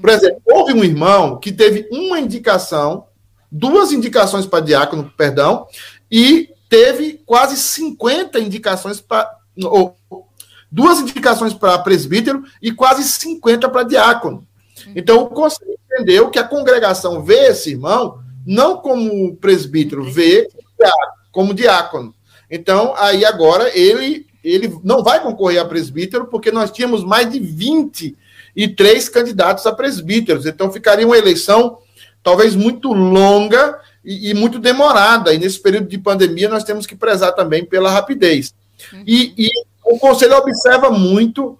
Por 0.00 0.10
exemplo, 0.10 0.40
houve 0.46 0.72
um 0.72 0.84
irmão 0.84 1.38
que 1.38 1.52
teve 1.52 1.88
uma 1.90 2.18
indicação, 2.18 3.06
duas 3.50 3.92
indicações 3.92 4.46
para 4.46 4.64
diácono, 4.64 5.12
perdão, 5.16 5.66
e 6.10 6.50
teve 6.68 7.20
quase 7.24 7.56
50 7.56 8.38
indicações 8.38 9.00
para. 9.00 9.36
Duas 10.70 11.00
indicações 11.00 11.54
para 11.54 11.78
presbítero 11.78 12.44
e 12.60 12.70
quase 12.72 13.02
50 13.02 13.68
para 13.68 13.82
diácono. 13.84 14.46
Então, 14.94 15.22
o 15.22 15.26
conselho 15.28 15.78
entendeu 15.86 16.30
que 16.30 16.38
a 16.38 16.44
congregação 16.44 17.22
vê 17.22 17.48
esse 17.48 17.70
irmão 17.70 18.20
não 18.46 18.78
como 18.78 19.36
presbítero, 19.36 20.04
vê 20.04 20.48
como 21.30 21.54
diácono. 21.54 22.14
Então, 22.50 22.94
aí 22.96 23.24
agora 23.24 23.70
ele, 23.76 24.26
ele 24.42 24.78
não 24.82 25.02
vai 25.02 25.22
concorrer 25.22 25.60
a 25.60 25.64
presbítero, 25.64 26.26
porque 26.26 26.50
nós 26.50 26.70
tínhamos 26.70 27.04
mais 27.04 27.30
de 27.30 27.38
23 27.38 29.08
candidatos 29.08 29.66
a 29.66 29.72
presbíteros. 29.72 30.46
Então, 30.46 30.70
ficaria 30.70 31.06
uma 31.06 31.18
eleição 31.18 31.78
talvez 32.22 32.54
muito 32.54 32.92
longa 32.92 33.78
e, 34.04 34.30
e, 34.30 34.34
muito 34.34 34.58
demorada. 34.58 35.32
E 35.32 35.38
nesse 35.38 35.60
período 35.60 35.88
de 35.88 35.98
pandemia, 35.98 36.48
nós 36.48 36.64
temos 36.64 36.86
que 36.86 36.96
prezar 36.96 37.32
também 37.34 37.64
pela 37.64 37.90
rapidez. 37.90 38.54
Uhum. 38.92 39.02
E, 39.06 39.34
e 39.36 39.50
o 39.94 39.98
conselho 39.98 40.36
observa 40.36 40.90
muito 40.90 41.58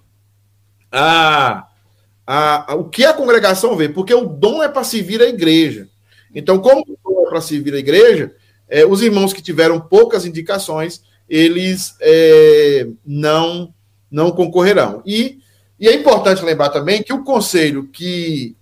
a 0.91 1.69
a, 2.31 2.73
a, 2.73 2.75
o 2.75 2.83
que 2.83 3.03
a 3.03 3.11
congregação 3.11 3.75
vê, 3.75 3.89
porque 3.89 4.13
o 4.13 4.23
dom 4.23 4.61
é 4.61 4.69
para 4.69 4.83
servir 4.83 5.19
a 5.19 5.27
igreja. 5.27 5.89
Então, 6.33 6.59
como 6.59 6.81
o 6.81 6.97
dom 7.03 7.25
é 7.25 7.29
para 7.31 7.41
servir 7.41 7.73
a 7.73 7.79
igreja, 7.79 8.35
é, 8.69 8.85
os 8.85 9.01
irmãos 9.01 9.33
que 9.33 9.41
tiveram 9.41 9.81
poucas 9.81 10.27
indicações, 10.27 11.01
eles 11.27 11.95
é, 11.99 12.87
não, 13.03 13.73
não 14.11 14.29
concorrerão. 14.29 15.01
E, 15.07 15.39
e 15.79 15.87
é 15.87 15.95
importante 15.95 16.45
lembrar 16.45 16.69
também 16.69 17.01
que 17.01 17.11
o 17.11 17.23
conselho 17.23 17.87
que, 17.87 18.55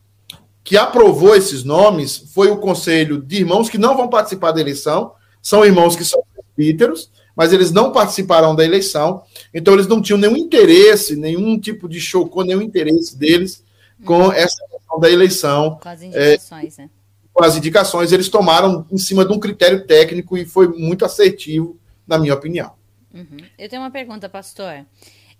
que 0.63 0.77
aprovou 0.77 1.36
esses 1.36 1.65
nomes 1.65 2.32
foi 2.34 2.49
o 2.49 2.60
conselho 2.60 3.21
de 3.21 3.39
irmãos 3.39 3.69
que 3.69 3.77
não 3.77 3.97
vão 3.97 4.08
participar 4.08 4.53
da 4.53 4.62
eleição, 4.62 5.12
são 5.41 5.65
irmãos 5.65 5.93
que 5.93 6.06
são 6.06 6.23
presbíteros, 6.34 7.12
mas 7.38 7.54
eles 7.54 7.71
não 7.71 7.91
participarão 7.91 8.56
da 8.56 8.65
eleição, 8.65 9.21
então 9.54 9.76
eles 9.76 9.86
não 9.86 10.02
tinham 10.02 10.17
nenhum 10.17 10.36
interesse, 10.36 11.15
nenhum 11.15 11.60
tipo 11.60 11.88
de 11.88 12.02
chocou, 12.02 12.43
nenhum 12.43 12.63
interesse 12.63 13.15
deles 13.15 13.63
com 14.04 14.23
uhum. 14.23 14.34
essa 14.34 14.58
questão 14.71 15.00
da 15.00 15.10
eleição. 15.10 15.78
Com 15.82 15.89
as 15.89 16.02
indicações, 16.02 16.80
é, 16.80 16.82
né? 16.82 16.89
Com 17.32 17.43
as 17.43 17.56
indicações, 17.56 18.12
eles 18.12 18.28
tomaram 18.28 18.88
em 18.91 18.97
cima 18.97 19.23
de 19.23 19.32
um 19.32 19.39
critério 19.39 19.86
técnico 19.86 20.36
e 20.36 20.45
foi 20.45 20.67
muito 20.67 21.06
assertivo, 21.06 21.80
na 22.08 22.17
minha 22.17 22.34
opinião. 22.34 22.73
Uhum. 23.13 23.38
Eu 23.58 23.69
tenho 23.69 23.84
uma 23.84 23.91
pergunta, 23.91 24.28
pastor. 24.28 24.84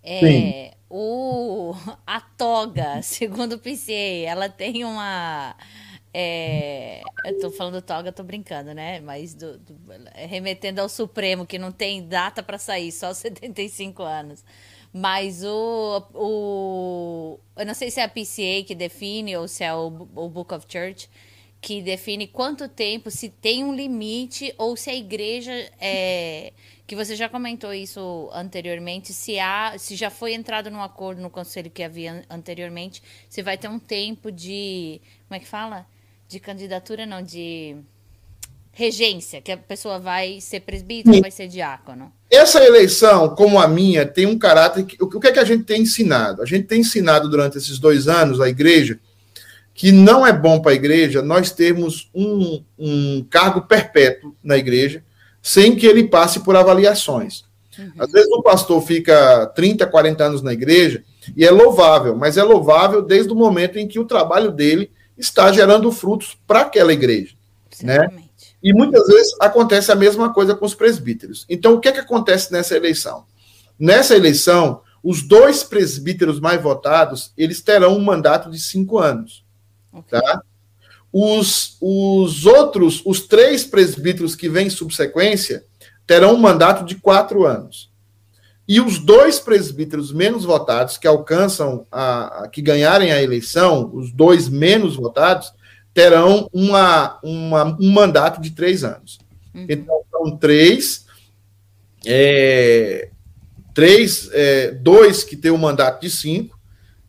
É, 0.04 0.76
o, 0.88 1.74
a 2.06 2.22
toga, 2.22 3.02
segundo 3.04 3.54
o 3.54 3.60
PCA, 3.60 4.28
ela 4.28 4.50
tem 4.50 4.86
uma 4.86 5.56
é, 6.20 7.04
eu 7.26 7.40
tô 7.40 7.52
falando 7.52 7.80
toga, 7.80 8.12
tô 8.12 8.24
brincando, 8.24 8.74
né? 8.74 9.00
Mas 9.02 9.36
do, 9.36 9.60
do, 9.60 9.76
remetendo 10.16 10.82
ao 10.82 10.90
Supremo, 10.90 11.46
que 11.46 11.60
não 11.60 11.72
tem 11.72 12.08
data 12.08 12.42
para 12.42 12.58
sair, 12.58 12.92
só 12.92 13.14
75 13.14 14.02
anos. 14.02 14.44
Mas 14.92 15.44
o, 15.44 16.08
o. 16.16 17.40
Eu 17.56 17.68
não 17.68 17.76
sei 17.76 17.92
se 17.92 18.00
é 18.00 18.04
a 18.04 18.10
PCA 18.10 18.66
que 18.66 18.74
define 18.74 19.38
ou 19.38 19.48
se 19.48 19.64
é 19.64 19.72
o, 19.76 20.08
o 20.16 20.28
Book 20.28 20.56
of 20.56 20.66
Church 20.68 21.08
que 21.62 21.84
define 21.84 22.28
quanto 22.28 22.68
tempo, 22.68 23.12
se 23.12 23.30
tem 23.30 23.64
um 23.64 23.76
limite 23.76 24.54
ou 24.58 24.76
se 24.76 24.90
a 24.90 24.96
igreja 24.96 25.52
é, 25.80 26.54
que 26.86 26.96
você 26.96 27.16
já 27.16 27.28
comentou 27.28 27.74
isso 27.74 28.30
anteriormente, 28.32 29.14
se 29.14 29.40
há, 29.40 29.76
se 29.78 29.96
já 29.96 30.10
foi 30.10 30.34
entrado 30.34 30.72
num 30.72 30.82
acordo 30.82 31.22
no 31.22 31.30
conselho 31.30 31.70
que 31.70 31.84
havia 31.84 32.24
anteriormente, 32.30 33.04
se 33.28 33.42
vai 33.42 33.58
ter 33.58 33.68
um 33.68 33.80
tempo 33.80 34.32
de, 34.32 35.02
como 35.28 35.36
é 35.36 35.40
que 35.40 35.48
fala? 35.48 35.86
De 36.28 36.40
candidatura, 36.40 37.06
não, 37.06 37.22
de 37.22 37.76
regência, 38.72 39.42
que 39.42 39.52
a 39.52 39.58
pessoa 39.58 39.98
vai 39.98 40.40
ser 40.40 40.60
presbítero 40.60 41.16
ou 41.16 41.22
vai 41.22 41.32
ser 41.32 41.48
diácono? 41.48 42.12
Essa 42.30 42.64
eleição, 42.64 43.30
como 43.30 43.60
a 43.60 43.68
minha, 43.68 44.06
tem 44.06 44.26
um 44.26 44.38
caráter. 44.38 44.86
Que, 44.86 45.04
o 45.04 45.20
que 45.20 45.28
é 45.28 45.32
que 45.32 45.40
a 45.40 45.46
gente 45.46 45.64
tem 45.64 45.82
ensinado? 45.82 46.42
A 46.42 46.46
gente 46.46 46.68
tem 46.68 46.82
ensinado 46.82 47.30
durante 47.30 47.58
esses 47.58 47.80
dois 47.80 48.08
anos 48.08 48.40
a 48.40 48.48
igreja 48.48 49.00
que 49.74 49.92
não 49.92 50.26
é 50.26 50.34
bom 50.34 50.60
para 50.60 50.72
a 50.72 50.76
igreja 50.76 51.22
nós 51.22 51.52
termos 51.52 52.10
um, 52.14 52.64
um 52.78 53.24
cargo 53.30 53.62
perpétuo 53.62 54.36
na 54.44 54.58
igreja 54.58 55.04
sem 55.42 55.76
que 55.76 55.86
ele 55.86 56.04
passe 56.04 56.40
por 56.40 56.56
avaliações. 56.56 57.46
Uhum. 57.78 57.92
Às 58.00 58.12
vezes 58.12 58.30
o 58.32 58.42
pastor 58.42 58.82
fica 58.82 59.46
30, 59.56 59.86
40 59.86 60.24
anos 60.24 60.42
na 60.42 60.52
igreja 60.52 61.04
e 61.36 61.46
é 61.46 61.52
louvável, 61.52 62.16
mas 62.16 62.38
é 62.38 62.44
louvável 62.44 63.04
desde 63.04 63.32
o 63.32 63.36
momento 63.36 63.78
em 63.78 63.88
que 63.88 64.00
o 64.00 64.06
trabalho 64.06 64.52
dele 64.52 64.92
está 65.18 65.52
gerando 65.52 65.92
frutos 65.92 66.38
para 66.46 66.62
aquela 66.62 66.94
igreja. 66.94 67.36
Né? 67.82 68.08
E 68.62 68.74
muitas 68.74 69.08
vezes 69.08 69.36
acontece 69.40 69.92
a 69.92 69.96
mesma 69.96 70.34
coisa 70.34 70.56
com 70.56 70.66
os 70.66 70.74
presbíteros. 70.74 71.46
Então, 71.50 71.74
o 71.74 71.80
que, 71.80 71.90
é 71.90 71.92
que 71.92 72.00
acontece 72.00 72.52
nessa 72.52 72.76
eleição? 72.76 73.26
Nessa 73.80 74.16
eleição, 74.16 74.82
os 75.04 75.22
dois 75.22 75.64
presbíteros 75.64 76.40
mais 76.40 76.62
votados, 76.62 77.32
eles 77.38 77.62
terão 77.62 77.96
um 77.96 78.04
mandato 78.04 78.50
de 78.50 78.60
cinco 78.60 78.98
anos. 78.98 79.46
Okay. 79.94 80.20
Tá? 80.20 80.42
Os, 81.12 81.78
os 81.80 82.46
outros, 82.46 83.02
os 83.06 83.22
três 83.22 83.64
presbíteros 83.64 84.36
que 84.36 84.50
vêm 84.50 84.68
em 84.68 84.72
subsequência, 84.72 85.66
terão 86.06 86.34
um 86.34 86.38
mandato 86.38 86.84
de 86.84 86.96
quatro 86.96 87.46
anos. 87.46 87.90
E 88.68 88.82
os 88.82 89.00
dois 89.00 89.40
presbíteros 89.40 90.12
menos 90.12 90.44
votados, 90.44 90.98
que 90.98 91.08
alcançam, 91.08 91.86
a, 91.92 92.44
a, 92.44 92.48
que 92.50 92.62
ganharem 92.62 93.12
a 93.12 93.22
eleição, 93.22 93.90
os 93.94 94.12
dois 94.12 94.50
menos 94.50 94.96
votados, 94.96 95.54
terão 95.94 96.50
uma, 96.52 97.18
uma 97.24 97.78
um 97.80 97.92
mandato 97.92 98.42
de 98.42 98.52
três 98.52 98.84
anos. 98.84 99.20
Uhum. 99.56 99.66
Então, 99.70 100.02
são 100.12 100.38
três, 100.38 101.06
é, 102.06 103.10
três 103.74 104.30
é, 104.34 104.72
dois 104.72 105.24
que 105.24 105.38
têm 105.38 105.52
um 105.52 105.58
mandato 105.58 106.02
de 106.02 106.10
cinco, 106.10 106.60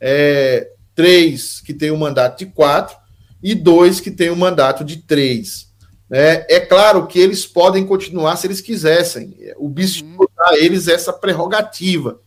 é, 0.01 0.71
três 0.95 1.61
que 1.61 1.75
têm 1.75 1.91
um 1.91 1.97
mandato 1.97 2.39
de 2.39 2.47
quatro, 2.47 2.97
e 3.43 3.55
dois 3.55 4.01
que 4.01 4.11
têm 4.11 4.31
um 4.31 4.37
mandato 4.37 4.85
de 4.85 4.99
três. 4.99 5.68
É, 6.11 6.57
é 6.57 6.61
claro 6.61 7.07
que 7.07 7.19
eles 7.19 7.47
podem 7.47 7.85
continuar 7.87 8.37
se 8.37 8.47
eles 8.47 8.61
quisessem. 8.61 9.37
O 9.57 9.69
bispo 9.69 10.23
uhum. 10.23 10.29
dá 10.37 10.51
a 10.51 10.59
eles 10.59 10.89
essa 10.89 11.13
prerrogativa. 11.13 12.21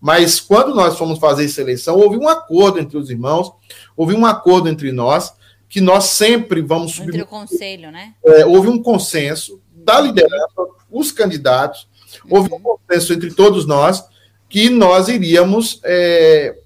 Mas 0.00 0.40
quando 0.40 0.74
nós 0.74 0.96
fomos 0.96 1.18
fazer 1.18 1.44
essa 1.44 1.60
eleição, 1.60 1.96
houve 1.96 2.16
um 2.16 2.28
acordo 2.28 2.78
entre 2.78 2.96
os 2.96 3.10
irmãos, 3.10 3.52
houve 3.96 4.14
um 4.14 4.24
acordo 4.24 4.68
entre 4.68 4.92
nós, 4.92 5.32
que 5.68 5.80
nós 5.80 6.04
sempre 6.04 6.62
vamos 6.62 6.92
subir. 6.92 7.08
Entre 7.08 7.22
o 7.22 7.26
conselho, 7.26 7.90
né? 7.90 8.14
É, 8.24 8.46
houve 8.46 8.68
um 8.68 8.82
consenso 8.82 9.60
da 9.72 10.00
liderança, 10.00 10.66
os 10.90 11.12
candidatos, 11.12 11.88
houve 12.28 12.48
um 12.50 12.56
uhum. 12.56 12.78
consenso 12.86 13.12
entre 13.12 13.32
todos 13.32 13.66
nós 13.66 14.04
que 14.48 14.70
nós 14.70 15.08
iríamos 15.08 15.80
é, 15.84 16.56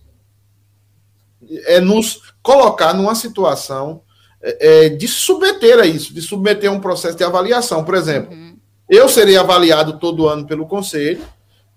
é, 1.66 1.80
nos 1.80 2.32
colocar 2.42 2.94
numa 2.94 3.14
situação 3.14 4.01
é, 4.42 4.88
de 4.88 5.06
submeter 5.06 5.78
a 5.78 5.86
isso, 5.86 6.12
de 6.12 6.20
submeter 6.20 6.68
a 6.68 6.72
um 6.72 6.80
processo 6.80 7.16
de 7.16 7.24
avaliação. 7.24 7.84
Por 7.84 7.94
exemplo, 7.94 8.34
uhum. 8.34 8.56
eu 8.88 9.08
serei 9.08 9.36
avaliado 9.36 9.98
todo 9.98 10.26
ano 10.26 10.46
pelo 10.46 10.66
conselho 10.66 11.22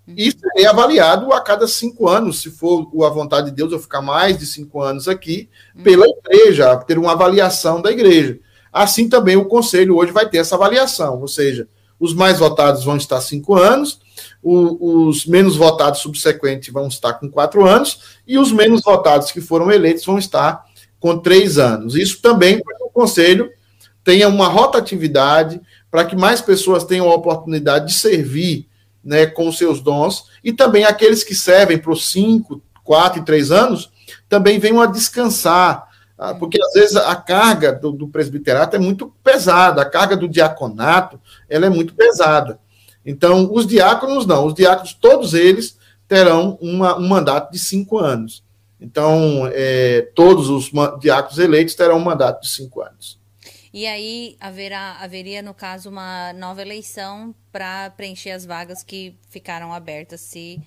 uhum. 0.07 0.15
e 0.17 0.31
serei 0.31 0.65
avaliado 0.65 1.31
a 1.31 1.41
cada 1.41 1.67
cinco 1.67 2.07
anos, 2.07 2.41
se 2.41 2.49
for 2.49 2.89
a 3.05 3.09
vontade 3.09 3.51
de 3.51 3.55
Deus 3.55 3.71
eu 3.71 3.79
ficar 3.79 4.01
mais 4.01 4.37
de 4.37 4.45
cinco 4.45 4.81
anos 4.81 5.07
aqui, 5.07 5.47
uhum. 5.75 5.83
pela 5.83 6.05
igreja, 6.07 6.75
ter 6.77 6.97
uma 6.97 7.11
avaliação 7.11 7.81
da 7.81 7.91
igreja. 7.91 8.39
Assim 8.73 9.07
também 9.07 9.37
o 9.37 9.45
conselho 9.45 9.95
hoje 9.95 10.11
vai 10.11 10.27
ter 10.27 10.39
essa 10.39 10.55
avaliação, 10.55 11.21
ou 11.21 11.27
seja, 11.27 11.67
os 11.97 12.13
mais 12.13 12.39
votados 12.39 12.83
vão 12.83 12.97
estar 12.97 13.21
cinco 13.21 13.55
anos, 13.55 14.01
o, 14.43 15.07
os 15.07 15.25
menos 15.25 15.55
votados 15.55 16.01
subsequentes 16.01 16.73
vão 16.73 16.87
estar 16.87 17.13
com 17.13 17.29
quatro 17.29 17.65
anos, 17.65 18.17
e 18.27 18.37
os 18.37 18.51
menos 18.51 18.81
votados 18.81 19.31
que 19.31 19.39
foram 19.39 19.71
eleitos 19.71 20.05
vão 20.05 20.17
estar 20.17 20.65
com 21.05 21.19
três 21.19 21.59
anos. 21.59 21.95
Isso 21.95 22.19
também 22.19 22.59
para 22.59 22.75
que 22.77 22.83
o 22.83 22.89
Conselho 22.89 23.51
tenha 24.03 24.27
uma 24.27 24.47
rotatividade, 24.47 25.61
para 25.91 26.03
que 26.03 26.15
mais 26.15 26.41
pessoas 26.41 26.83
tenham 26.83 27.07
a 27.07 27.13
oportunidade 27.13 27.89
de 27.89 27.93
servir 27.93 28.67
né, 29.03 29.27
com 29.27 29.51
seus 29.51 29.79
dons, 29.79 30.23
e 30.43 30.51
também 30.51 30.83
aqueles 30.83 31.23
que 31.23 31.35
servem 31.35 31.77
para 31.77 31.91
os 31.91 32.09
cinco, 32.09 32.59
quatro 32.83 33.21
e 33.21 33.23
três 33.23 33.51
anos 33.51 33.91
também 34.27 34.57
venham 34.57 34.81
a 34.81 34.87
descansar, 34.87 35.87
ah, 36.17 36.33
porque 36.33 36.59
às 36.59 36.73
vezes 36.73 36.95
a 36.95 37.15
carga 37.15 37.71
do, 37.71 37.91
do, 37.91 38.07
presbiterato 38.07 38.75
é 38.75 38.79
muito 38.79 39.13
pesada, 39.23 39.83
a 39.83 39.89
carga 39.89 40.17
do 40.17 40.27
diaconato 40.27 41.21
ela 41.47 41.67
é 41.67 41.69
muito 41.69 41.93
pesada. 41.93 42.57
Então, 43.05 43.47
os 43.53 43.67
diáconos 43.67 44.25
não, 44.25 44.47
os 44.47 44.55
diáconos, 44.55 44.95
todos 44.95 45.35
eles 45.35 45.77
terão 46.07 46.57
uma, 46.59 46.97
um 46.97 47.07
mandato 47.07 47.51
de 47.51 47.59
cinco 47.59 47.99
anos. 47.99 48.43
Então, 48.79 49.49
é, 49.53 50.01
todos 50.13 50.49
os 50.49 50.71
diáconos 50.99 51.39
eleitos 51.39 51.75
terão 51.75 51.97
um 51.97 52.03
mandato 52.03 52.41
de 52.41 52.49
cinco 52.49 52.81
anos. 52.81 53.19
E 53.73 53.85
aí 53.85 54.37
haverá, 54.39 54.97
haveria, 55.01 55.41
no 55.41 55.53
caso, 55.53 55.89
uma 55.89 56.31
nova 56.31 56.61
eleição 56.61 57.35
para 57.51 57.89
preencher 57.89 58.31
as 58.31 58.45
vagas 58.45 58.81
que 58.83 59.17
ficaram 59.29 59.73
abertas, 59.73 60.21
se, 60.21 60.61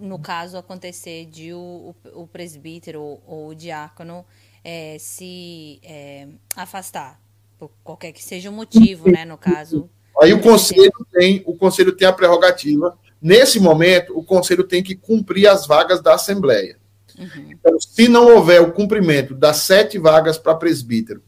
no 0.00 0.18
caso, 0.18 0.56
acontecer 0.56 1.26
de 1.26 1.52
o, 1.52 1.94
o, 2.14 2.22
o 2.22 2.26
presbítero 2.26 3.00
ou, 3.00 3.22
ou, 3.24 3.48
o 3.50 3.54
diácono 3.54 4.26
é, 4.64 4.96
se 4.98 5.78
é, 5.84 6.26
afastar, 6.56 7.20
por 7.56 7.70
qualquer 7.84 8.10
que 8.10 8.22
seja 8.22 8.50
o 8.50 8.52
motivo, 8.52 9.08
né? 9.08 9.24
No 9.24 9.38
caso. 9.38 9.88
Aí 10.20 10.32
o 10.32 10.40
conselho 10.40 11.06
tem, 11.12 11.44
o 11.46 11.54
conselho 11.56 11.92
tem 11.92 12.08
a 12.08 12.12
prerrogativa. 12.12 12.98
Nesse 13.22 13.60
momento, 13.60 14.18
o 14.18 14.24
conselho 14.24 14.64
tem 14.64 14.82
que 14.82 14.96
cumprir 14.96 15.46
as 15.46 15.68
vagas 15.68 16.02
da 16.02 16.14
Assembleia. 16.14 16.79
Uhum. 17.20 17.50
Então, 17.52 17.78
se 17.78 18.08
não 18.08 18.34
houver 18.34 18.62
o 18.62 18.72
cumprimento 18.72 19.34
das 19.34 19.58
sete 19.58 19.98
vagas 19.98 20.38
para 20.38 20.54
presbítero 20.54 21.22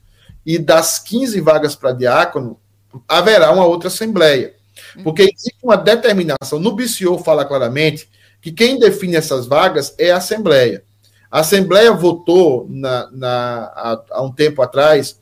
e 0.44 0.58
das 0.58 0.98
15 0.98 1.40
vagas 1.40 1.76
para 1.76 1.92
diácono, 1.92 2.58
haverá 3.06 3.52
uma 3.52 3.66
outra 3.66 3.88
assembleia. 3.88 4.54
Uhum. 4.96 5.04
Porque 5.04 5.22
existe 5.22 5.58
uma 5.62 5.76
determinação. 5.76 6.58
No 6.58 6.74
BCO 6.74 7.18
fala 7.18 7.44
claramente 7.44 8.08
que 8.40 8.50
quem 8.50 8.78
define 8.78 9.16
essas 9.16 9.46
vagas 9.46 9.94
é 9.98 10.10
a 10.10 10.16
Assembleia. 10.16 10.82
A 11.30 11.40
Assembleia 11.40 11.92
votou 11.92 12.66
na, 12.68 13.08
na, 13.12 14.04
há, 14.10 14.22
um 14.22 14.32
tempo 14.32 14.60
atrás, 14.60 15.18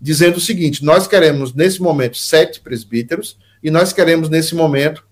dizendo 0.00 0.38
o 0.38 0.40
seguinte: 0.40 0.84
nós 0.84 1.06
queremos, 1.06 1.54
nesse 1.54 1.80
momento, 1.80 2.16
sete 2.16 2.60
presbíteros 2.60 3.38
e 3.62 3.70
nós 3.70 3.92
queremos, 3.92 4.28
nesse 4.28 4.54
momento, 4.54 5.04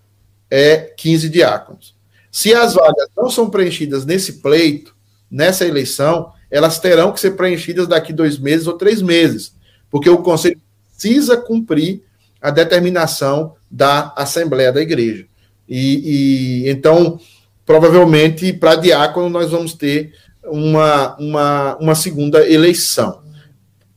é, 0.50 0.76
15 0.76 1.28
diáconos. 1.28 1.94
Se 2.30 2.52
as 2.54 2.74
vagas 2.74 3.08
não 3.16 3.30
são 3.30 3.48
preenchidas 3.48 4.04
nesse 4.04 4.40
pleito, 4.40 4.91
nessa 5.32 5.66
eleição, 5.66 6.30
elas 6.50 6.78
terão 6.78 7.10
que 7.10 7.18
ser 7.18 7.30
preenchidas 7.30 7.88
daqui 7.88 8.12
dois 8.12 8.38
meses 8.38 8.66
ou 8.66 8.74
três 8.74 9.00
meses, 9.00 9.56
porque 9.90 10.10
o 10.10 10.18
Conselho 10.18 10.60
precisa 10.90 11.38
cumprir 11.38 12.02
a 12.40 12.50
determinação 12.50 13.56
da 13.70 14.12
Assembleia 14.14 14.70
da 14.70 14.82
Igreja. 14.82 15.26
E, 15.66 16.64
e 16.66 16.70
então, 16.70 17.18
provavelmente, 17.64 18.52
para 18.52 18.76
diácono, 18.76 19.30
nós 19.30 19.50
vamos 19.50 19.72
ter 19.72 20.14
uma, 20.44 21.16
uma, 21.16 21.76
uma 21.76 21.94
segunda 21.94 22.46
eleição. 22.46 23.22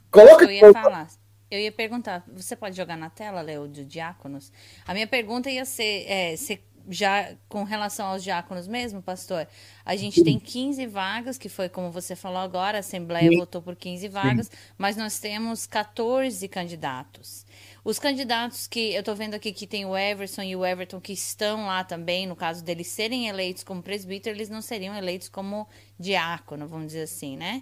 Coloca 0.09 0.45
eu 0.45 0.51
ia 0.51 0.71
falar. 0.71 1.07
Eu 1.51 1.59
ia 1.59 1.71
perguntar, 1.71 2.23
você 2.33 2.55
pode 2.55 2.75
jogar 2.75 2.97
na 2.97 3.09
tela, 3.09 3.41
Léo, 3.41 3.67
de 3.67 3.83
diáconos? 3.83 4.51
A 4.87 4.93
minha 4.93 5.07
pergunta 5.07 5.49
ia 5.49 5.65
ser, 5.65 6.05
é, 6.07 6.35
ser 6.35 6.63
já 6.89 7.35
com 7.47 7.63
relação 7.63 8.07
aos 8.07 8.23
diáconos 8.23 8.67
mesmo, 8.67 9.01
pastor, 9.01 9.47
a 9.83 9.95
gente 9.95 10.23
tem 10.23 10.39
15 10.39 10.85
vagas, 10.87 11.37
que 11.37 11.49
foi 11.49 11.69
como 11.69 11.91
você 11.91 12.15
falou 12.15 12.39
agora, 12.39 12.77
a 12.77 12.79
Assembleia 12.79 13.29
Sim. 13.29 13.37
votou 13.37 13.61
por 13.61 13.75
15 13.75 14.07
vagas, 14.07 14.47
Sim. 14.47 14.57
mas 14.77 14.95
nós 14.95 15.19
temos 15.19 15.65
14 15.65 16.47
candidatos. 16.47 17.45
Os 17.83 17.99
candidatos 17.99 18.67
que 18.67 18.93
eu 18.93 19.01
estou 19.01 19.15
vendo 19.15 19.35
aqui 19.35 19.51
que 19.51 19.67
tem 19.67 19.85
o 19.85 19.95
Everson 19.95 20.41
e 20.41 20.55
o 20.55 20.65
Everton 20.65 20.99
que 20.99 21.13
estão 21.13 21.67
lá 21.67 21.83
também, 21.83 22.25
no 22.25 22.35
caso 22.35 22.63
deles 22.63 22.87
serem 22.87 23.27
eleitos 23.27 23.63
como 23.63 23.83
presbítero, 23.83 24.35
eles 24.35 24.49
não 24.49 24.61
seriam 24.61 24.95
eleitos 24.95 25.29
como 25.29 25.67
diácono, 25.99 26.67
vamos 26.67 26.87
dizer 26.87 27.03
assim, 27.03 27.37
né? 27.37 27.61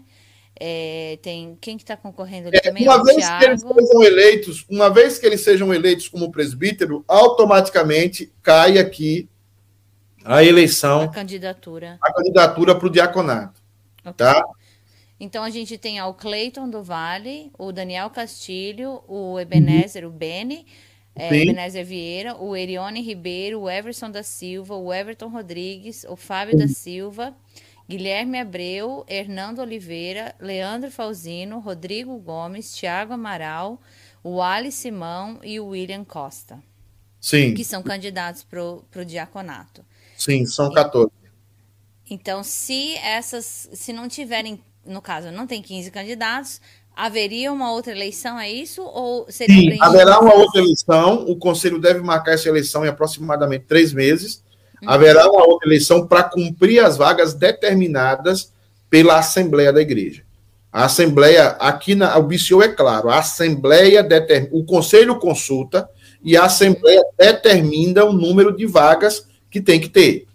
É, 0.60 1.18
tem 1.22 1.58
quem 1.60 1.78
que 1.78 1.84
está 1.84 1.98
concorrendo 1.98 2.50
ali 2.50 2.58
é, 2.58 2.62
também? 2.62 2.84
Uma 2.84 3.04
vez 3.04 3.18
Thiago. 3.18 3.40
que 3.40 3.46
eles 3.46 3.62
sejam 3.62 4.04
eleitos, 4.04 4.66
uma 4.70 4.90
vez 4.90 5.18
que 5.18 5.26
eles 5.26 5.42
sejam 5.42 5.74
eleitos 5.74 6.08
como 6.08 6.32
presbítero, 6.32 7.04
automaticamente 7.08 8.32
cai 8.42 8.78
aqui 8.78 9.28
a 10.24 10.44
eleição, 10.44 11.02
a 11.02 11.08
candidatura, 11.10 11.98
a 12.02 12.14
candidatura 12.14 12.76
para 12.76 12.88
o 12.88 12.90
diaconato, 12.90 13.62
okay. 14.02 14.14
tá? 14.14 14.46
Então 15.20 15.44
a 15.44 15.50
gente 15.50 15.78
tem 15.78 16.02
o 16.02 16.14
Cleiton 16.14 16.70
do 16.70 16.84
Vale, 16.84 17.52
o 17.58 17.72
Daniel 17.72 18.10
Castilho, 18.10 19.02
o 19.08 19.40
Ebenezer, 19.40 20.04
uhum. 20.04 20.10
o 20.10 20.14
Beni, 20.14 20.66
é, 21.16 21.28
Ebenezer 21.28 21.86
Vieira, 21.86 22.36
o 22.36 22.56
Erione 22.56 23.02
Ribeiro, 23.02 23.62
o 23.62 23.70
Everson 23.70 24.12
da 24.12 24.24
Silva, 24.24 24.76
o 24.76 24.94
Everton 24.94 25.30
Rodrigues, 25.30 26.06
o 26.10 26.16
Fábio 26.16 26.56
uhum. 26.56 26.60
da 26.60 26.68
Silva, 26.68 27.36
Guilherme 27.88 28.40
Abreu, 28.40 29.06
Hernando 29.08 29.60
Oliveira, 29.60 30.34
Leandro 30.40 30.90
Falzino, 30.90 31.60
Rodrigo 31.60 32.18
Gomes, 32.18 32.76
Tiago 32.76 33.14
Amaral, 33.14 33.82
o 34.24 34.42
Ali 34.42 34.72
Simão 34.72 35.40
e 35.44 35.60
o 35.60 35.68
William 35.68 36.04
Costa. 36.04 36.60
Sim. 37.20 37.54
Que 37.54 37.64
são 37.64 37.84
candidatos 37.84 38.44
para 38.44 38.62
o 38.62 39.06
diaconato. 39.06 39.84
Sim, 40.18 40.46
são 40.46 40.72
14. 40.72 41.12
Então, 42.10 42.44
se 42.44 42.96
essas, 42.96 43.70
se 43.74 43.92
não 43.92 44.08
tiverem, 44.08 44.62
no 44.86 45.02
caso, 45.02 45.32
não 45.32 45.48
tem 45.48 45.62
15 45.62 45.90
candidatos, 45.90 46.62
haveria 46.96 47.52
uma 47.52 47.72
outra 47.72 47.92
eleição, 47.92 48.40
é 48.40 48.52
isso? 48.52 48.82
Ou 48.82 49.26
seria 49.30 49.56
Sim, 49.56 49.78
haverá 49.82 50.20
uma 50.20 50.34
outra 50.34 50.62
eleição. 50.62 51.26
O 51.28 51.36
conselho 51.38 51.80
deve 51.80 52.02
marcar 52.02 52.34
essa 52.34 52.50
eleição 52.50 52.86
em 52.86 52.90
aproximadamente 52.90 53.66
três 53.66 53.94
meses 53.94 54.43
haverá 54.86 55.30
uma 55.30 55.46
outra 55.48 55.68
eleição 55.68 56.08
para 56.08 56.24
cumprir 56.24 56.84
as 56.84 56.98
vagas 56.98 57.34
determinadas 57.34 58.52
pela 58.90 59.18
Assembleia 59.18 59.74
da 59.74 59.82
Igreja. 59.82 60.24
A 60.72 60.86
Assembleia, 60.86 61.50
aqui 61.60 61.94
na, 61.94 62.18
o 62.18 62.24
BCO 62.24 62.64
é 62.64 62.68
claro, 62.68 63.10
a 63.10 63.20
Assembleia 63.20 64.02
determina, 64.02 64.50
o 64.54 64.64
Conselho 64.64 65.20
consulta 65.20 65.88
e 66.24 66.36
a 66.36 66.46
Assembleia 66.46 67.04
determina 67.18 68.04
o 68.06 68.14
número 68.14 68.56
de 68.56 68.66
vagas 68.66 69.28
que 69.52 69.62
tem 69.62 69.80
que 69.80 69.90
ter. 69.90 70.26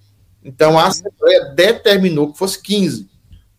Então, 0.45 0.79
a 0.79 0.87
Assembleia 0.87 1.47
determinou 1.47 2.33
que 2.33 2.39
fosse 2.39 2.63
15. 2.63 3.09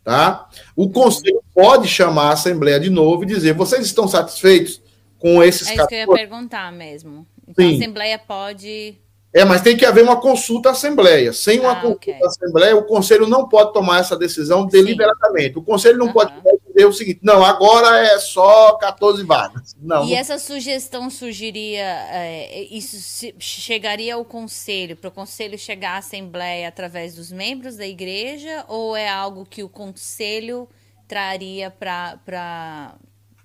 Tá? 0.04 0.48
O 0.76 0.90
Conselho 0.90 1.44
pode 1.54 1.88
chamar 1.88 2.30
a 2.30 2.34
Assembleia 2.34 2.80
de 2.80 2.90
novo 2.90 3.24
e 3.24 3.28
dizer: 3.28 3.54
vocês 3.54 3.86
estão 3.86 4.08
satisfeitos 4.08 4.82
com 5.20 5.44
esses 5.44 5.68
É 5.68 5.72
isso 5.72 5.82
14? 5.82 5.88
que 5.90 5.96
eu 5.96 6.00
ia 6.00 6.28
perguntar 6.28 6.72
mesmo. 6.72 7.28
Então, 7.48 7.66
Sim. 7.66 7.74
a 7.74 7.76
Assembleia 7.78 8.20
pode 8.20 8.98
é, 9.32 9.46
mas 9.46 9.62
tem 9.62 9.78
que 9.78 9.86
haver 9.86 10.04
uma 10.04 10.20
consulta 10.20 10.70
à 10.70 10.72
Assembleia. 10.72 11.32
Sem 11.32 11.60
uma 11.60 11.74
ah, 11.74 11.76
consulta 11.76 12.12
okay. 12.12 12.24
à 12.24 12.28
Assembleia, 12.28 12.76
o 12.76 12.84
Conselho 12.84 13.28
não 13.28 13.48
pode 13.48 13.74
tomar 13.74 14.00
essa 14.00 14.18
decisão 14.18 14.66
deliberadamente. 14.66 15.54
Sim. 15.54 15.60
O 15.60 15.64
Conselho 15.64 16.00
não 16.00 16.08
uhum. 16.08 16.14
pode 16.14 16.34
dizer 16.68 16.86
o 16.86 16.94
seguinte: 16.94 17.20
não, 17.22 17.44
agora 17.44 18.00
é 18.00 18.18
só 18.18 18.76
14 18.78 19.24
vagas. 19.24 19.76
Não, 19.80 20.04
e 20.04 20.12
não... 20.12 20.18
essa 20.18 20.40
sugestão 20.40 21.10
surgiria, 21.12 21.84
é, 22.12 22.64
isso 22.72 23.32
chegaria 23.38 24.16
ao 24.16 24.26
Conselho, 24.26 24.96
para 24.96 25.10
o 25.10 25.12
Conselho 25.12 25.60
chegar 25.60 25.94
à 25.94 25.98
Assembleia 25.98 26.68
através 26.68 27.14
dos 27.14 27.32
membros 27.32 27.76
da 27.76 27.86
igreja, 27.86 28.66
ou 28.68 28.96
é 28.96 29.08
algo 29.08 29.46
que 29.46 29.62
o 29.62 29.70
Conselho 29.70 30.68
traria 31.08 31.70
para 31.70 32.96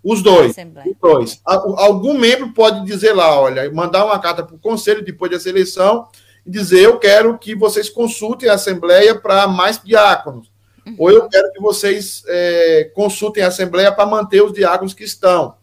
os 0.05 0.23
dois. 0.23 0.55
Os 0.55 0.97
dois. 1.01 1.41
Algum 1.45 2.19
membro 2.19 2.53
pode 2.53 2.85
dizer 2.85 3.15
lá, 3.15 3.41
olha, 3.41 3.73
mandar 3.73 4.05
uma 4.05 4.19
carta 4.19 4.43
para 4.43 4.55
o 4.55 4.59
conselho 4.59 5.03
depois 5.03 5.31
dessa 5.31 5.49
eleição 5.49 6.07
e 6.45 6.51
dizer: 6.51 6.83
eu 6.83 6.99
quero 6.99 7.39
que 7.39 7.55
vocês 7.55 7.89
consultem 7.89 8.51
a 8.51 8.55
Assembleia 8.55 9.15
para 9.15 9.49
mais 9.49 9.81
diáconos. 9.83 10.53
Uhum. 10.87 10.97
Ou 10.99 11.11
eu 11.11 11.29
quero 11.29 11.51
que 11.53 11.61
vocês 11.61 12.23
é, 12.29 12.91
consultem 12.95 13.43
a 13.43 13.49
Assembleia 13.49 13.91
para 13.91 14.05
manter 14.05 14.43
os 14.43 14.53
diáconos 14.53 14.93
que 14.93 15.05
estão. 15.05 15.55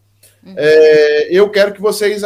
Uhum. 0.44 0.54
É, 0.56 1.28
eu 1.30 1.48
quero 1.48 1.72
que 1.72 1.80
vocês 1.80 2.22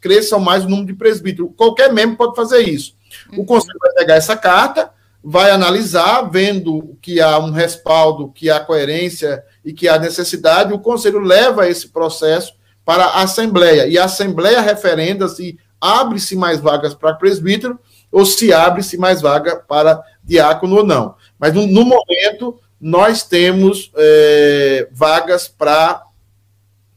cresçam 0.00 0.40
mais 0.40 0.64
o 0.64 0.68
número 0.68 0.88
de 0.88 0.94
presbíteros. 0.94 1.52
Qualquer 1.56 1.92
membro 1.92 2.16
pode 2.16 2.34
fazer 2.34 2.62
isso. 2.62 2.96
Uhum. 3.32 3.42
O 3.42 3.46
conselho 3.46 3.78
vai 3.80 3.92
pegar 3.92 4.16
essa 4.16 4.36
carta, 4.36 4.90
vai 5.22 5.52
analisar, 5.52 6.22
vendo 6.22 6.98
que 7.00 7.20
há 7.20 7.38
um 7.38 7.52
respaldo, 7.52 8.32
que 8.32 8.50
há 8.50 8.58
coerência 8.58 9.44
e 9.66 9.72
que 9.72 9.88
há 9.88 9.98
necessidade, 9.98 10.72
o 10.72 10.78
conselho 10.78 11.18
leva 11.18 11.68
esse 11.68 11.88
processo 11.88 12.54
para 12.84 13.04
a 13.04 13.22
Assembleia. 13.22 13.88
E 13.88 13.98
a 13.98 14.04
Assembleia 14.04 14.60
referenda 14.60 15.26
se 15.26 15.58
abre-se 15.80 16.36
mais 16.36 16.60
vagas 16.60 16.94
para 16.94 17.14
presbítero 17.14 17.76
ou 18.12 18.24
se 18.24 18.52
abre-se 18.52 18.96
mais 18.96 19.20
vaga 19.20 19.56
para 19.56 20.00
diácono 20.22 20.76
ou 20.76 20.86
não. 20.86 21.16
Mas 21.36 21.52
no, 21.52 21.66
no 21.66 21.84
momento, 21.84 22.60
nós 22.80 23.24
temos 23.24 23.90
é, 23.96 24.88
vagas 24.92 25.48
para. 25.48 26.04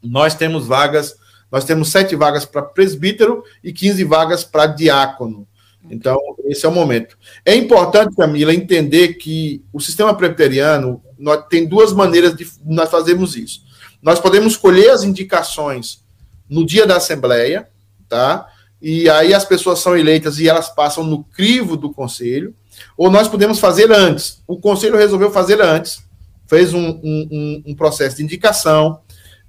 Nós 0.03 0.35
temos 0.35 0.67
vagas, 0.67 1.15
nós 1.51 1.65
temos 1.65 1.89
sete 1.89 2.15
vagas 2.15 2.45
para 2.45 2.61
presbítero 2.61 3.43
e 3.63 3.73
15 3.73 4.03
vagas 4.03 4.43
para 4.43 4.67
diácono. 4.67 5.47
Então, 5.89 6.17
esse 6.45 6.65
é 6.65 6.69
o 6.69 6.71
momento. 6.71 7.17
É 7.45 7.55
importante, 7.55 8.15
Camila, 8.15 8.53
entender 8.53 9.13
que 9.13 9.63
o 9.71 9.79
sistema 9.79 10.13
presbiteriano 10.13 11.01
nós, 11.17 11.45
tem 11.49 11.67
duas 11.67 11.93
maneiras 11.93 12.35
de 12.35 12.47
nós 12.65 12.89
fazermos 12.89 13.35
isso. 13.35 13.61
Nós 14.01 14.19
podemos 14.19 14.53
escolher 14.53 14.89
as 14.89 15.03
indicações 15.03 16.03
no 16.49 16.65
dia 16.65 16.85
da 16.85 16.97
Assembleia, 16.97 17.67
tá? 18.07 18.47
E 18.81 19.09
aí 19.09 19.33
as 19.33 19.43
pessoas 19.43 19.79
são 19.79 19.97
eleitas 19.97 20.39
e 20.39 20.47
elas 20.47 20.69
passam 20.69 21.03
no 21.03 21.23
crivo 21.23 21.75
do 21.75 21.91
conselho, 21.91 22.55
ou 22.97 23.11
nós 23.11 23.27
podemos 23.27 23.59
fazer 23.59 23.91
antes. 23.91 24.41
O 24.47 24.57
conselho 24.57 24.95
resolveu 24.95 25.31
fazer 25.31 25.61
antes, 25.61 26.01
fez 26.47 26.73
um, 26.73 26.99
um, 27.03 27.63
um 27.67 27.75
processo 27.75 28.17
de 28.17 28.23
indicação, 28.23 29.01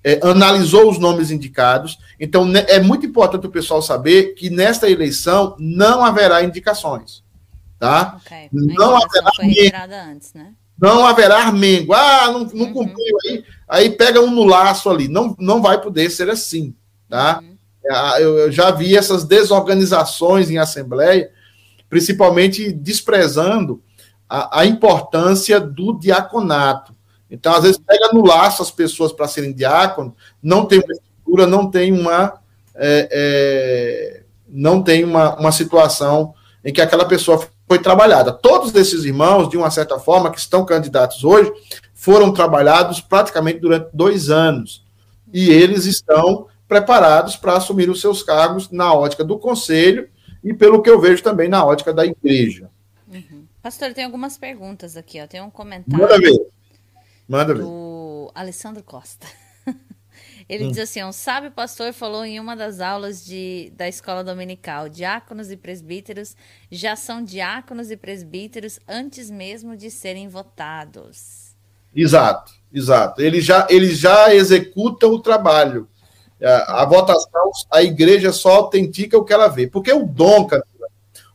é, 0.02 0.20
analisou 0.22 0.90
os 0.90 0.98
nomes 0.98 1.30
indicados. 1.30 1.98
Então, 2.18 2.44
né, 2.44 2.64
é 2.68 2.80
muito 2.80 3.06
importante 3.06 3.46
o 3.46 3.50
pessoal 3.50 3.82
saber 3.82 4.34
que 4.34 4.50
nesta 4.50 4.90
eleição 4.90 5.54
não 5.58 6.04
haverá 6.04 6.42
indicações. 6.42 7.22
Tá? 7.78 8.18
Okay. 8.24 8.48
Não 8.52 8.96
haverá 8.96 10.10
antes, 10.10 10.34
né? 10.34 10.52
Não 10.80 11.06
haverá 11.06 11.38
armengo. 11.38 11.92
Ah, 11.92 12.30
não, 12.30 12.40
não 12.44 12.66
uhum. 12.66 12.72
cumpriu 12.72 13.16
aí. 13.26 13.44
Aí 13.68 13.90
pega 13.90 14.20
um 14.20 14.30
no 14.30 14.44
laço 14.44 14.88
ali. 14.88 15.08
Não, 15.08 15.36
não 15.38 15.60
vai 15.60 15.80
poder 15.80 16.10
ser 16.10 16.30
assim. 16.30 16.74
Tá? 17.08 17.40
Uhum. 17.42 17.56
É, 17.84 18.22
eu, 18.22 18.38
eu 18.38 18.52
já 18.52 18.70
vi 18.70 18.96
essas 18.96 19.24
desorganizações 19.24 20.50
em 20.50 20.58
assembleia, 20.58 21.30
principalmente 21.88 22.72
desprezando 22.72 23.82
a, 24.28 24.60
a 24.60 24.66
importância 24.66 25.60
do 25.60 25.98
diaconato. 25.98 26.94
Então, 27.30 27.54
às 27.54 27.62
vezes, 27.62 27.78
pega 27.78 28.10
no 28.12 28.24
laço 28.24 28.62
as 28.62 28.70
pessoas 28.70 29.12
para 29.12 29.28
serem 29.28 29.52
diácono, 29.52 30.14
não 30.42 30.66
tem 30.66 30.80
uma 30.80 30.92
estrutura, 30.92 31.46
não 31.46 31.70
tem 31.70 31.92
uma. 31.92 32.40
É, 32.74 33.08
é, 33.10 34.22
não 34.48 34.82
tem 34.82 35.05
uma, 35.05 35.38
uma 35.38 35.52
situação 35.52 36.34
em 36.64 36.72
que 36.72 36.80
aquela 36.80 37.05
pessoa 37.05 37.46
foi 37.68 37.78
trabalhada. 37.78 38.32
Todos 38.32 38.74
esses 38.74 39.05
irmãos, 39.05 39.48
de 39.48 39.57
uma 39.57 39.70
certa 39.70 39.98
forma, 39.98 40.30
que 40.30 40.38
estão 40.40 40.64
candidatos 40.64 41.22
hoje, 41.22 41.52
foram 41.94 42.32
trabalhados 42.32 43.00
praticamente 43.00 43.61
durante 43.61 43.90
dois 43.92 44.28
anos. 44.28 44.84
E 45.32 45.50
eles 45.50 45.84
estão 45.84 46.48
preparados 46.66 47.36
para 47.36 47.57
assumir 47.57 47.88
os 47.88 48.00
seus 48.00 48.22
cargos 48.22 48.70
na 48.70 48.92
ótica 48.92 49.22
do 49.22 49.38
conselho 49.38 50.09
e, 50.42 50.52
pelo 50.52 50.82
que 50.82 50.90
eu 50.90 51.00
vejo, 51.00 51.22
também 51.22 51.48
na 51.48 51.64
ótica 51.64 51.92
da 51.92 52.05
igreja. 52.05 52.70
Uhum. 53.07 53.44
Pastor, 53.62 53.92
tem 53.92 54.05
algumas 54.05 54.38
perguntas 54.38 54.96
aqui. 54.96 55.20
Ó. 55.20 55.26
Tem 55.26 55.40
um 55.40 55.50
comentário. 55.50 56.46
Manda 57.31 57.55
ver. 57.55 57.62
Do 57.62 58.33
Alessandro 58.35 58.83
Costa. 58.83 59.24
Ele 60.49 60.64
hum. 60.64 60.68
diz 60.70 60.81
assim: 60.81 61.05
um 61.05 61.12
sábio 61.12 61.53
pastor 61.53 61.93
falou 61.93 62.24
em 62.24 62.41
uma 62.41 62.57
das 62.57 62.81
aulas 62.81 63.24
de, 63.24 63.72
da 63.76 63.87
escola 63.87 64.24
dominical: 64.24 64.89
diáconos 64.89 65.49
e 65.49 65.57
presbíteros 65.57 66.37
já 66.72 66.97
são 66.97 67.22
diáconos 67.22 67.89
e 67.89 67.97
presbíteros 67.97 68.81
antes 68.89 69.31
mesmo 69.31 69.76
de 69.76 69.93
serem 69.93 70.26
votados. 70.26 71.55
Exato, 71.95 72.53
exato. 72.72 73.22
Eles 73.22 73.45
já, 73.45 73.64
eles 73.70 73.97
já 73.97 74.35
executam 74.35 75.12
o 75.12 75.20
trabalho. 75.20 75.89
A, 76.43 76.83
a 76.83 76.85
votação, 76.85 77.53
a 77.70 77.81
igreja 77.81 78.33
só 78.33 78.57
autentica 78.57 79.16
o 79.16 79.24
que 79.24 79.33
ela 79.33 79.47
vê. 79.47 79.68
Porque 79.68 79.93
o 79.93 80.05
dom, 80.05 80.49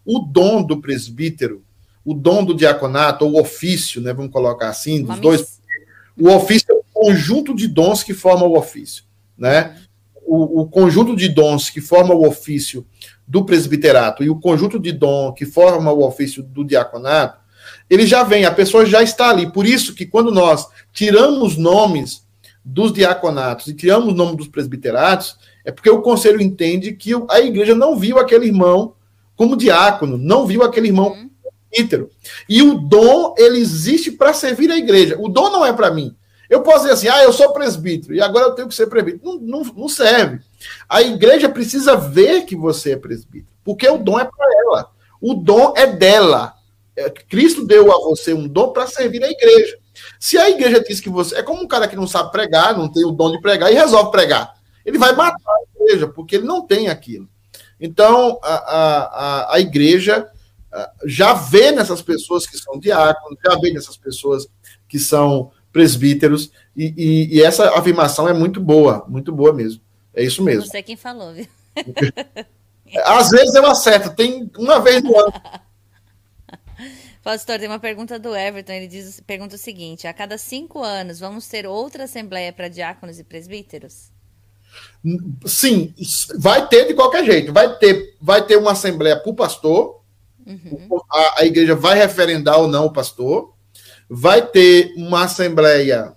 o 0.05 0.19
dom 0.19 0.61
do 0.61 0.81
presbítero, 0.81 1.63
o 2.03 2.13
dom 2.13 2.43
do 2.43 2.53
diaconato, 2.53 3.23
ou 3.23 3.35
o 3.35 3.39
ofício, 3.39 4.01
né, 4.01 4.13
vamos 4.13 4.33
colocar 4.33 4.67
assim, 4.67 5.01
dos 5.01 5.19
dois 5.21 5.61
o 6.19 6.29
ofício 6.29 6.67
é 6.69 6.73
o 6.73 6.83
conjunto 6.93 7.53
de 7.53 7.67
dons 7.67 8.03
que 8.03 8.13
forma 8.13 8.45
o 8.45 8.57
ofício, 8.57 9.03
né? 9.37 9.75
O, 10.25 10.61
o, 10.61 10.67
conjunto 10.67 11.15
de 11.15 11.29
dons 11.29 11.69
que 11.69 11.79
forma 11.79 12.13
o 12.13 12.27
ofício 12.27 12.85
do 13.27 13.45
presbiterato 13.45 14.23
e 14.23 14.29
o 14.29 14.39
conjunto 14.39 14.79
de 14.79 14.91
dom 14.91 15.31
que 15.33 15.45
forma 15.45 15.91
o 15.91 16.03
ofício 16.03 16.41
do 16.41 16.63
diaconato, 16.63 17.39
ele 17.87 18.07
já 18.07 18.23
vem, 18.23 18.43
a 18.45 18.51
pessoa 18.51 18.85
já 18.85 19.03
está 19.03 19.29
ali. 19.29 19.51
Por 19.51 19.67
isso 19.67 19.93
que 19.93 20.05
quando 20.05 20.31
nós 20.31 20.67
tiramos 20.91 21.57
nomes 21.57 22.25
dos 22.63 22.91
diaconatos 22.91 23.67
e 23.67 23.75
tiramos 23.75 24.11
o 24.11 24.15
nome 24.15 24.35
dos 24.35 24.47
presbiteratos, 24.47 25.37
é 25.63 25.71
porque 25.71 25.89
o 25.89 26.01
conselho 26.01 26.41
entende 26.41 26.93
que 26.93 27.11
a 27.29 27.39
igreja 27.39 27.75
não 27.75 27.95
viu 27.95 28.17
aquele 28.17 28.47
irmão 28.47 28.95
como 29.35 29.55
diácono, 29.55 30.17
não 30.17 30.47
viu 30.47 30.63
aquele 30.63 30.87
irmão 30.87 31.09
uhum 31.09 31.29
presbítero. 31.75 32.09
E 32.47 32.61
o 32.61 32.75
dom, 32.75 33.35
ele 33.37 33.59
existe 33.59 34.11
para 34.11 34.33
servir 34.33 34.71
a 34.71 34.77
igreja. 34.77 35.17
O 35.19 35.27
dom 35.27 35.49
não 35.49 35.65
é 35.65 35.73
para 35.73 35.91
mim. 35.91 36.15
Eu 36.49 36.61
posso 36.61 36.81
dizer 36.81 36.93
assim, 36.93 37.07
ah, 37.07 37.23
eu 37.23 37.33
sou 37.33 37.51
presbítero 37.51 38.13
e 38.13 38.21
agora 38.21 38.45
eu 38.45 38.51
tenho 38.55 38.67
que 38.67 38.75
ser 38.75 38.87
presbítero. 38.87 39.23
Não, 39.25 39.39
não, 39.39 39.63
não 39.73 39.89
serve. 39.89 40.39
A 40.87 41.01
igreja 41.01 41.49
precisa 41.49 41.95
ver 41.95 42.45
que 42.45 42.55
você 42.55 42.93
é 42.93 42.97
presbítero, 42.97 43.51
porque 43.63 43.87
o 43.89 43.97
dom 43.97 44.19
é 44.19 44.25
para 44.25 44.47
ela. 44.61 44.91
O 45.19 45.33
dom 45.33 45.73
é 45.75 45.87
dela. 45.87 46.53
É, 46.95 47.09
Cristo 47.09 47.65
deu 47.65 47.91
a 47.91 47.97
você 47.99 48.33
um 48.33 48.47
dom 48.47 48.71
para 48.71 48.87
servir 48.87 49.23
a 49.23 49.29
igreja. 49.29 49.77
Se 50.19 50.37
a 50.37 50.49
igreja 50.49 50.83
diz 50.83 51.01
que 51.01 51.09
você. 51.09 51.35
É 51.35 51.43
como 51.43 51.63
um 51.63 51.67
cara 51.67 51.87
que 51.87 51.95
não 51.95 52.05
sabe 52.05 52.31
pregar, 52.31 52.77
não 52.77 52.91
tem 52.91 53.03
o 53.05 53.11
dom 53.11 53.31
de 53.31 53.41
pregar 53.41 53.71
e 53.71 53.75
resolve 53.75 54.11
pregar. 54.11 54.53
Ele 54.85 54.99
vai 54.99 55.13
matar 55.13 55.35
a 55.35 55.83
igreja, 55.83 56.07
porque 56.07 56.35
ele 56.35 56.45
não 56.45 56.65
tem 56.65 56.89
aquilo. 56.89 57.27
Então, 57.79 58.39
a, 58.43 58.53
a, 58.53 59.03
a, 59.03 59.55
a 59.55 59.59
igreja 59.59 60.29
já 61.05 61.33
vê 61.33 61.71
nessas 61.71 62.01
pessoas 62.01 62.45
que 62.45 62.57
são 62.57 62.79
diáconos, 62.79 63.39
já 63.43 63.57
vê 63.59 63.71
nessas 63.71 63.97
pessoas 63.97 64.47
que 64.87 64.99
são 64.99 65.51
presbíteros, 65.71 66.51
e, 66.75 66.93
e, 66.95 67.37
e, 67.37 67.43
essa 67.43 67.77
afirmação 67.77 68.27
é 68.27 68.33
muito 68.33 68.61
boa, 68.61 69.05
muito 69.07 69.31
boa 69.31 69.53
mesmo. 69.53 69.81
É 70.13 70.23
isso 70.23 70.41
mesmo. 70.41 70.65
Você 70.65 70.81
quem 70.81 70.95
falou, 70.95 71.33
viu? 71.33 71.47
Às 73.03 73.29
vezes 73.29 73.53
eu 73.55 73.65
acerto, 73.65 74.15
tem 74.15 74.49
uma 74.57 74.79
vez 74.79 75.03
no 75.03 75.17
ano. 75.17 75.33
Pastor, 77.23 77.57
tem 77.57 77.67
uma 77.67 77.79
pergunta 77.79 78.19
do 78.19 78.35
Everton. 78.35 78.73
Ele 78.73 78.87
diz, 78.87 79.19
pergunta 79.19 79.55
o 79.55 79.59
seguinte: 79.59 80.07
a 80.07 80.13
cada 80.13 80.37
cinco 80.37 80.83
anos 80.83 81.19
vamos 81.19 81.47
ter 81.47 81.65
outra 81.65 82.03
assembleia 82.03 82.53
para 82.53 82.67
diáconos 82.67 83.19
e 83.19 83.23
presbíteros? 83.23 84.11
Sim, 85.45 85.93
vai 86.37 86.67
ter 86.67 86.85
de 86.85 86.93
qualquer 86.93 87.25
jeito. 87.25 87.51
Vai 87.51 87.77
ter, 87.77 88.15
vai 88.21 88.45
ter 88.45 88.57
uma 88.57 88.73
assembleia 88.73 89.19
para 89.19 89.31
o 89.31 89.35
pastor, 89.35 89.94
Uhum. 90.45 90.87
A, 91.11 91.41
a, 91.41 91.45
igreja 91.45 91.75
vai 91.75 91.97
referendar 91.97 92.59
ou 92.59 92.67
não 92.67 92.85
o 92.85 92.93
pastor. 92.93 93.53
Vai 94.09 94.45
ter 94.45 94.93
uma 94.95 95.23
assembleia 95.23 96.13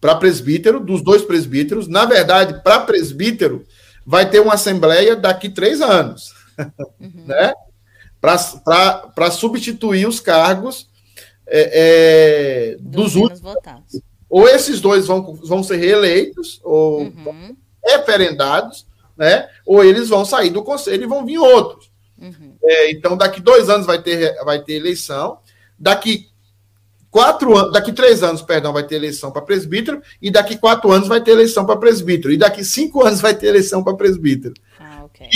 para 0.00 0.16
presbítero, 0.16 0.80
dos 0.80 1.02
dois 1.02 1.22
presbíteros. 1.22 1.86
Na 1.86 2.04
verdade, 2.04 2.62
para 2.62 2.80
presbítero, 2.80 3.64
vai 4.04 4.28
ter 4.28 4.40
uma 4.40 4.54
assembleia 4.54 5.14
daqui 5.14 5.48
três 5.48 5.80
anos, 5.80 6.32
uhum. 7.00 7.24
né? 7.26 7.52
Para 8.20 9.30
substituir 9.30 10.06
os 10.06 10.20
cargos 10.20 10.88
é, 11.46 12.74
é, 12.74 12.76
dos, 12.80 13.12
dos 13.12 13.16
últimos. 13.16 13.40
Votados. 13.40 14.00
Ou 14.30 14.48
esses 14.48 14.80
dois 14.80 15.06
vão, 15.06 15.34
vão 15.34 15.62
ser 15.62 15.76
reeleitos, 15.76 16.58
ou 16.64 17.02
uhum. 17.02 17.54
referendados, 17.84 18.86
né? 19.14 19.46
Ou 19.66 19.84
eles 19.84 20.08
vão 20.08 20.24
sair 20.24 20.48
do 20.48 20.62
conselho 20.62 21.04
e 21.04 21.06
vão 21.06 21.26
vir 21.26 21.36
outros. 21.36 21.91
Uhum. 22.22 22.54
É, 22.62 22.92
então, 22.92 23.16
daqui 23.16 23.40
dois 23.40 23.68
anos 23.68 23.86
vai 23.86 24.00
ter, 24.00 24.34
vai 24.44 24.62
ter 24.62 24.74
eleição. 24.74 25.38
Daqui 25.76 26.28
quatro 27.10 27.56
anos, 27.58 27.72
daqui 27.72 27.92
três 27.92 28.22
anos, 28.22 28.40
perdão, 28.40 28.72
vai 28.72 28.84
ter 28.84 28.94
eleição 28.94 29.32
para 29.32 29.42
presbítero, 29.42 30.00
e 30.20 30.30
daqui 30.30 30.56
quatro 30.56 30.90
anos 30.92 31.08
vai 31.08 31.20
ter 31.20 31.32
eleição 31.32 31.66
para 31.66 31.76
presbítero, 31.76 32.32
e 32.32 32.38
daqui 32.38 32.64
cinco 32.64 33.04
anos 33.04 33.20
vai 33.20 33.34
ter 33.34 33.48
eleição 33.48 33.82
para 33.82 33.94
presbítero. 33.94 34.54
Ah, 34.80 35.04
okay. 35.04 35.28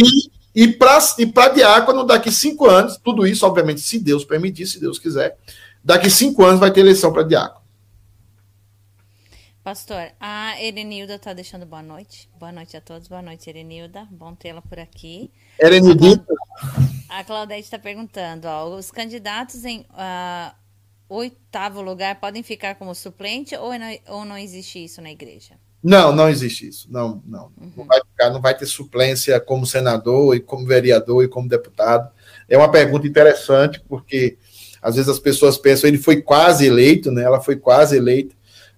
E, 0.55 0.62
e 0.64 0.68
para 0.68 0.99
e 1.18 1.55
diácono, 1.55 2.05
daqui 2.05 2.30
cinco 2.30 2.66
anos, 2.66 2.97
tudo 2.97 3.26
isso, 3.26 3.45
obviamente, 3.45 3.80
se 3.80 3.99
Deus 3.99 4.24
permitir, 4.24 4.66
se 4.66 4.80
Deus 4.80 4.99
quiser, 4.99 5.37
daqui 5.84 6.09
cinco 6.09 6.45
anos 6.45 6.61
vai 6.61 6.70
ter 6.70 6.80
eleição 6.80 7.12
para 7.12 7.24
diácono. 7.24 7.65
Pastor, 9.66 10.12
a 10.20 10.62
Erenilda 10.62 11.16
está 11.16 11.32
deixando 11.32 11.66
boa 11.66 11.82
noite. 11.82 12.30
Boa 12.38 12.52
noite 12.52 12.76
a 12.76 12.80
todos. 12.80 13.08
Boa 13.08 13.20
noite, 13.20 13.50
Erenilda. 13.50 14.06
Bom 14.12 14.32
tê-la 14.32 14.62
por 14.62 14.78
aqui. 14.78 15.28
Erenilda. 15.60 16.24
A 17.08 17.24
Claudete 17.24 17.62
está 17.62 17.76
perguntando: 17.76 18.46
ó, 18.46 18.76
os 18.76 18.92
candidatos 18.92 19.64
em 19.64 19.80
uh, 19.80 20.54
oitavo 21.08 21.82
lugar 21.82 22.20
podem 22.20 22.44
ficar 22.44 22.76
como 22.76 22.94
suplente 22.94 23.56
ou 23.56 23.76
não, 23.76 23.98
ou 24.06 24.24
não 24.24 24.38
existe 24.38 24.84
isso 24.84 25.02
na 25.02 25.10
igreja? 25.10 25.56
Não, 25.82 26.14
não 26.14 26.28
existe 26.28 26.68
isso. 26.68 26.86
Não, 26.88 27.20
não. 27.26 27.50
Uhum. 27.60 27.72
Não, 27.78 27.86
vai 27.86 28.00
ficar, 28.04 28.30
não 28.30 28.40
vai 28.40 28.56
ter 28.56 28.66
suplência 28.66 29.40
como 29.40 29.66
senador 29.66 30.36
e 30.36 30.38
como 30.38 30.64
vereador 30.64 31.24
e 31.24 31.28
como 31.28 31.48
deputado. 31.48 32.08
É 32.48 32.56
uma 32.56 32.70
pergunta 32.70 33.04
interessante, 33.04 33.82
porque 33.88 34.38
Às 34.80 34.94
vezes 34.94 35.08
as 35.08 35.18
pessoas 35.18 35.58
pensam, 35.58 35.88
ele 35.88 35.98
foi 35.98 36.22
quase 36.22 36.64
eleito, 36.64 37.10
né? 37.10 37.24
Ela 37.24 37.40
foi 37.40 37.56
quase 37.56 37.96
eleita, 37.96 38.36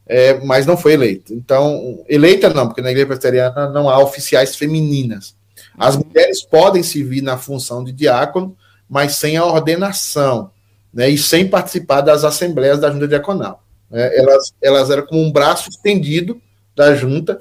é, 0.08 0.40
mas 0.40 0.64
não 0.64 0.76
foi 0.76 0.94
eleita. 0.94 1.34
Então, 1.34 2.02
eleita 2.08 2.48
não, 2.48 2.66
porque 2.66 2.80
na 2.80 2.90
igreja 2.90 3.06
presbiteriana 3.06 3.68
não 3.68 3.88
há 3.90 3.98
oficiais 3.98 4.56
femininas. 4.56 5.36
As 5.76 5.96
mulheres 5.96 6.42
podem 6.42 6.82
servir 6.82 7.22
na 7.22 7.36
função 7.36 7.84
de 7.84 7.92
diácono, 7.92 8.56
mas 8.88 9.16
sem 9.16 9.36
a 9.36 9.44
ordenação, 9.44 10.50
né? 10.92 11.08
E 11.10 11.18
sem 11.18 11.46
participar 11.46 12.00
das 12.00 12.24
assembleias 12.24 12.80
da 12.80 12.90
junta 12.90 13.06
diaconal. 13.06 13.62
Né? 13.90 14.16
Elas, 14.16 14.52
elas 14.62 14.90
eram 14.90 15.06
como 15.06 15.22
um 15.22 15.30
braço 15.30 15.68
estendido 15.68 16.40
da 16.74 16.94
junta 16.94 17.38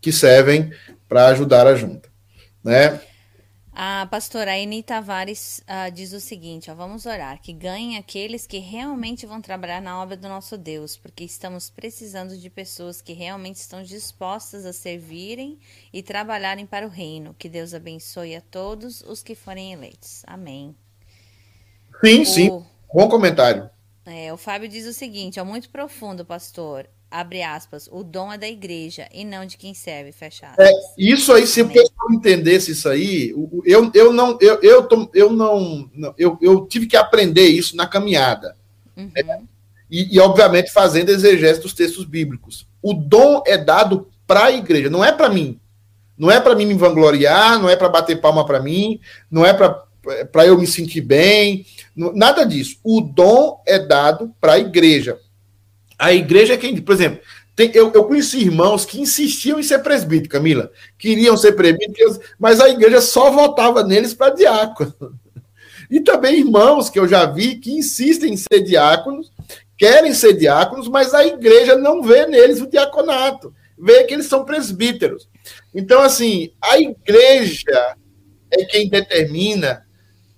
que 0.00 0.12
servem 0.12 0.70
para 1.08 1.28
ajudar 1.28 1.66
a 1.66 1.74
junta, 1.74 2.08
né? 2.62 3.00
A 3.80 4.08
pastora 4.10 4.58
Eni 4.58 4.82
Tavares 4.82 5.60
uh, 5.60 5.88
diz 5.92 6.12
o 6.12 6.18
seguinte: 6.18 6.68
ó, 6.68 6.74
vamos 6.74 7.06
orar, 7.06 7.40
que 7.40 7.52
ganhem 7.52 7.96
aqueles 7.96 8.44
que 8.44 8.58
realmente 8.58 9.24
vão 9.24 9.40
trabalhar 9.40 9.80
na 9.80 10.02
obra 10.02 10.16
do 10.16 10.28
nosso 10.28 10.58
Deus, 10.58 10.96
porque 10.96 11.22
estamos 11.22 11.70
precisando 11.70 12.36
de 12.36 12.50
pessoas 12.50 13.00
que 13.00 13.12
realmente 13.12 13.54
estão 13.54 13.80
dispostas 13.80 14.66
a 14.66 14.72
servirem 14.72 15.60
e 15.92 16.02
trabalharem 16.02 16.66
para 16.66 16.88
o 16.88 16.90
reino. 16.90 17.36
Que 17.38 17.48
Deus 17.48 17.72
abençoe 17.72 18.34
a 18.34 18.40
todos 18.40 19.00
os 19.02 19.22
que 19.22 19.36
forem 19.36 19.72
eleitos. 19.72 20.24
Amém. 20.26 20.74
Sim, 22.04 22.22
o, 22.22 22.26
sim. 22.26 22.66
Bom 22.92 23.08
comentário. 23.08 23.70
É, 24.04 24.32
o 24.32 24.36
Fábio 24.36 24.68
diz 24.68 24.88
o 24.88 24.92
seguinte: 24.92 25.38
é 25.38 25.42
muito 25.44 25.70
profundo, 25.70 26.24
pastor 26.24 26.90
abre 27.10 27.42
aspas, 27.42 27.88
o 27.90 28.02
dom 28.02 28.32
é 28.32 28.38
da 28.38 28.48
igreja 28.48 29.08
e 29.12 29.24
não 29.24 29.46
de 29.46 29.56
quem 29.56 29.72
serve, 29.74 30.12
fecha 30.12 30.46
aspas. 30.46 30.66
É, 30.66 30.72
isso 30.96 31.32
aí, 31.32 31.46
se 31.46 31.62
o 31.62 31.68
pessoal 31.68 32.12
entendesse 32.12 32.72
isso 32.72 32.88
aí, 32.88 33.34
eu, 33.64 33.90
eu 33.94 34.12
não, 34.12 34.38
eu, 34.40 34.60
eu, 34.62 34.88
eu 35.14 35.32
não, 35.32 35.90
eu, 36.16 36.38
eu 36.40 36.66
tive 36.66 36.86
que 36.86 36.96
aprender 36.96 37.46
isso 37.46 37.76
na 37.76 37.86
caminhada. 37.86 38.56
Uhum. 38.96 39.10
Né? 39.14 39.42
E, 39.90 40.16
e, 40.16 40.20
obviamente, 40.20 40.70
fazendo 40.70 41.10
exegese 41.10 41.60
dos 41.60 41.72
textos 41.72 42.04
bíblicos. 42.04 42.66
O 42.82 42.92
dom 42.92 43.42
é 43.46 43.56
dado 43.56 44.08
para 44.26 44.46
a 44.46 44.52
igreja, 44.52 44.90
não 44.90 45.04
é 45.04 45.10
para 45.10 45.30
mim. 45.30 45.58
Não 46.16 46.30
é 46.30 46.40
para 46.40 46.54
mim 46.54 46.66
me 46.66 46.74
vangloriar, 46.74 47.58
não 47.60 47.70
é 47.70 47.76
para 47.76 47.88
bater 47.88 48.20
palma 48.20 48.44
para 48.44 48.60
mim, 48.60 49.00
não 49.30 49.46
é 49.46 49.54
para 49.54 50.46
eu 50.46 50.58
me 50.58 50.66
sentir 50.66 51.00
bem, 51.00 51.64
nada 51.94 52.44
disso. 52.44 52.76
O 52.82 53.00
dom 53.00 53.62
é 53.64 53.78
dado 53.78 54.34
para 54.40 54.54
a 54.54 54.58
igreja 54.58 55.18
a 55.98 56.12
igreja 56.12 56.54
é 56.54 56.56
quem. 56.56 56.80
Por 56.80 56.94
exemplo, 56.94 57.20
tem, 57.56 57.72
eu, 57.74 57.92
eu 57.92 58.04
conheci 58.04 58.38
irmãos 58.38 58.84
que 58.84 59.00
insistiam 59.00 59.58
em 59.58 59.64
ser 59.64 59.80
presbítero, 59.80 60.30
Camila. 60.30 60.70
Queriam 60.96 61.36
ser 61.36 61.52
presbíteros, 61.52 62.20
mas 62.38 62.60
a 62.60 62.68
igreja 62.68 63.00
só 63.00 63.30
votava 63.30 63.82
neles 63.82 64.14
para 64.14 64.34
diácono. 64.34 64.94
E 65.90 66.00
também 66.00 66.40
irmãos 66.40 66.90
que 66.90 66.98
eu 66.98 67.08
já 67.08 67.26
vi 67.26 67.56
que 67.56 67.72
insistem 67.72 68.34
em 68.34 68.36
ser 68.36 68.60
diáconos, 68.60 69.32
querem 69.76 70.12
ser 70.12 70.34
diáconos, 70.34 70.86
mas 70.86 71.14
a 71.14 71.26
igreja 71.26 71.76
não 71.76 72.02
vê 72.02 72.26
neles 72.26 72.60
o 72.60 72.68
diaconato, 72.68 73.54
vê 73.76 74.04
que 74.04 74.14
eles 74.14 74.26
são 74.26 74.44
presbíteros. 74.44 75.28
Então, 75.74 76.02
assim, 76.02 76.52
a 76.60 76.78
igreja 76.78 77.96
é 78.50 78.64
quem 78.66 78.88
determina 78.88 79.84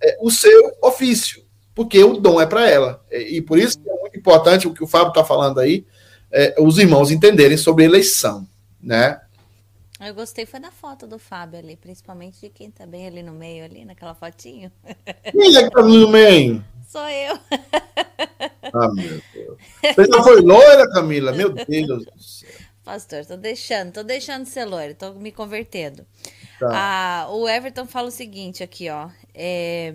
é, 0.02 0.16
o 0.20 0.30
seu 0.30 0.72
ofício, 0.82 1.42
porque 1.80 2.04
o 2.04 2.18
dom 2.18 2.38
é 2.38 2.44
para 2.44 2.68
ela. 2.68 3.02
E 3.10 3.40
por 3.40 3.58
isso 3.58 3.80
é 3.86 4.00
muito 4.02 4.18
importante 4.18 4.68
o 4.68 4.74
que 4.74 4.84
o 4.84 4.86
Fábio 4.86 5.08
está 5.08 5.24
falando 5.24 5.58
aí, 5.60 5.86
é, 6.30 6.54
os 6.58 6.76
irmãos 6.76 7.10
entenderem 7.10 7.56
sobre 7.56 7.84
eleição, 7.84 8.46
né? 8.78 9.18
Eu 9.98 10.14
gostei 10.14 10.44
foi 10.44 10.60
da 10.60 10.70
foto 10.70 11.06
do 11.06 11.18
Fábio 11.18 11.58
ali, 11.58 11.76
principalmente 11.76 12.38
de 12.38 12.50
quem 12.50 12.70
tá 12.70 12.84
bem 12.84 13.06
ali 13.06 13.22
no 13.22 13.32
meio, 13.32 13.64
ali 13.64 13.86
naquela 13.86 14.14
fotinho. 14.14 14.70
Quem 15.32 15.56
é 15.56 15.64
que 15.64 15.70
tá 15.70 15.80
no 15.80 16.08
meio? 16.08 16.62
Sou 16.86 17.08
eu. 17.08 17.38
Ah, 18.74 18.92
meu 18.92 19.22
Deus. 19.32 19.58
Você 19.82 20.04
já 20.04 20.22
foi 20.22 20.42
loira, 20.42 20.86
Camila? 20.92 21.32
Meu 21.32 21.50
Deus 21.50 22.04
do 22.04 22.22
céu. 22.22 22.50
Pastor, 22.84 23.24
tô 23.24 23.38
deixando, 23.38 23.92
tô 23.92 24.02
deixando 24.02 24.44
de 24.44 24.50
ser 24.50 24.66
loira, 24.66 24.94
tô 24.94 25.14
me 25.14 25.32
convertendo. 25.32 26.04
Tá. 26.58 26.68
Ah, 26.70 27.28
o 27.30 27.48
Everton 27.48 27.86
fala 27.86 28.08
o 28.08 28.12
seguinte 28.12 28.62
aqui, 28.62 28.90
ó. 28.90 29.08
É, 29.34 29.94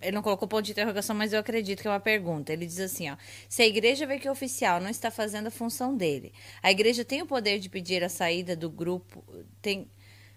ele 0.00 0.14
não 0.14 0.22
colocou 0.22 0.46
ponto 0.46 0.64
de 0.64 0.72
interrogação, 0.72 1.14
mas 1.14 1.32
eu 1.32 1.40
acredito 1.40 1.82
que 1.82 1.88
é 1.88 1.90
uma 1.90 1.98
pergunta. 1.98 2.52
Ele 2.52 2.66
diz 2.66 2.78
assim, 2.78 3.10
ó: 3.10 3.16
se 3.48 3.62
a 3.62 3.66
igreja 3.66 4.06
vê 4.06 4.18
que 4.18 4.28
o 4.28 4.32
oficial 4.32 4.80
não 4.80 4.88
está 4.88 5.10
fazendo 5.10 5.48
a 5.48 5.50
função 5.50 5.96
dele, 5.96 6.32
a 6.62 6.70
igreja 6.70 7.04
tem 7.04 7.20
o 7.20 7.26
poder 7.26 7.58
de 7.58 7.68
pedir 7.68 8.04
a 8.04 8.08
saída 8.08 8.54
do 8.54 8.70
grupo, 8.70 9.24
tem 9.60 9.88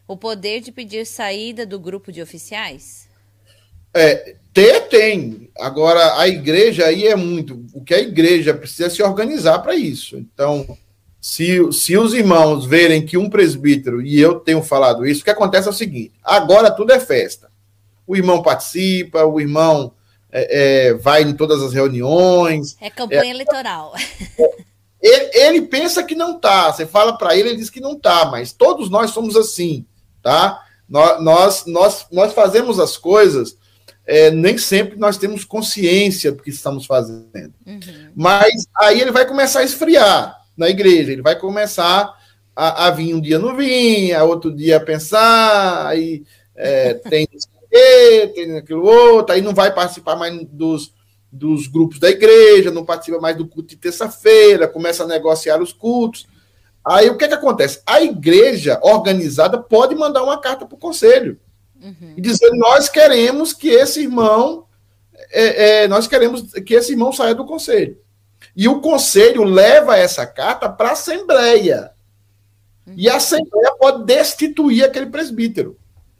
o 0.08 0.18
poder 0.18 0.62
de 0.62 0.72
pedir 0.72 1.06
saída 1.06 1.66
do 1.66 1.80
grupo 1.80 2.12
de 2.12 2.22
oficiais? 2.22 3.08
É, 3.94 4.36
tem. 4.90 5.52
Agora 5.60 6.20
a 6.20 6.28
igreja 6.28 6.88
aí 6.88 7.08
é 7.08 7.16
muito. 7.16 7.64
O 7.74 7.84
que 7.84 7.94
a 7.94 8.00
igreja 8.00 8.54
precisa 8.54 8.90
se 8.90 9.04
organizar 9.04 9.60
para 9.60 9.76
isso. 9.76 10.18
Então, 10.18 10.78
se, 11.20 11.72
se 11.72 11.96
os 11.98 12.16
irmãos 12.16 12.66
verem 12.66 13.06
que 13.06 13.16
um 13.16 13.30
presbítero, 13.30 14.02
e 14.02 14.20
eu 14.20 14.40
tenho 14.40 14.64
falado 14.64 15.06
isso, 15.06 15.22
o 15.22 15.24
que 15.24 15.30
acontece 15.30 15.68
é 15.68 15.72
o 15.72 15.74
seguinte: 15.74 16.14
agora 16.24 16.72
tudo 16.72 16.92
é 16.94 17.00
festa 17.00 17.51
o 18.12 18.16
irmão 18.18 18.42
participa, 18.42 19.24
o 19.24 19.40
irmão 19.40 19.94
é, 20.30 20.90
é, 20.90 20.94
vai 20.96 21.22
em 21.22 21.34
todas 21.34 21.64
as 21.64 21.72
reuniões. 21.72 22.76
É 22.82 22.90
campanha 22.90 23.24
é, 23.24 23.30
eleitoral. 23.30 23.94
Ele, 25.02 25.32
ele, 25.34 25.62
pensa 25.62 26.04
que 26.04 26.14
não 26.14 26.38
tá. 26.38 26.74
Você 26.74 26.86
fala 26.86 27.18
para 27.18 27.38
ele, 27.38 27.50
ele 27.50 27.58
diz 27.58 27.70
que 27.70 27.80
não 27.80 27.98
tá, 27.98 28.26
mas 28.26 28.52
todos 28.52 28.90
nós 28.90 29.12
somos 29.12 29.38
assim, 29.38 29.86
tá? 30.22 30.62
Nós, 30.90 31.66
nós, 31.66 32.06
nós, 32.12 32.34
fazemos 32.34 32.82
as 32.82 32.98
coisas, 32.98 33.58
é, 34.06 34.30
nem 34.30 34.58
sempre 34.58 35.00
nós 35.00 35.18
temos 35.18 35.46
consciência 35.46 36.34
do 36.34 36.44
que 36.44 36.50
estamos 36.50 36.86
fazendo. 36.86 37.54
Uhum. 37.66 38.12
Mas 38.14 38.68
aí 38.76 39.00
ele 39.00 39.12
vai 39.12 39.26
começar 39.26 39.62
a 39.62 39.64
esfriar 39.64 40.38
na 40.58 40.70
igreja, 40.70 41.14
ele 41.14 41.22
vai 41.22 41.40
começar 41.40 42.14
a, 42.54 42.88
a 42.88 42.92
vir 42.92 43.16
um 43.16 43.22
dia 43.22 43.40
não 43.40 43.56
vinha, 43.56 44.22
outro 44.26 44.54
dia 44.54 44.78
a 44.78 44.82
pensar, 44.82 45.88
aí 45.88 46.24
é, 46.56 46.94
tem 47.10 47.26
tem 47.72 48.58
aquilo 48.58 48.86
outro, 48.86 49.34
aí 49.34 49.42
não 49.42 49.54
vai 49.54 49.74
participar 49.74 50.16
mais 50.16 50.46
dos, 50.50 50.94
dos 51.32 51.68
grupos 51.68 52.00
da 52.00 52.10
igreja, 52.10 52.70
não 52.70 52.84
participa 52.84 53.20
mais 53.20 53.38
do 53.38 53.48
culto 53.48 53.70
de 53.70 53.78
terça-feira, 53.78 54.68
começa 54.68 55.04
a 55.04 55.08
negociar 55.08 55.62
os 55.62 55.72
cultos. 55.72 56.28
Aí 56.84 57.10
o 57.10 57.18
que, 57.18 57.24
é 57.24 57.28
que 57.30 57.34
acontece? 57.34 57.82
A 57.86 58.02
igreja 58.02 58.80
organizada 58.84 59.58
pode 59.58 59.96
mandar 59.96 60.24
uma 60.24 60.40
carta 60.42 60.66
para 60.66 60.76
o 60.76 60.80
conselho 60.80 61.40
uhum. 61.82 62.14
e 62.18 62.22
dizer: 62.22 62.50
nós 62.52 62.90
queremos 62.90 63.54
que 63.54 63.70
esse 63.70 64.02
irmão, 64.02 64.66
é, 65.32 65.84
é, 65.84 65.88
nós 65.88 66.08
queremos 66.08 66.52
que 66.66 66.74
esse 66.74 66.92
irmão 66.92 67.14
saia 67.14 67.34
do 67.34 67.46
conselho. 67.46 67.98
E 68.56 68.68
o 68.68 68.82
conselho 68.82 69.44
leva 69.44 69.98
essa 69.98 70.26
carta 70.26 70.68
para 70.68 70.90
a 70.90 70.94
assembleia. 70.94 71.92
Uhum. 72.86 72.96
E 72.98 73.08
a 73.08 73.16
assembleia 73.16 73.74
pode 73.80 74.04
destituir 74.04 74.84
aquele 74.84 75.06
presbítero 75.06 75.78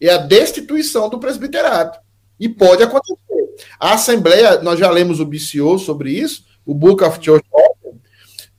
é 0.08 0.14
a 0.14 0.18
destituição 0.18 1.10
do 1.10 1.20
presbiterato. 1.20 2.00
E 2.40 2.50
pode 2.50 2.82
acontecer. 2.84 3.20
A 3.80 3.94
Assembleia, 3.94 4.62
nós 4.62 4.80
já 4.80 4.90
lemos 4.90 5.20
o 5.20 5.26
BCO 5.26 5.78
sobre 5.78 6.12
isso, 6.12 6.46
o 6.66 6.74
Book 6.74 7.04
of 7.04 7.24
Church 7.24 7.46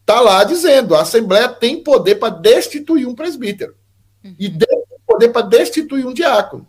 está 0.00 0.20
lá 0.20 0.44
dizendo: 0.44 0.94
a 0.94 1.02
Assembleia 1.02 1.48
tem 1.48 1.82
poder 1.82 2.16
para 2.16 2.34
destituir 2.34 3.06
um 3.08 3.14
presbítero. 3.14 3.74
E 4.38 4.48
uhum. 4.48 4.58
tem 4.58 4.82
poder 5.06 5.28
para 5.30 5.46
destituir 5.46 6.06
um 6.06 6.12
diácono. 6.12 6.66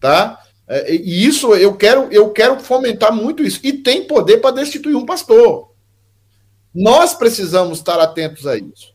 Tá? 0.00 0.42
É, 0.68 0.94
e 0.94 1.26
isso 1.26 1.54
eu 1.54 1.76
quero, 1.76 2.08
eu 2.10 2.30
quero 2.30 2.58
fomentar 2.60 3.12
muito 3.12 3.42
isso. 3.42 3.60
E 3.62 3.72
tem 3.72 4.06
poder 4.06 4.38
para 4.38 4.56
destituir 4.56 4.96
um 4.96 5.06
pastor. 5.06 5.72
Nós 6.74 7.14
precisamos 7.14 7.78
estar 7.78 7.98
atentos 8.00 8.46
a 8.46 8.56
isso. 8.56 8.94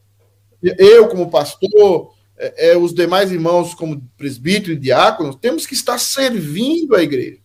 Eu, 0.61 1.07
como 1.07 1.31
pastor, 1.31 2.13
é, 2.37 2.71
é, 2.71 2.77
os 2.77 2.93
demais 2.93 3.31
irmãos, 3.31 3.73
como 3.73 4.01
presbítero 4.17 4.73
e 4.73 4.79
diáconos, 4.79 5.35
temos 5.35 5.65
que 5.65 5.73
estar 5.73 5.97
servindo 5.99 6.95
a 6.95 7.03
igreja. 7.03 7.37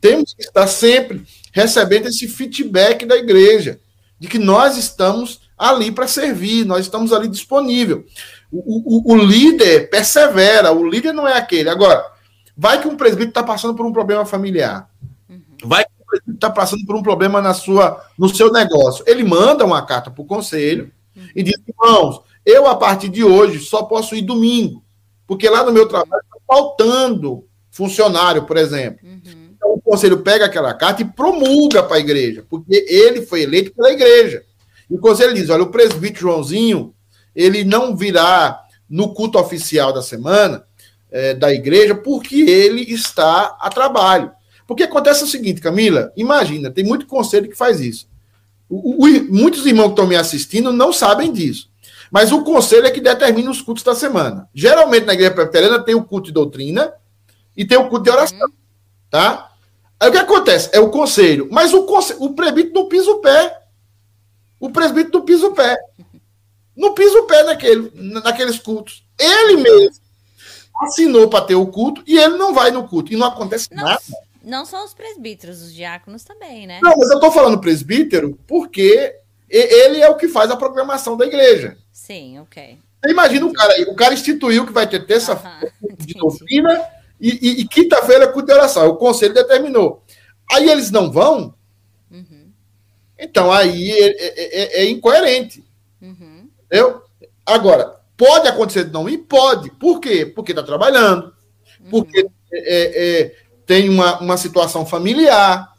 Temos 0.00 0.34
que 0.34 0.42
estar 0.42 0.66
sempre 0.66 1.24
recebendo 1.52 2.08
esse 2.08 2.26
feedback 2.28 3.04
da 3.04 3.16
igreja, 3.16 3.80
de 4.18 4.28
que 4.28 4.38
nós 4.38 4.76
estamos 4.76 5.40
ali 5.58 5.92
para 5.92 6.08
servir, 6.08 6.64
nós 6.64 6.80
estamos 6.80 7.12
ali 7.12 7.28
disponível. 7.28 8.04
O, 8.50 9.12
o, 9.12 9.12
o, 9.12 9.16
líder 9.16 9.88
persevera, 9.90 10.72
o 10.72 10.88
líder 10.88 11.12
não 11.12 11.26
é 11.26 11.36
aquele. 11.36 11.68
Agora, 11.68 12.04
vai 12.56 12.80
que 12.80 12.88
um 12.88 12.96
presbítero 12.96 13.30
está 13.30 13.42
passando 13.42 13.74
por 13.74 13.86
um 13.86 13.92
problema 13.92 14.26
familiar. 14.26 14.88
Uhum. 15.28 15.40
Vai 15.64 15.84
que 15.84 15.90
um 16.00 16.04
presbítero 16.04 16.34
está 16.36 16.50
passando 16.50 16.84
por 16.84 16.96
um 16.96 17.02
problema 17.02 17.40
na 17.40 17.54
sua, 17.54 18.04
no 18.18 18.28
seu 18.28 18.52
negócio. 18.52 19.04
Ele 19.06 19.24
manda 19.24 19.64
uma 19.64 19.84
carta 19.84 20.10
para 20.10 20.22
o 20.22 20.26
conselho 20.26 20.90
e 21.34 21.42
diz: 21.42 21.54
irmãos, 21.66 22.22
eu, 22.44 22.66
a 22.66 22.74
partir 22.74 23.08
de 23.08 23.24
hoje, 23.24 23.60
só 23.60 23.84
posso 23.84 24.14
ir 24.14 24.22
domingo, 24.22 24.82
porque 25.26 25.48
lá 25.48 25.64
no 25.64 25.72
meu 25.72 25.86
trabalho 25.86 26.22
está 26.24 26.38
faltando 26.46 27.44
funcionário, 27.70 28.44
por 28.44 28.56
exemplo. 28.56 29.00
Uhum. 29.02 29.20
Então, 29.54 29.74
o 29.74 29.80
conselho 29.80 30.18
pega 30.18 30.44
aquela 30.44 30.74
carta 30.74 31.02
e 31.02 31.04
promulga 31.04 31.82
para 31.82 31.96
a 31.96 32.00
igreja, 32.00 32.44
porque 32.48 32.84
ele 32.88 33.22
foi 33.22 33.42
eleito 33.42 33.72
pela 33.72 33.92
igreja. 33.92 34.42
E 34.90 34.94
o 34.94 34.98
conselho 34.98 35.34
diz: 35.34 35.48
olha, 35.48 35.62
o 35.62 35.70
presbítero 35.70 36.28
Joãozinho, 36.28 36.94
ele 37.34 37.64
não 37.64 37.96
virá 37.96 38.60
no 38.88 39.14
culto 39.14 39.38
oficial 39.38 39.92
da 39.92 40.02
semana 40.02 40.64
é, 41.10 41.32
da 41.34 41.52
igreja, 41.52 41.94
porque 41.94 42.42
ele 42.42 42.82
está 42.92 43.56
a 43.58 43.70
trabalho. 43.70 44.30
Porque 44.66 44.82
acontece 44.82 45.24
o 45.24 45.26
seguinte, 45.26 45.60
Camila, 45.60 46.12
imagina, 46.16 46.70
tem 46.70 46.84
muito 46.84 47.06
conselho 47.06 47.48
que 47.48 47.56
faz 47.56 47.80
isso. 47.80 48.06
O, 48.68 49.06
o, 49.06 49.24
muitos 49.32 49.64
irmãos 49.66 49.86
que 49.86 49.92
estão 49.92 50.06
me 50.06 50.16
assistindo 50.16 50.72
não 50.72 50.92
sabem 50.92 51.32
disso. 51.32 51.71
Mas 52.12 52.30
o 52.30 52.44
conselho 52.44 52.86
é 52.86 52.90
que 52.90 53.00
determina 53.00 53.50
os 53.50 53.62
cultos 53.62 53.82
da 53.82 53.94
semana. 53.94 54.46
Geralmente 54.52 55.06
na 55.06 55.14
igreja 55.14 55.30
presbiteriana 55.32 55.82
tem 55.82 55.94
o 55.94 56.04
culto 56.04 56.26
de 56.26 56.32
doutrina 56.32 56.92
e 57.56 57.64
tem 57.64 57.78
o 57.78 57.88
culto 57.88 58.04
de 58.04 58.10
oração. 58.10 58.38
Uhum. 58.38 58.52
Tá? 59.10 59.50
Aí 59.98 60.10
o 60.10 60.12
que 60.12 60.18
acontece? 60.18 60.68
É 60.74 60.78
o 60.78 60.90
conselho. 60.90 61.48
Mas 61.50 61.72
o, 61.72 61.84
conselho, 61.84 62.22
o 62.22 62.34
presbítero 62.34 62.74
não 62.74 62.86
pisa 62.86 63.10
o 63.10 63.20
pé. 63.20 63.62
O 64.60 64.68
presbítero 64.68 65.20
não 65.20 65.24
pisa 65.24 65.46
o 65.46 65.54
pé. 65.54 65.74
Não 66.76 66.92
pisa 66.92 67.18
o 67.18 67.26
pé 67.26 67.44
naquele, 67.44 67.90
naqueles 67.94 68.58
cultos. 68.58 69.02
Ele 69.18 69.56
mesmo 69.56 69.96
assinou 70.82 71.30
para 71.30 71.46
ter 71.46 71.54
o 71.54 71.66
culto 71.66 72.02
e 72.06 72.18
ele 72.18 72.36
não 72.36 72.52
vai 72.52 72.70
no 72.70 72.86
culto. 72.86 73.10
E 73.10 73.16
não 73.16 73.28
acontece 73.28 73.68
não, 73.72 73.84
nada. 73.84 74.02
Não 74.44 74.66
só 74.66 74.84
os 74.84 74.92
presbíteros, 74.92 75.62
os 75.62 75.72
diáconos 75.72 76.24
também, 76.24 76.66
né? 76.66 76.78
Não, 76.82 76.94
mas 76.94 77.08
eu 77.08 77.14
estou 77.14 77.32
falando 77.32 77.58
presbítero 77.58 78.38
porque 78.46 79.16
ele 79.48 80.02
é 80.02 80.10
o 80.10 80.16
que 80.16 80.28
faz 80.28 80.50
a 80.50 80.56
programação 80.56 81.16
da 81.16 81.24
igreja. 81.24 81.78
Sim, 81.92 82.40
ok. 82.40 82.78
Imagina 83.06 83.46
o 83.46 83.52
cara 83.52 83.72
aí, 83.74 83.82
o 83.84 83.94
cara 83.94 84.14
instituiu 84.14 84.66
que 84.66 84.72
vai 84.72 84.88
ter 84.88 85.06
terça-feira 85.06 85.72
de 85.98 86.14
doutrina 86.18 86.82
e, 87.20 87.30
e, 87.30 87.60
e 87.60 87.68
quinta-feira 87.68 88.28
culto 88.28 88.46
de 88.46 88.54
oração. 88.54 88.88
O 88.88 88.96
conselho 88.96 89.34
determinou. 89.34 90.02
Aí 90.50 90.68
eles 90.68 90.90
não 90.90 91.10
vão, 91.10 91.54
uhum. 92.10 92.50
então 93.18 93.50
aí 93.52 93.90
é, 93.90 94.06
é, 94.06 94.80
é, 94.80 94.82
é 94.82 94.90
incoerente. 94.90 95.64
Uhum. 96.00 96.48
Entendeu? 96.66 97.02
Agora, 97.44 98.00
pode 98.16 98.48
acontecer 98.48 98.84
de 98.84 98.92
não 98.92 99.08
ir? 99.08 99.18
Pode. 99.18 99.70
Por 99.70 100.00
quê? 100.00 100.26
Porque 100.26 100.52
está 100.52 100.62
trabalhando, 100.62 101.34
uhum. 101.80 101.90
porque 101.90 102.28
é, 102.52 103.20
é, 103.22 103.36
tem 103.66 103.88
uma, 103.88 104.20
uma 104.20 104.36
situação 104.36 104.86
familiar. 104.86 105.72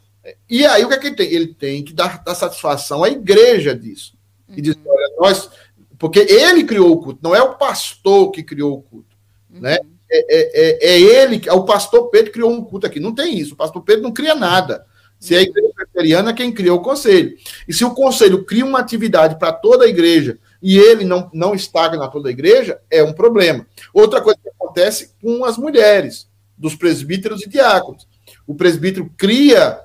E 0.50 0.66
aí 0.66 0.84
o 0.84 0.88
que 0.88 0.94
é 0.94 0.98
que 0.98 1.08
ele 1.08 1.16
tem? 1.16 1.34
Ele 1.34 1.54
tem 1.54 1.84
que 1.84 1.94
dar, 1.94 2.24
dar 2.24 2.36
satisfação 2.36 3.04
à 3.04 3.10
igreja 3.10 3.76
disso. 3.76 4.14
E 4.50 4.62
dizer, 4.62 4.78
uhum. 4.86 4.92
olha, 4.92 5.08
nós. 5.20 5.50
Porque 5.98 6.20
ele 6.20 6.64
criou 6.64 6.92
o 6.92 6.98
culto, 6.98 7.20
não 7.22 7.36
é 7.36 7.42
o 7.42 7.56
pastor 7.56 8.32
que 8.32 8.44
criou 8.44 8.74
o 8.74 8.82
culto. 8.82 9.16
Né? 9.50 9.78
Uhum. 9.82 9.94
É, 10.12 10.18
é, 10.20 10.62
é, 10.62 10.94
é 10.94 11.02
ele, 11.02 11.42
é 11.46 11.54
o 11.54 11.66
pastor 11.66 12.10
Pedro 12.10 12.32
criou 12.32 12.52
um 12.52 12.64
culto 12.64 12.86
aqui. 12.86 13.00
Não 13.00 13.14
tem 13.14 13.38
isso. 13.38 13.54
O 13.54 13.58
pastor 13.58 13.82
Pedro 13.82 14.04
não 14.04 14.12
cria 14.12 14.36
nada. 14.36 14.86
Se 15.20 15.34
é 15.34 15.40
a 15.40 15.42
igreja 15.42 15.72
presbiteriana, 15.74 16.34
quem 16.34 16.52
criou 16.52 16.80
o 16.80 16.82
conselho. 16.82 17.34
E 17.68 17.74
se 17.74 17.86
o 17.86 17.94
conselho 17.94 18.44
cria 18.44 18.66
uma 18.66 18.80
atividade 18.80 19.40
para 19.40 19.54
toda 19.54 19.86
a 19.86 19.88
igreja 19.88 20.38
e 20.62 20.78
ele 20.78 21.06
não, 21.06 21.30
não 21.34 21.56
estagna 21.56 22.10
toda 22.10 22.28
a 22.28 22.32
igreja, 22.32 22.80
é 22.92 23.02
um 23.02 23.14
problema. 23.14 23.66
Outra 23.94 24.22
coisa 24.22 24.38
que 24.44 24.50
acontece 24.50 25.14
com 25.22 25.46
as 25.46 25.58
mulheres, 25.58 26.28
dos 26.58 26.76
presbíteros 26.76 27.42
e 27.42 27.50
diáconos. 27.50 28.08
O 28.46 28.54
presbítero 28.54 29.10
cria, 29.18 29.80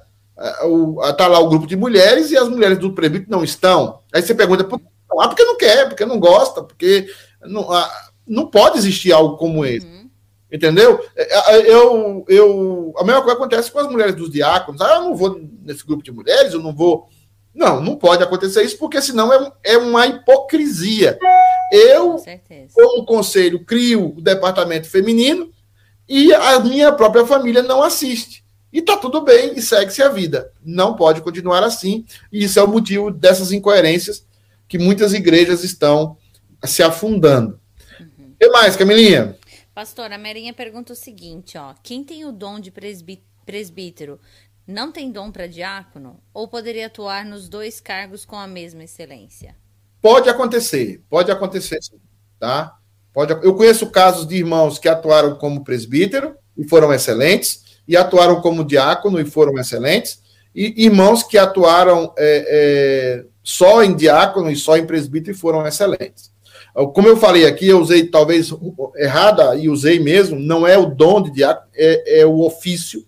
está 1.08 1.26
lá 1.26 1.38
o 1.38 1.48
grupo 1.48 1.66
de 1.66 1.76
mulheres 1.76 2.30
e 2.30 2.36
as 2.36 2.48
mulheres 2.48 2.78
do 2.78 2.92
presbítero 2.92 3.30
não 3.30 3.44
estão. 3.44 4.00
Aí 4.12 4.20
você 4.20 4.34
pergunta, 4.34 4.64
por 4.64 4.78
que 4.78 4.86
Ah, 5.10 5.28
porque 5.28 5.44
não 5.44 5.56
quer, 5.56 5.88
porque 5.88 6.04
não 6.04 6.18
gosta, 6.18 6.62
porque 6.62 7.08
não, 7.42 7.70
ah, 7.72 8.08
não 8.26 8.46
pode 8.46 8.78
existir 8.78 9.12
algo 9.12 9.36
como 9.36 9.64
esse. 9.64 9.86
Uhum. 9.86 10.08
Entendeu? 10.50 11.04
É, 11.14 11.56
é, 11.56 11.72
eu, 11.72 12.24
eu, 12.28 12.94
a 12.96 13.04
mesma 13.04 13.20
coisa 13.20 13.36
acontece 13.36 13.70
com 13.70 13.78
as 13.78 13.88
mulheres 13.88 14.14
dos 14.14 14.30
diáconos. 14.30 14.80
Ah, 14.80 14.96
eu 14.96 15.02
não 15.02 15.14
vou 15.14 15.40
nesse 15.62 15.84
grupo 15.84 16.02
de 16.02 16.10
mulheres, 16.10 16.52
eu 16.52 16.60
não 16.60 16.74
vou. 16.74 17.08
Não, 17.54 17.82
não 17.82 17.96
pode 17.96 18.22
acontecer 18.22 18.62
isso, 18.62 18.78
porque 18.78 19.00
senão 19.02 19.32
é, 19.32 19.52
é 19.64 19.78
uma 19.78 20.06
hipocrisia. 20.06 21.18
Eu, 21.70 22.16
como 22.72 23.04
conselho, 23.04 23.64
crio 23.64 24.14
o 24.16 24.22
departamento 24.22 24.88
feminino 24.88 25.50
e 26.08 26.32
a 26.32 26.60
minha 26.60 26.92
própria 26.92 27.26
família 27.26 27.62
não 27.62 27.82
assiste. 27.82 28.44
E 28.72 28.80
tá 28.80 28.96
tudo 28.96 29.22
bem 29.22 29.52
e 29.56 29.62
segue-se 29.62 30.02
a 30.02 30.08
vida. 30.08 30.52
Não 30.64 30.94
pode 30.94 31.20
continuar 31.20 31.62
assim. 31.62 32.04
E 32.32 32.44
isso 32.44 32.58
é 32.58 32.62
o 32.62 32.68
motivo 32.68 33.10
dessas 33.10 33.50
incoerências 33.50 34.24
que 34.68 34.78
muitas 34.78 35.12
igrejas 35.14 35.64
estão 35.64 36.16
se 36.64 36.82
afundando. 36.82 37.58
O 37.98 38.02
uhum. 38.02 38.34
que 38.38 38.48
mais, 38.48 38.76
Camilinha? 38.76 39.36
Pastor, 39.74 40.12
a 40.12 40.18
Merinha 40.18 40.52
pergunta 40.52 40.92
o 40.92 40.96
seguinte, 40.96 41.56
ó. 41.56 41.72
Quem 41.82 42.02
tem 42.04 42.24
o 42.24 42.32
dom 42.32 42.58
de 42.60 42.72
presbítero 43.46 44.20
não 44.66 44.92
tem 44.92 45.10
dom 45.10 45.30
para 45.30 45.46
diácono? 45.46 46.20
Ou 46.34 46.48
poderia 46.48 46.88
atuar 46.88 47.24
nos 47.24 47.48
dois 47.48 47.80
cargos 47.80 48.24
com 48.24 48.36
a 48.36 48.46
mesma 48.46 48.84
excelência? 48.84 49.56
Pode 50.02 50.28
acontecer, 50.28 51.02
pode 51.08 51.30
acontecer, 51.30 51.78
tá? 52.38 52.76
Pode, 53.12 53.32
eu 53.44 53.54
conheço 53.54 53.90
casos 53.90 54.26
de 54.26 54.36
irmãos 54.36 54.78
que 54.78 54.88
atuaram 54.88 55.36
como 55.36 55.64
presbítero 55.64 56.36
e 56.56 56.68
foram 56.68 56.92
excelentes, 56.92 57.80
e 57.86 57.96
atuaram 57.96 58.40
como 58.40 58.64
diácono 58.64 59.20
e 59.20 59.24
foram 59.24 59.58
excelentes, 59.58 60.20
e 60.54 60.84
irmãos 60.84 61.22
que 61.22 61.38
atuaram 61.38 62.12
é, 62.18 63.22
é, 63.22 63.24
só 63.48 63.82
em 63.82 63.96
diácono 63.96 64.50
e 64.50 64.56
só 64.56 64.76
em 64.76 64.84
presbítero 64.84 65.34
foram 65.34 65.66
excelentes. 65.66 66.30
Como 66.92 67.08
eu 67.08 67.16
falei 67.16 67.46
aqui, 67.46 67.66
eu 67.66 67.80
usei 67.80 68.04
talvez 68.04 68.52
errada 68.94 69.56
e 69.56 69.70
usei 69.70 69.98
mesmo, 69.98 70.38
não 70.38 70.66
é 70.66 70.76
o 70.76 70.84
dom 70.84 71.22
de 71.22 71.30
diácono, 71.30 71.66
é, 71.74 72.20
é 72.20 72.26
o 72.26 72.40
ofício. 72.40 73.06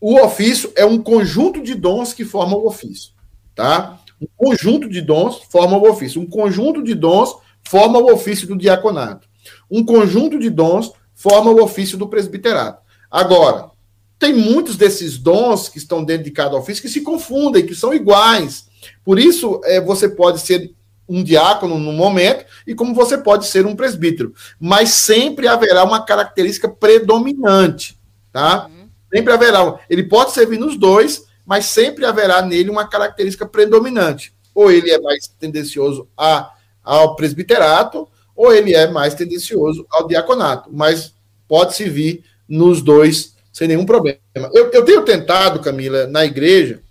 O 0.00 0.20
ofício 0.20 0.72
é 0.76 0.84
um 0.84 1.02
conjunto 1.02 1.60
de 1.60 1.74
dons 1.74 2.12
que 2.12 2.24
formam 2.24 2.60
o 2.60 2.68
ofício, 2.68 3.10
tá? 3.56 3.98
Um 4.22 4.28
conjunto 4.36 4.88
de 4.88 5.00
dons 5.00 5.40
forma 5.50 5.76
o 5.76 5.90
ofício. 5.90 6.20
Um 6.20 6.26
conjunto 6.26 6.80
de 6.80 6.94
dons 6.94 7.34
forma 7.64 7.98
o 7.98 8.12
ofício 8.12 8.46
do 8.46 8.56
diaconato. 8.56 9.26
Um 9.68 9.84
conjunto 9.84 10.38
de 10.38 10.48
dons 10.48 10.92
forma 11.12 11.50
o 11.50 11.60
ofício 11.60 11.98
do 11.98 12.06
presbiterato. 12.06 12.80
Agora, 13.10 13.70
tem 14.16 14.32
muitos 14.32 14.76
desses 14.76 15.18
dons 15.18 15.68
que 15.68 15.78
estão 15.78 16.04
dentro 16.04 16.22
de 16.22 16.30
cada 16.30 16.56
ofício 16.56 16.82
que 16.82 16.88
se 16.88 17.00
confundem, 17.00 17.66
que 17.66 17.74
são 17.74 17.92
iguais. 17.92 18.72
Por 19.04 19.18
isso, 19.18 19.60
é, 19.64 19.80
você 19.80 20.08
pode 20.08 20.40
ser 20.40 20.74
um 21.08 21.22
diácono 21.22 21.78
no 21.78 21.92
momento 21.92 22.44
e 22.66 22.74
como 22.74 22.94
você 22.94 23.18
pode 23.18 23.46
ser 23.46 23.66
um 23.66 23.76
presbítero. 23.76 24.34
Mas 24.58 24.90
sempre 24.90 25.46
haverá 25.46 25.84
uma 25.84 26.04
característica 26.04 26.68
predominante, 26.68 27.98
tá? 28.32 28.66
Uhum. 28.66 28.88
Sempre 29.14 29.32
haverá. 29.32 29.78
Ele 29.88 30.04
pode 30.04 30.32
servir 30.32 30.58
nos 30.58 30.76
dois, 30.76 31.26
mas 31.44 31.66
sempre 31.66 32.04
haverá 32.04 32.42
nele 32.42 32.70
uma 32.70 32.88
característica 32.88 33.46
predominante. 33.46 34.32
Ou 34.54 34.70
ele 34.70 34.90
é 34.90 35.00
mais 35.00 35.28
tendencioso 35.28 36.08
a, 36.16 36.50
ao 36.82 37.16
presbiterato, 37.16 38.08
ou 38.34 38.52
ele 38.52 38.74
é 38.74 38.90
mais 38.90 39.14
tendencioso 39.14 39.86
ao 39.90 40.08
diaconato. 40.08 40.70
Mas 40.72 41.14
pode 41.46 41.74
servir 41.74 42.24
nos 42.48 42.82
dois 42.82 43.34
sem 43.52 43.68
nenhum 43.68 43.86
problema. 43.86 44.18
Eu, 44.52 44.70
eu 44.72 44.84
tenho 44.84 45.02
tentado, 45.02 45.60
Camila, 45.60 46.08
na 46.08 46.24
igreja, 46.24 46.82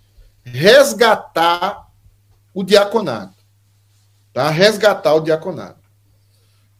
resgatar 0.44 1.83
o 2.54 2.62
diaconato 2.62 3.34
tá? 4.34 4.50
resgatar 4.50 5.14
o 5.14 5.20
diaconato. 5.20 5.78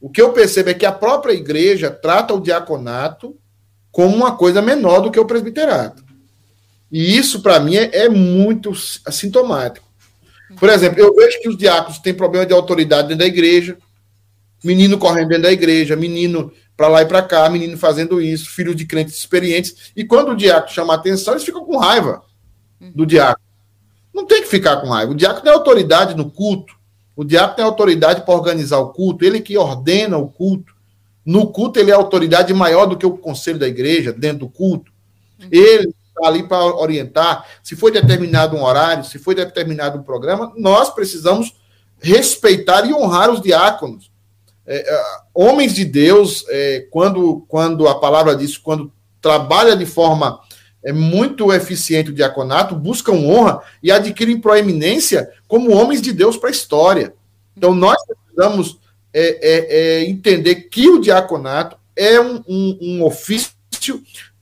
O 0.01 0.11
que 0.11 0.21
eu 0.21 0.33
percebo 0.33 0.69
é 0.69 0.75
que 0.75 0.85
a 0.85 0.93
própria 0.93 1.33
igreja 1.33 1.91
trata 1.91 2.35
o 2.35 2.41
diaconato 2.41 3.39
como 3.91 4.15
uma 4.15 4.37
coisa 4.37 4.61
menor 4.61 5.01
do 5.01 5.11
que 5.11 5.21
o 5.21 5.25
presbiterato. 5.25 6.05
E 6.91 7.17
isso, 7.17 7.41
para 7.41 7.61
mim, 7.61 7.77
é, 7.77 8.05
é, 8.05 8.09
muito 8.09 8.75
sintomático. 8.75 9.87
Por 10.59 10.69
exemplo, 10.69 11.01
eu 11.01 11.15
vejo 11.15 11.41
que 11.41 11.49
os 11.49 11.57
diáconos 11.57 11.99
têm 12.01 12.13
problema 12.13 12.45
de 12.45 12.53
autoridade 12.53 13.09
dentro 13.09 13.21
da 13.21 13.27
igreja, 13.27 13.79
menino 14.63 14.99
correndo 14.99 15.29
dentro 15.29 15.45
da 15.45 15.53
igreja, 15.53 15.97
menino 15.97 16.53
para 16.77 16.89
lá 16.89 17.03
e 17.03 17.07
para 17.07 17.23
cá, 17.23 17.49
menino 17.49 17.79
fazendo 17.79 18.21
isso, 18.21 18.51
filho 18.51 18.75
de 18.75 18.85
crentes 18.85 19.17
experientes. 19.17 19.93
E 19.97 20.05
quando 20.05 20.33
o 20.33 20.37
diácono 20.37 20.73
chama 20.73 20.93
a 20.93 20.97
atenção, 20.97 21.35
eles 21.35 21.45
ficam 21.45 21.65
com 21.65 21.79
raiva 21.79 22.23
do 22.95 23.07
diácono. 23.07 23.44
Não 24.15 24.25
tem 24.25 24.43
que 24.43 24.49
ficar 24.49 24.77
com 24.77 24.89
raiva. 24.89 25.13
O 25.13 25.17
diácono 25.17 25.49
é 25.49 25.53
autoridade 25.53 26.15
no 26.15 26.31
culto. 26.31 26.73
O 27.17 27.25
diabo 27.25 27.55
tem 27.55 27.65
autoridade 27.65 28.23
para 28.23 28.35
organizar 28.35 28.79
o 28.79 28.91
culto, 28.91 29.25
ele 29.25 29.41
que 29.41 29.59
ordena 29.59 30.17
o 30.17 30.29
culto. 30.29 30.73
No 31.25 31.49
culto, 31.49 31.79
ele 31.79 31.91
é 31.91 31.95
autoridade 31.95 32.53
maior 32.53 32.87
do 32.87 32.97
que 32.97 33.07
o 33.07 33.17
conselho 33.17 33.59
da 33.59 33.67
igreja, 33.67 34.13
dentro 34.13 34.41
do 34.41 34.49
culto. 34.49 34.93
Uhum. 35.41 35.49
Ele 35.51 35.95
está 36.09 36.29
ali 36.29 36.43
para 36.43 36.65
orientar. 36.65 37.47
Se 37.63 37.75
foi 37.75 37.91
determinado 37.91 38.57
um 38.57 38.63
horário, 38.63 39.05
se 39.05 39.19
foi 39.19 39.35
determinado 39.35 39.99
um 39.99 40.03
programa, 40.03 40.53
nós 40.57 40.91
precisamos 40.91 41.55
respeitar 42.01 42.87
e 42.87 42.93
honrar 42.93 43.31
os 43.31 43.41
diáconos. 43.41 44.11
É, 44.67 44.77
é, 44.77 45.05
homens 45.33 45.75
de 45.75 45.85
Deus, 45.85 46.45
é, 46.49 46.87
quando, 46.91 47.45
quando 47.49 47.89
a 47.89 47.99
palavra 47.99 48.37
diz, 48.37 48.59
quando 48.59 48.93
trabalha 49.21 49.77
de 49.77 49.87
forma 49.87 50.41
é 50.85 50.93
muito 50.93 51.53
eficiente 51.53 52.11
o 52.11 52.15
diaconato, 52.15 52.77
buscam 52.77 53.13
honra 53.13 53.63
e 53.83 53.91
adquirem 53.91 54.41
proeminência 54.41 55.31
como 55.49 55.75
homens 55.75 56.03
de 56.03 56.13
Deus 56.13 56.37
para 56.37 56.51
a 56.51 56.53
história. 56.53 57.15
Então, 57.57 57.75
nós 57.75 57.97
precisamos 58.07 58.79
é, 59.13 59.21
é, 59.21 59.77
é, 59.77 60.05
entender 60.05 60.55
que 60.69 60.89
o 60.89 61.01
diaconato 61.01 61.77
é 61.97 62.21
um, 62.21 62.43
um, 62.47 62.79
um 62.81 63.05
ofício 63.05 63.53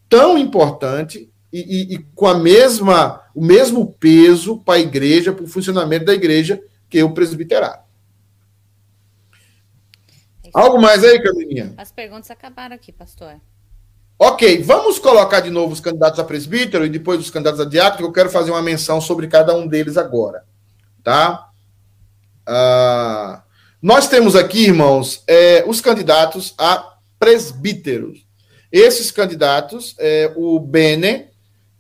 tão 0.08 0.36
importante 0.36 1.30
e, 1.52 1.60
e, 1.60 1.94
e, 1.94 1.98
com 2.14 2.26
a 2.26 2.34
mesma, 2.34 3.22
o 3.34 3.44
mesmo 3.44 3.92
peso 4.00 4.58
para 4.58 4.74
a 4.74 4.80
igreja, 4.80 5.32
para 5.32 5.44
o 5.44 5.48
funcionamento 5.48 6.06
da 6.06 6.14
igreja, 6.14 6.62
que 6.88 7.02
o 7.02 7.12
presbiterato. 7.12 7.82
Algo 10.52 10.80
mais 10.80 11.02
aí, 11.04 11.22
Camilinha? 11.22 11.72
As 11.76 11.92
perguntas 11.92 12.30
acabaram 12.30 12.74
aqui, 12.74 12.92
pastor. 12.92 13.40
Ok, 14.24 14.62
vamos 14.62 15.00
colocar 15.00 15.40
de 15.40 15.50
novo 15.50 15.72
os 15.72 15.80
candidatos 15.80 16.20
a 16.20 16.22
presbítero 16.22 16.86
e 16.86 16.88
depois 16.88 17.18
os 17.18 17.28
candidatos 17.28 17.58
a 17.58 17.64
diácono, 17.64 18.06
eu 18.06 18.12
quero 18.12 18.30
fazer 18.30 18.52
uma 18.52 18.62
menção 18.62 19.00
sobre 19.00 19.26
cada 19.26 19.52
um 19.52 19.66
deles 19.66 19.96
agora. 19.96 20.44
Tá? 21.02 21.48
Ah, 22.46 23.42
nós 23.82 24.06
temos 24.06 24.36
aqui, 24.36 24.62
irmãos, 24.62 25.24
é, 25.26 25.64
os 25.66 25.80
candidatos 25.80 26.54
a 26.56 26.98
presbíteros. 27.18 28.24
Esses 28.70 29.10
candidatos, 29.10 29.96
é, 29.98 30.32
o 30.36 30.60
Bene, 30.60 31.26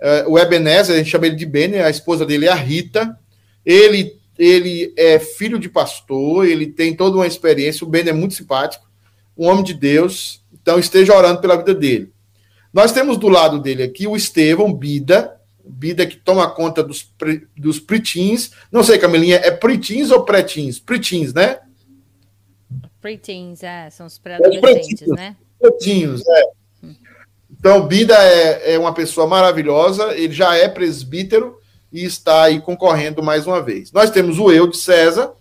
é, 0.00 0.24
o 0.26 0.36
Ebenezer, 0.36 0.96
a 0.96 0.98
gente 0.98 1.10
chama 1.10 1.28
ele 1.28 1.36
de 1.36 1.46
Bene, 1.46 1.78
a 1.78 1.90
esposa 1.90 2.26
dele 2.26 2.46
é 2.46 2.50
a 2.50 2.56
Rita. 2.56 3.16
Ele, 3.64 4.18
ele 4.36 4.92
é 4.96 5.20
filho 5.20 5.60
de 5.60 5.68
pastor, 5.68 6.44
ele 6.44 6.66
tem 6.66 6.96
toda 6.96 7.18
uma 7.18 7.26
experiência. 7.28 7.86
O 7.86 7.88
Bene 7.88 8.10
é 8.10 8.12
muito 8.12 8.34
simpático, 8.34 8.84
um 9.38 9.46
homem 9.46 9.62
de 9.62 9.74
Deus. 9.74 10.42
Então, 10.52 10.76
esteja 10.76 11.16
orando 11.16 11.40
pela 11.40 11.56
vida 11.56 11.72
dele. 11.72 12.11
Nós 12.72 12.92
temos 12.92 13.18
do 13.18 13.28
lado 13.28 13.60
dele 13.60 13.82
aqui 13.82 14.06
o 14.06 14.16
Estevão 14.16 14.72
Bida, 14.72 15.36
Bida 15.64 16.06
que 16.06 16.16
toma 16.16 16.50
conta 16.50 16.82
dos, 16.82 17.08
dos 17.56 17.78
pretins. 17.78 18.50
Não 18.70 18.82
sei, 18.82 18.98
Camilinha, 18.98 19.36
é 19.36 19.50
pretins 19.50 20.10
ou 20.10 20.24
pretins? 20.24 20.78
Pretins, 20.78 21.32
né? 21.32 21.60
Preteens, 23.02 23.64
é, 23.64 23.90
são 23.90 24.06
os 24.06 24.16
pré-adolescentes, 24.16 25.08
né? 25.08 25.36
Pretinhos, 25.58 26.22
é. 26.24 26.42
Então, 27.50 27.86
Bida 27.86 28.14
é, 28.14 28.74
é 28.74 28.78
uma 28.78 28.94
pessoa 28.94 29.26
maravilhosa, 29.26 30.14
ele 30.16 30.32
já 30.32 30.54
é 30.56 30.68
presbítero 30.68 31.58
e 31.92 32.04
está 32.04 32.44
aí 32.44 32.60
concorrendo 32.60 33.22
mais 33.22 33.46
uma 33.46 33.60
vez. 33.60 33.90
Nós 33.92 34.10
temos 34.10 34.38
o 34.38 34.52
Eu 34.52 34.68
de 34.68 34.76
César, 34.76 35.32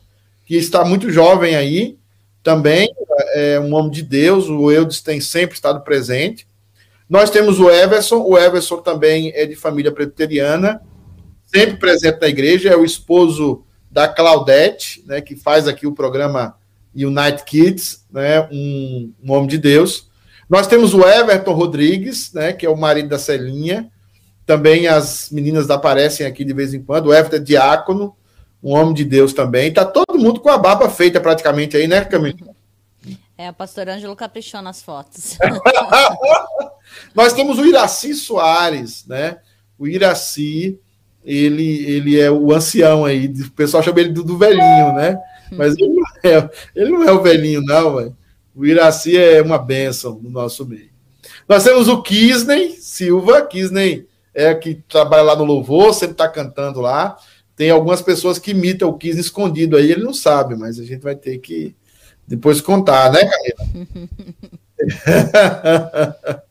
que 0.46 0.56
está 0.56 0.84
muito 0.84 1.12
jovem 1.12 1.56
aí, 1.56 1.98
também 2.44 2.92
é 3.36 3.60
um 3.60 3.74
homem 3.76 3.92
de 3.92 4.02
Deus, 4.02 4.50
o 4.50 4.72
Eudes 4.72 5.02
tem 5.02 5.22
sempre 5.22 5.56
estado 5.56 5.82
presente. 5.82 6.48
Nós 7.12 7.30
temos 7.30 7.60
o 7.60 7.70
Everson, 7.70 8.24
o 8.24 8.38
Everson 8.38 8.78
também 8.78 9.34
é 9.36 9.46
de 9.46 9.54
família 9.54 9.92
presbiteriana, 9.92 10.82
sempre 11.46 11.76
presente 11.76 12.22
na 12.22 12.30
igreja, 12.30 12.70
é 12.70 12.76
o 12.78 12.86
esposo 12.86 13.66
da 13.92 14.08
Claudete, 14.08 15.04
né, 15.06 15.20
que 15.20 15.36
faz 15.36 15.68
aqui 15.68 15.86
o 15.86 15.92
programa 15.92 16.56
United 16.96 17.44
Kids, 17.44 18.06
né, 18.10 18.48
um, 18.50 19.12
um 19.22 19.34
homem 19.34 19.50
de 19.50 19.58
Deus. 19.58 20.10
Nós 20.50 20.68
temos 20.68 20.94
o 20.94 21.06
Everton 21.06 21.52
Rodrigues, 21.52 22.32
né, 22.32 22.54
que 22.54 22.66
é 22.66 22.70
o 22.70 22.78
marido 22.78 23.10
da 23.10 23.20
Celinha. 23.20 23.92
Também 24.46 24.88
as 24.88 25.30
meninas 25.32 25.70
aparecem 25.70 26.26
aqui 26.26 26.46
de 26.46 26.54
vez 26.54 26.74
em 26.74 26.82
quando. 26.82 27.08
O 27.08 27.14
Everton 27.14 27.36
é 27.36 27.40
diácono, 27.40 28.16
um 28.64 28.74
homem 28.74 28.94
de 28.94 29.04
Deus 29.04 29.34
também. 29.34 29.74
Tá 29.74 29.84
todo 29.84 30.18
mundo 30.18 30.40
com 30.40 30.48
a 30.48 30.58
barba 30.58 30.90
feita 30.90 31.20
praticamente 31.20 31.76
aí, 31.76 31.90
né, 31.90 32.06
Camila? 32.06 32.56
É, 33.38 33.50
o 33.50 33.54
pastor 33.54 33.90
Ângelo 33.90 34.16
caprichou 34.16 34.62
nas 34.62 34.82
fotos. 34.82 35.38
Nós 37.14 37.34
temos 37.34 37.60
o 37.60 37.66
Iraci 37.66 38.14
Soares, 38.14 39.06
né? 39.08 39.38
O 39.78 39.88
Iraci, 39.88 40.80
ele, 41.24 41.86
ele 41.86 42.20
é 42.20 42.30
o 42.32 42.54
ancião 42.54 43.06
aí. 43.06 43.28
O 43.28 43.52
pessoal 43.52 43.84
chama 43.84 44.00
ele 44.00 44.10
do, 44.10 44.24
do 44.24 44.38
velhinho, 44.38 44.94
né? 44.94 45.18
Mas 45.52 45.76
ele 45.78 45.94
não 45.94 46.04
é, 46.24 46.50
ele 46.76 46.92
não 46.92 47.04
é 47.04 47.12
o 47.12 47.22
velhinho, 47.22 47.62
não, 47.62 47.98
véio. 47.98 48.16
O 48.56 48.66
Iraci 48.66 49.18
é 49.18 49.42
uma 49.42 49.58
benção 49.58 50.20
no 50.22 50.30
nosso 50.30 50.66
meio. 50.66 50.90
Nós 51.48 51.64
temos 51.64 51.88
o 51.88 52.02
Kisney 52.02 52.76
Silva. 52.80 53.46
Kisney 53.46 54.08
é 54.34 54.54
que 54.54 54.76
trabalha 54.88 55.24
lá 55.24 55.36
no 55.36 55.44
Louvor, 55.44 55.94
sempre 55.94 56.14
está 56.14 56.28
cantando 56.28 56.80
lá. 56.80 57.18
Tem 57.56 57.70
algumas 57.70 58.02
pessoas 58.02 58.40
que 58.40 58.52
imitam 58.52 58.90
o 58.90 58.98
Kisney 58.98 59.22
escondido 59.22 59.78
aí, 59.78 59.92
ele 59.92 60.04
não 60.04 60.14
sabe, 60.14 60.56
mas 60.56 60.80
a 60.80 60.84
gente 60.84 61.02
vai 61.02 61.16
ter 61.16 61.38
que 61.40 61.76
depois 62.28 62.62
contar, 62.62 63.12
né, 63.12 63.30
Camila? 63.30 63.56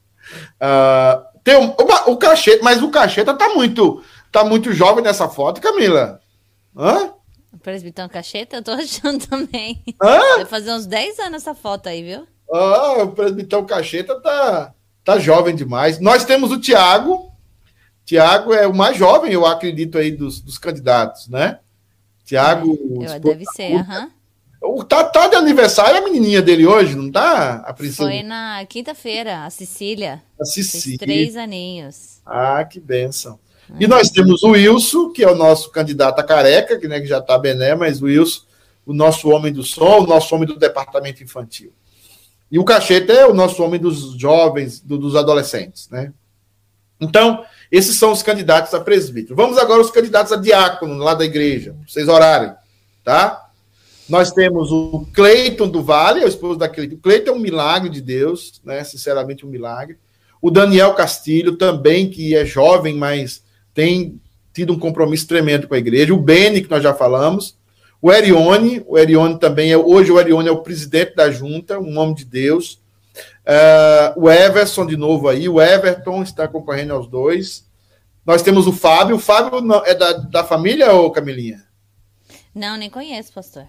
uh, 0.62 1.24
tem 1.42 1.56
um, 1.56 1.74
uma, 1.80 2.10
o 2.10 2.16
cacheta, 2.16 2.62
mas 2.62 2.82
o 2.82 2.90
cacheta 2.90 3.34
tá 3.34 3.48
muito, 3.50 4.02
tá 4.30 4.44
muito 4.44 4.72
jovem 4.72 5.02
nessa 5.02 5.28
foto, 5.28 5.60
Camila. 5.60 6.20
Hã? 6.76 7.12
O 7.52 7.58
presbitão 7.58 8.08
Cacheta, 8.08 8.56
eu 8.56 8.62
tô 8.62 8.70
achando 8.72 9.26
também. 9.26 9.82
Hã? 10.00 10.36
Vai 10.36 10.44
fazer 10.46 10.72
uns 10.72 10.86
10 10.86 11.18
anos 11.18 11.42
essa 11.42 11.54
foto 11.54 11.88
aí, 11.88 12.02
viu? 12.02 12.26
Ah, 12.52 13.02
o 13.02 13.12
presbitão 13.12 13.64
Cacheta 13.64 14.20
tá, 14.20 14.74
tá 15.04 15.18
jovem 15.18 15.54
demais. 15.54 16.00
Nós 16.00 16.24
temos 16.24 16.50
o 16.50 16.60
Tiago. 16.60 17.30
Tiago 18.04 18.52
é 18.52 18.66
o 18.66 18.74
mais 18.74 18.96
jovem, 18.96 19.32
eu 19.32 19.46
acredito, 19.46 19.98
aí 19.98 20.10
dos, 20.10 20.40
dos 20.40 20.58
candidatos, 20.58 21.28
né? 21.28 21.60
Tiago. 22.24 22.76
É, 23.04 23.18
deve 23.18 23.44
ser, 23.46 23.74
aham. 23.74 24.10
O 24.62 24.84
tá, 24.84 25.02
tá 25.04 25.26
de 25.26 25.36
aniversário 25.36 25.98
a 25.98 26.04
menininha 26.04 26.42
dele 26.42 26.66
hoje, 26.66 26.94
não 26.94 27.10
tá? 27.10 27.62
A 27.66 27.72
princípio. 27.72 28.06
Foi 28.06 28.22
na 28.22 28.64
quinta-feira, 28.66 29.44
a 29.44 29.50
Cecília. 29.50 30.22
A 30.38 30.44
Cecília. 30.44 30.98
três 30.98 31.34
aninhos. 31.34 32.20
Ah, 32.26 32.62
que 32.64 32.78
benção. 32.78 33.38
E 33.78 33.86
nós 33.86 34.10
temos 34.10 34.42
o 34.42 34.50
Wilson, 34.50 35.10
que 35.10 35.22
é 35.22 35.30
o 35.30 35.34
nosso 35.34 35.70
candidato 35.70 36.18
a 36.18 36.24
careca, 36.24 36.78
que, 36.78 36.88
né, 36.88 37.00
que 37.00 37.06
já 37.06 37.18
está 37.18 37.38
bené, 37.38 37.74
mas 37.74 38.02
o 38.02 38.06
Wilson, 38.06 38.42
o 38.84 38.92
nosso 38.92 39.30
homem 39.30 39.52
do 39.52 39.62
som, 39.62 40.00
o 40.00 40.06
nosso 40.06 40.34
homem 40.34 40.46
do 40.46 40.58
departamento 40.58 41.22
infantil. 41.22 41.72
E 42.50 42.58
o 42.58 42.64
Cacheta 42.64 43.12
é 43.12 43.26
o 43.26 43.32
nosso 43.32 43.62
homem 43.62 43.80
dos 43.80 44.12
jovens, 44.18 44.80
do, 44.80 44.98
dos 44.98 45.14
adolescentes, 45.14 45.88
né? 45.88 46.12
Então, 47.00 47.44
esses 47.70 47.96
são 47.96 48.12
os 48.12 48.22
candidatos 48.22 48.74
a 48.74 48.80
presbítero. 48.80 49.36
Vamos 49.36 49.56
agora 49.56 49.78
aos 49.78 49.90
candidatos 49.90 50.32
a 50.32 50.36
diácono 50.36 50.96
lá 50.96 51.14
da 51.14 51.24
igreja, 51.24 51.72
para 51.72 51.88
vocês 51.88 52.08
orarem, 52.08 52.52
tá? 53.04 53.49
Nós 54.10 54.32
temos 54.32 54.72
o 54.72 55.06
Cleiton 55.12 55.68
do 55.68 55.84
Vale, 55.84 56.20
é 56.20 56.24
o 56.24 56.28
esposo 56.28 56.58
da 56.58 56.68
Cleiton. 56.68 56.96
O 56.96 56.98
Cleiton 56.98 57.30
é 57.30 57.34
um 57.34 57.38
milagre 57.38 57.88
de 57.88 58.00
Deus, 58.00 58.60
né? 58.64 58.82
Sinceramente, 58.82 59.46
um 59.46 59.48
milagre. 59.48 59.98
O 60.42 60.50
Daniel 60.50 60.94
Castilho 60.94 61.56
também, 61.56 62.10
que 62.10 62.34
é 62.34 62.44
jovem, 62.44 62.96
mas 62.96 63.44
tem 63.72 64.20
tido 64.52 64.72
um 64.72 64.78
compromisso 64.78 65.28
tremendo 65.28 65.68
com 65.68 65.74
a 65.74 65.78
igreja. 65.78 66.12
O 66.12 66.18
Beni, 66.18 66.60
que 66.60 66.70
nós 66.70 66.82
já 66.82 66.92
falamos. 66.92 67.56
O 68.02 68.10
Erione, 68.10 68.82
o 68.84 68.98
Erione 68.98 69.38
também 69.38 69.70
é. 69.70 69.76
Hoje 69.76 70.10
o 70.10 70.18
Erione 70.18 70.48
é 70.48 70.52
o 70.52 70.62
presidente 70.62 71.14
da 71.14 71.30
junta, 71.30 71.78
um 71.78 71.96
homem 71.96 72.14
de 72.14 72.24
Deus. 72.24 72.80
Uh, 73.46 74.22
o 74.22 74.28
Everson, 74.28 74.86
de 74.86 74.96
novo 74.96 75.28
aí. 75.28 75.48
O 75.48 75.62
Everton 75.62 76.20
está 76.22 76.48
concorrendo 76.48 76.94
aos 76.94 77.06
dois. 77.06 77.64
Nós 78.26 78.42
temos 78.42 78.66
o 78.66 78.72
Fábio. 78.72 79.16
O 79.16 79.20
Fábio 79.20 79.60
é 79.84 79.94
da, 79.94 80.12
da 80.14 80.42
família 80.42 80.92
ou 80.92 81.12
Camilinha? 81.12 81.64
Não, 82.52 82.76
nem 82.76 82.90
conheço, 82.90 83.32
pastor. 83.32 83.66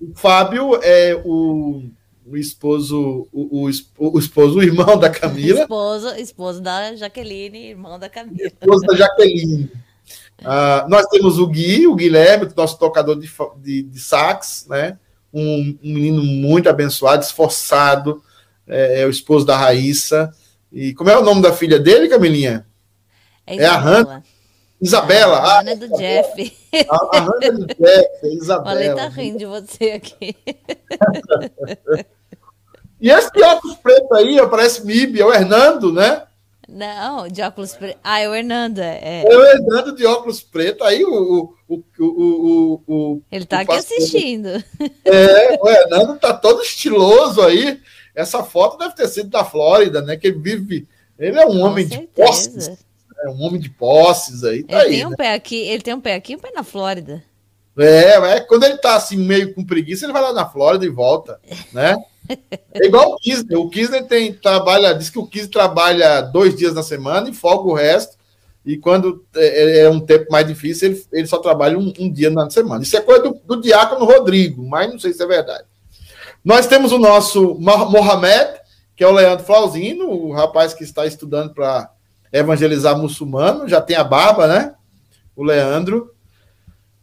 O 0.00 0.14
Fábio 0.14 0.78
é 0.82 1.20
o 1.24 1.84
o 2.26 2.36
esposo, 2.36 3.28
o, 3.30 3.66
o, 3.66 3.70
o, 3.98 4.18
esposo, 4.18 4.58
o 4.58 4.62
irmão 4.62 4.98
da 4.98 5.10
Camila. 5.10 5.60
Esposo, 5.60 6.08
esposo 6.16 6.60
da 6.62 6.96
Jaqueline, 6.96 7.68
irmão 7.68 7.98
da 7.98 8.08
Camila. 8.08 8.46
Esposo 8.46 8.80
da 8.86 8.96
Jaqueline. 8.96 9.70
Uh, 10.40 10.88
nós 10.88 11.06
temos 11.06 11.38
o 11.38 11.46
Gui, 11.46 11.86
o 11.86 11.94
Guilherme, 11.94 12.50
nosso 12.56 12.78
tocador 12.78 13.18
de, 13.18 13.30
de, 13.58 13.82
de 13.82 14.00
sax, 14.00 14.66
né? 14.68 14.98
Um, 15.32 15.78
um, 15.82 15.92
menino 15.92 16.22
muito 16.22 16.68
abençoado, 16.68 17.22
esforçado, 17.22 18.22
é, 18.66 19.02
é, 19.02 19.06
o 19.06 19.10
esposo 19.10 19.44
da 19.44 19.56
Raíssa. 19.56 20.32
E 20.72 20.94
como 20.94 21.10
é 21.10 21.18
o 21.18 21.24
nome 21.24 21.42
da 21.42 21.52
filha 21.52 21.78
dele, 21.78 22.08
Camilinha? 22.08 22.66
É, 23.46 23.56
é 23.56 23.66
a 23.66 23.76
Hannah. 23.76 24.22
Isabela. 24.80 25.60
A 25.60 25.64
é 25.64 25.76
do 25.76 25.88
Jeff. 25.96 26.56
A, 26.90 27.16
a 27.16 27.38
é 27.42 27.50
do 27.50 27.66
Jeff, 27.66 28.08
é 28.22 28.28
Isabela. 28.34 28.74
O 28.74 28.78
Ale 28.78 28.94
tá 28.94 29.08
rindo 29.08 29.38
de 29.38 29.46
você 29.46 29.92
aqui. 29.92 30.36
E 33.00 33.10
esse 33.10 33.30
de 33.32 33.42
óculos 33.42 33.76
preto 33.76 34.14
aí, 34.14 34.36
parece 34.48 34.84
MIB, 34.86 35.20
é 35.20 35.26
o 35.26 35.32
Hernando, 35.32 35.92
né? 35.92 36.22
Não, 36.68 37.28
de 37.28 37.42
óculos 37.42 37.74
preto. 37.74 37.98
Ah, 38.02 38.20
é 38.20 38.28
o 38.28 38.34
Hernando. 38.34 38.78
É, 38.78 39.24
é 39.26 39.36
o 39.36 39.44
Hernando 39.44 39.94
de 39.94 40.06
óculos 40.06 40.40
preto. 40.40 40.82
Aí 40.82 41.04
o. 41.04 41.54
o, 41.68 41.74
o, 41.74 41.82
o, 41.98 42.82
o 42.86 43.22
Ele 43.30 43.44
tá 43.44 43.60
aqui 43.60 43.74
pastor... 43.74 43.98
assistindo. 43.98 44.48
É, 45.04 45.58
o 45.60 45.68
Hernando 45.68 46.18
tá 46.18 46.32
todo 46.32 46.62
estiloso 46.62 47.42
aí. 47.42 47.80
Essa 48.14 48.42
foto 48.42 48.78
deve 48.78 48.94
ter 48.94 49.08
sido 49.08 49.28
da 49.28 49.44
Flórida, 49.44 50.00
né? 50.00 50.16
Que 50.16 50.28
ele 50.28 50.38
vive. 50.38 50.88
Ele 51.18 51.38
é 51.38 51.44
um 51.44 51.50
Com 51.50 51.60
homem 51.60 51.86
certeza. 51.86 52.06
de 52.06 52.08
posses. 52.14 52.83
É 53.24 53.28
um 53.28 53.42
homem 53.42 53.60
de 53.60 53.70
posses 53.70 54.44
aí. 54.44 54.62
Tá 54.62 54.84
ele 54.84 54.84
aí, 54.84 54.96
tem 54.96 55.06
um 55.06 55.10
né? 55.10 55.16
pé 55.16 55.34
aqui, 55.34 55.56
ele 55.56 55.82
tem 55.82 55.94
um 55.94 56.00
pé 56.00 56.14
aqui 56.14 56.32
e 56.32 56.36
um 56.36 56.38
pé 56.38 56.52
na 56.54 56.62
Flórida. 56.62 57.24
É, 57.76 58.36
é, 58.36 58.40
quando 58.40 58.64
ele 58.64 58.76
tá 58.76 58.96
assim, 58.96 59.16
meio 59.16 59.54
com 59.54 59.64
preguiça, 59.64 60.04
ele 60.04 60.12
vai 60.12 60.22
lá 60.22 60.32
na 60.32 60.46
Flórida 60.46 60.84
e 60.84 60.90
volta, 60.90 61.40
né? 61.72 61.96
É 62.72 62.86
igual 62.86 63.12
o 63.12 63.16
Kisner. 63.16 63.58
O 63.58 63.68
Kisner 63.68 64.06
tem, 64.06 64.32
trabalha, 64.32 64.94
diz 64.94 65.10
que 65.10 65.18
o 65.18 65.26
Kisner 65.26 65.50
trabalha 65.50 66.22
dois 66.22 66.56
dias 66.56 66.72
na 66.72 66.82
semana 66.82 67.28
e 67.28 67.34
folga 67.34 67.68
o 67.68 67.74
resto. 67.74 68.16
E 68.64 68.78
quando 68.78 69.26
é, 69.36 69.46
é, 69.46 69.80
é 69.80 69.90
um 69.90 70.00
tempo 70.00 70.32
mais 70.32 70.46
difícil, 70.46 70.88
ele, 70.88 71.04
ele 71.12 71.26
só 71.26 71.36
trabalha 71.36 71.78
um, 71.78 71.92
um, 71.98 72.10
dia 72.10 72.30
na 72.30 72.48
semana. 72.48 72.82
Isso 72.82 72.96
é 72.96 73.00
coisa 73.02 73.24
do, 73.24 73.38
do 73.44 73.60
diácono 73.60 74.06
Rodrigo, 74.06 74.66
mas 74.66 74.90
não 74.90 74.98
sei 74.98 75.12
se 75.12 75.22
é 75.22 75.26
verdade. 75.26 75.64
Nós 76.42 76.66
temos 76.66 76.92
o 76.92 76.98
nosso 76.98 77.56
Mohamed, 77.60 78.58
que 78.96 79.04
é 79.04 79.06
o 79.06 79.12
Leandro 79.12 79.44
Flauzino, 79.44 80.08
o 80.08 80.32
rapaz 80.32 80.72
que 80.72 80.82
está 80.82 81.04
estudando 81.04 81.52
para 81.52 81.90
evangelizar 82.38 82.98
muçulmano, 82.98 83.68
já 83.68 83.80
tem 83.80 83.96
a 83.96 84.04
barba, 84.04 84.46
né? 84.46 84.74
O 85.36 85.42
Leandro 85.42 86.14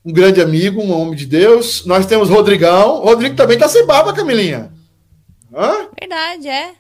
um 0.04 0.12
grande 0.12 0.42
amigo, 0.42 0.82
um 0.82 0.92
homem 0.92 1.16
de 1.16 1.26
Deus. 1.26 1.86
Nós 1.86 2.06
temos 2.06 2.30
Rodrigão. 2.30 3.02
Rodrigo 3.02 3.36
também 3.36 3.56
está 3.56 3.70
sem 3.70 3.86
barba, 3.86 4.14
Camilinha. 4.14 4.74
Hã? 5.54 5.88
Verdade, 6.00 6.48
é. 6.48 6.74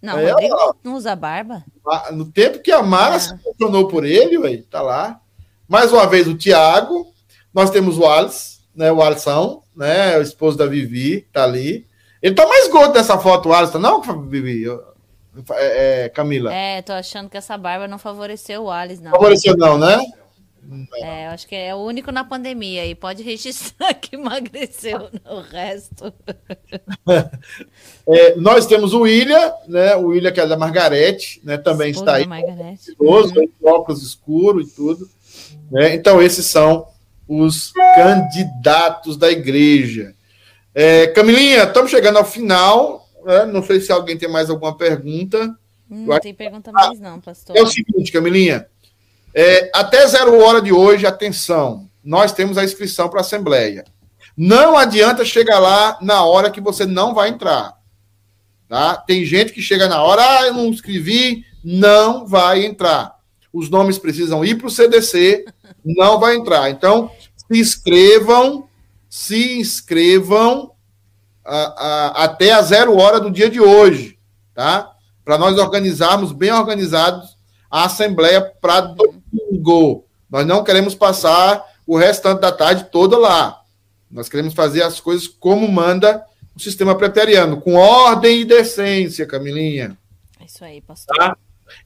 Não, 0.00 0.18
é, 0.18 0.30
Rodrigo 0.30 0.54
ó, 0.56 0.72
não 0.82 0.94
usa 0.94 1.14
barba. 1.14 1.64
No 2.12 2.24
tempo 2.24 2.60
que 2.60 2.72
a 2.72 2.82
Mara 2.82 3.16
ah. 3.16 3.18
se 3.18 3.34
apaixonou 3.34 3.88
por 3.88 4.04
ele, 4.04 4.38
ué, 4.38 4.62
tá 4.70 4.80
lá. 4.80 5.20
Mais 5.68 5.92
uma 5.92 6.06
vez 6.06 6.26
o 6.26 6.36
Tiago. 6.36 7.12
Nós 7.52 7.70
temos 7.70 7.98
o 7.98 8.06
Alice, 8.06 8.60
né? 8.74 8.92
O 8.92 9.02
Alisson, 9.02 9.62
né? 9.74 10.16
O 10.16 10.22
esposo 10.22 10.56
da 10.56 10.66
Vivi, 10.66 11.22
tá 11.32 11.44
ali. 11.44 11.86
Ele 12.22 12.34
tá 12.34 12.46
mais 12.46 12.68
gordo 12.68 12.92
dessa 12.92 13.18
foto, 13.18 13.48
o 13.48 13.52
Alisson, 13.52 13.78
não, 13.78 14.00
Vivi? 14.28 14.64
É, 15.52 16.04
é, 16.04 16.08
Camila. 16.08 16.52
É, 16.52 16.82
tô 16.82 16.92
achando 16.92 17.30
que 17.30 17.36
essa 17.36 17.56
barba 17.56 17.86
não 17.86 17.98
favoreceu 17.98 18.64
o 18.64 18.70
Alisson, 18.70 19.04
não. 19.04 19.10
Favoreceu, 19.12 19.56
não, 19.56 19.78
né? 19.78 20.04
É, 20.96 21.26
eu 21.26 21.30
acho 21.30 21.48
que 21.48 21.54
é 21.54 21.74
o 21.74 21.78
único 21.78 22.12
na 22.12 22.22
pandemia 22.22 22.86
e 22.86 22.94
pode 22.94 23.22
registrar 23.22 23.92
que 23.94 24.16
emagreceu 24.16 25.08
no 25.24 25.40
resto. 25.40 26.12
É, 28.06 28.34
nós 28.36 28.66
temos 28.66 28.92
o 28.92 29.00
William, 29.00 29.52
né? 29.68 29.94
O 29.96 30.08
William, 30.08 30.32
que 30.32 30.40
é 30.40 30.46
da 30.46 30.56
Margarete, 30.56 31.40
né? 31.44 31.56
Também 31.56 31.90
está 31.90 32.14
aí. 32.14 32.26
Margarete. 32.26 32.94
Uhum. 32.98 33.48
óculos 33.62 34.02
escuros 34.02 34.68
e 34.68 34.74
tudo. 34.74 35.08
Né? 35.70 35.94
Então, 35.94 36.20
esses 36.20 36.46
são 36.46 36.86
os 37.28 37.72
candidatos 37.94 39.16
da 39.16 39.30
igreja. 39.30 40.14
É, 40.74 41.08
Camilinha, 41.08 41.64
estamos 41.64 41.90
chegando 41.90 42.18
ao 42.18 42.24
final. 42.24 42.99
Né? 43.24 43.46
Não 43.46 43.62
sei 43.62 43.80
se 43.80 43.92
alguém 43.92 44.16
tem 44.16 44.28
mais 44.28 44.50
alguma 44.50 44.76
pergunta. 44.76 45.56
Não 45.88 46.18
tem 46.20 46.34
pergunta 46.34 46.70
mais, 46.70 47.00
não, 47.00 47.20
pastor. 47.20 47.56
É 47.56 47.62
o 47.62 47.66
seguinte, 47.66 48.12
Camilinha. 48.12 48.66
É, 49.34 49.70
até 49.74 50.06
zero 50.06 50.38
hora 50.40 50.60
de 50.60 50.72
hoje, 50.72 51.06
atenção, 51.06 51.88
nós 52.04 52.32
temos 52.32 52.58
a 52.58 52.64
inscrição 52.64 53.08
para 53.08 53.20
a 53.20 53.22
Assembleia. 53.22 53.84
Não 54.36 54.76
adianta 54.76 55.24
chegar 55.24 55.58
lá 55.58 55.98
na 56.00 56.24
hora 56.24 56.50
que 56.50 56.60
você 56.60 56.86
não 56.86 57.14
vai 57.14 57.28
entrar. 57.28 57.76
Tá? 58.68 58.96
Tem 58.96 59.24
gente 59.24 59.52
que 59.52 59.60
chega 59.60 59.88
na 59.88 60.02
hora, 60.02 60.22
ah, 60.22 60.46
eu 60.46 60.54
não 60.54 60.70
escrevi, 60.70 61.44
não 61.62 62.26
vai 62.26 62.64
entrar. 62.64 63.16
Os 63.52 63.68
nomes 63.68 63.98
precisam 63.98 64.44
ir 64.44 64.56
para 64.56 64.68
o 64.68 64.70
CDC, 64.70 65.44
não 65.84 66.20
vai 66.20 66.36
entrar. 66.36 66.70
Então, 66.70 67.10
se 67.36 67.58
inscrevam, 67.58 68.68
se 69.08 69.58
inscrevam 69.58 70.70
a, 71.44 71.56
a, 71.56 72.24
até 72.24 72.52
a 72.52 72.62
zero 72.62 72.96
hora 72.96 73.20
do 73.20 73.30
dia 73.30 73.50
de 73.50 73.60
hoje, 73.60 74.18
tá? 74.54 74.90
Para 75.24 75.38
nós 75.38 75.58
organizarmos 75.58 76.32
bem 76.32 76.52
organizados 76.52 77.36
a 77.70 77.84
Assembleia 77.84 78.40
para 78.40 78.80
domingo. 78.80 80.04
Nós 80.28 80.46
não 80.46 80.64
queremos 80.64 80.94
passar 80.94 81.64
o 81.86 81.96
restante 81.96 82.40
da 82.40 82.52
tarde 82.52 82.88
toda 82.90 83.16
lá. 83.16 83.60
Nós 84.10 84.28
queremos 84.28 84.54
fazer 84.54 84.82
as 84.82 84.98
coisas 84.98 85.28
como 85.28 85.68
manda 85.68 86.24
o 86.56 86.60
sistema 86.60 86.96
preteriano, 86.96 87.60
com 87.60 87.74
ordem 87.74 88.40
e 88.40 88.44
decência, 88.44 89.26
Camilinha. 89.26 89.96
É 90.40 90.44
isso 90.44 90.64
aí, 90.64 90.80
pastor. 90.80 91.16
Tá? 91.16 91.36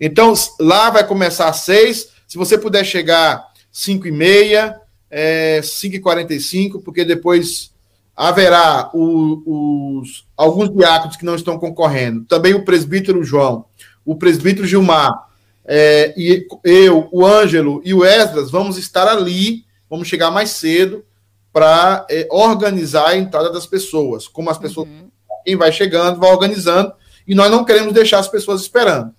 Então, 0.00 0.32
lá 0.59 0.88
vai 0.88 1.07
começar 1.07 1.48
às 1.48 1.59
seis. 1.59 2.09
Se 2.26 2.38
você 2.38 2.57
puder 2.57 2.84
chegar 2.84 3.46
cinco 3.70 4.09
e 4.09 4.12
meia, 4.12 4.80
é, 5.11 5.61
cinco 5.62 5.96
e 5.96 6.00
quarenta 6.00 6.32
e 6.32 6.40
cinco, 6.40 6.80
porque 6.80 7.05
depois 7.05 7.73
haverá 8.16 8.90
o, 8.94 10.00
os, 10.00 10.26
alguns 10.36 10.70
diáconos 10.70 11.16
que 11.16 11.24
não 11.24 11.34
estão 11.34 11.58
concorrendo. 11.58 12.24
Também 12.24 12.54
o 12.54 12.64
presbítero 12.64 13.24
João, 13.24 13.66
o 14.04 14.16
presbítero 14.16 14.66
Gilmar, 14.66 15.28
é, 15.66 16.12
e 16.16 16.46
eu, 16.62 17.08
o 17.10 17.24
Ângelo 17.24 17.80
e 17.84 17.94
o 17.94 18.04
Esdras 18.04 18.50
vamos 18.50 18.76
estar 18.76 19.08
ali, 19.08 19.64
vamos 19.88 20.06
chegar 20.06 20.30
mais 20.30 20.50
cedo 20.50 21.04
para 21.52 22.06
é, 22.10 22.26
organizar 22.30 23.08
a 23.08 23.16
entrada 23.16 23.50
das 23.50 23.66
pessoas. 23.66 24.28
Como 24.28 24.50
as 24.50 24.58
pessoas, 24.58 24.88
uhum. 24.88 25.08
quem 25.44 25.56
vai 25.56 25.72
chegando, 25.72 26.20
vai 26.20 26.30
organizando, 26.30 26.92
e 27.26 27.34
nós 27.34 27.50
não 27.50 27.64
queremos 27.64 27.92
deixar 27.92 28.18
as 28.18 28.28
pessoas 28.28 28.60
esperando. 28.60 29.14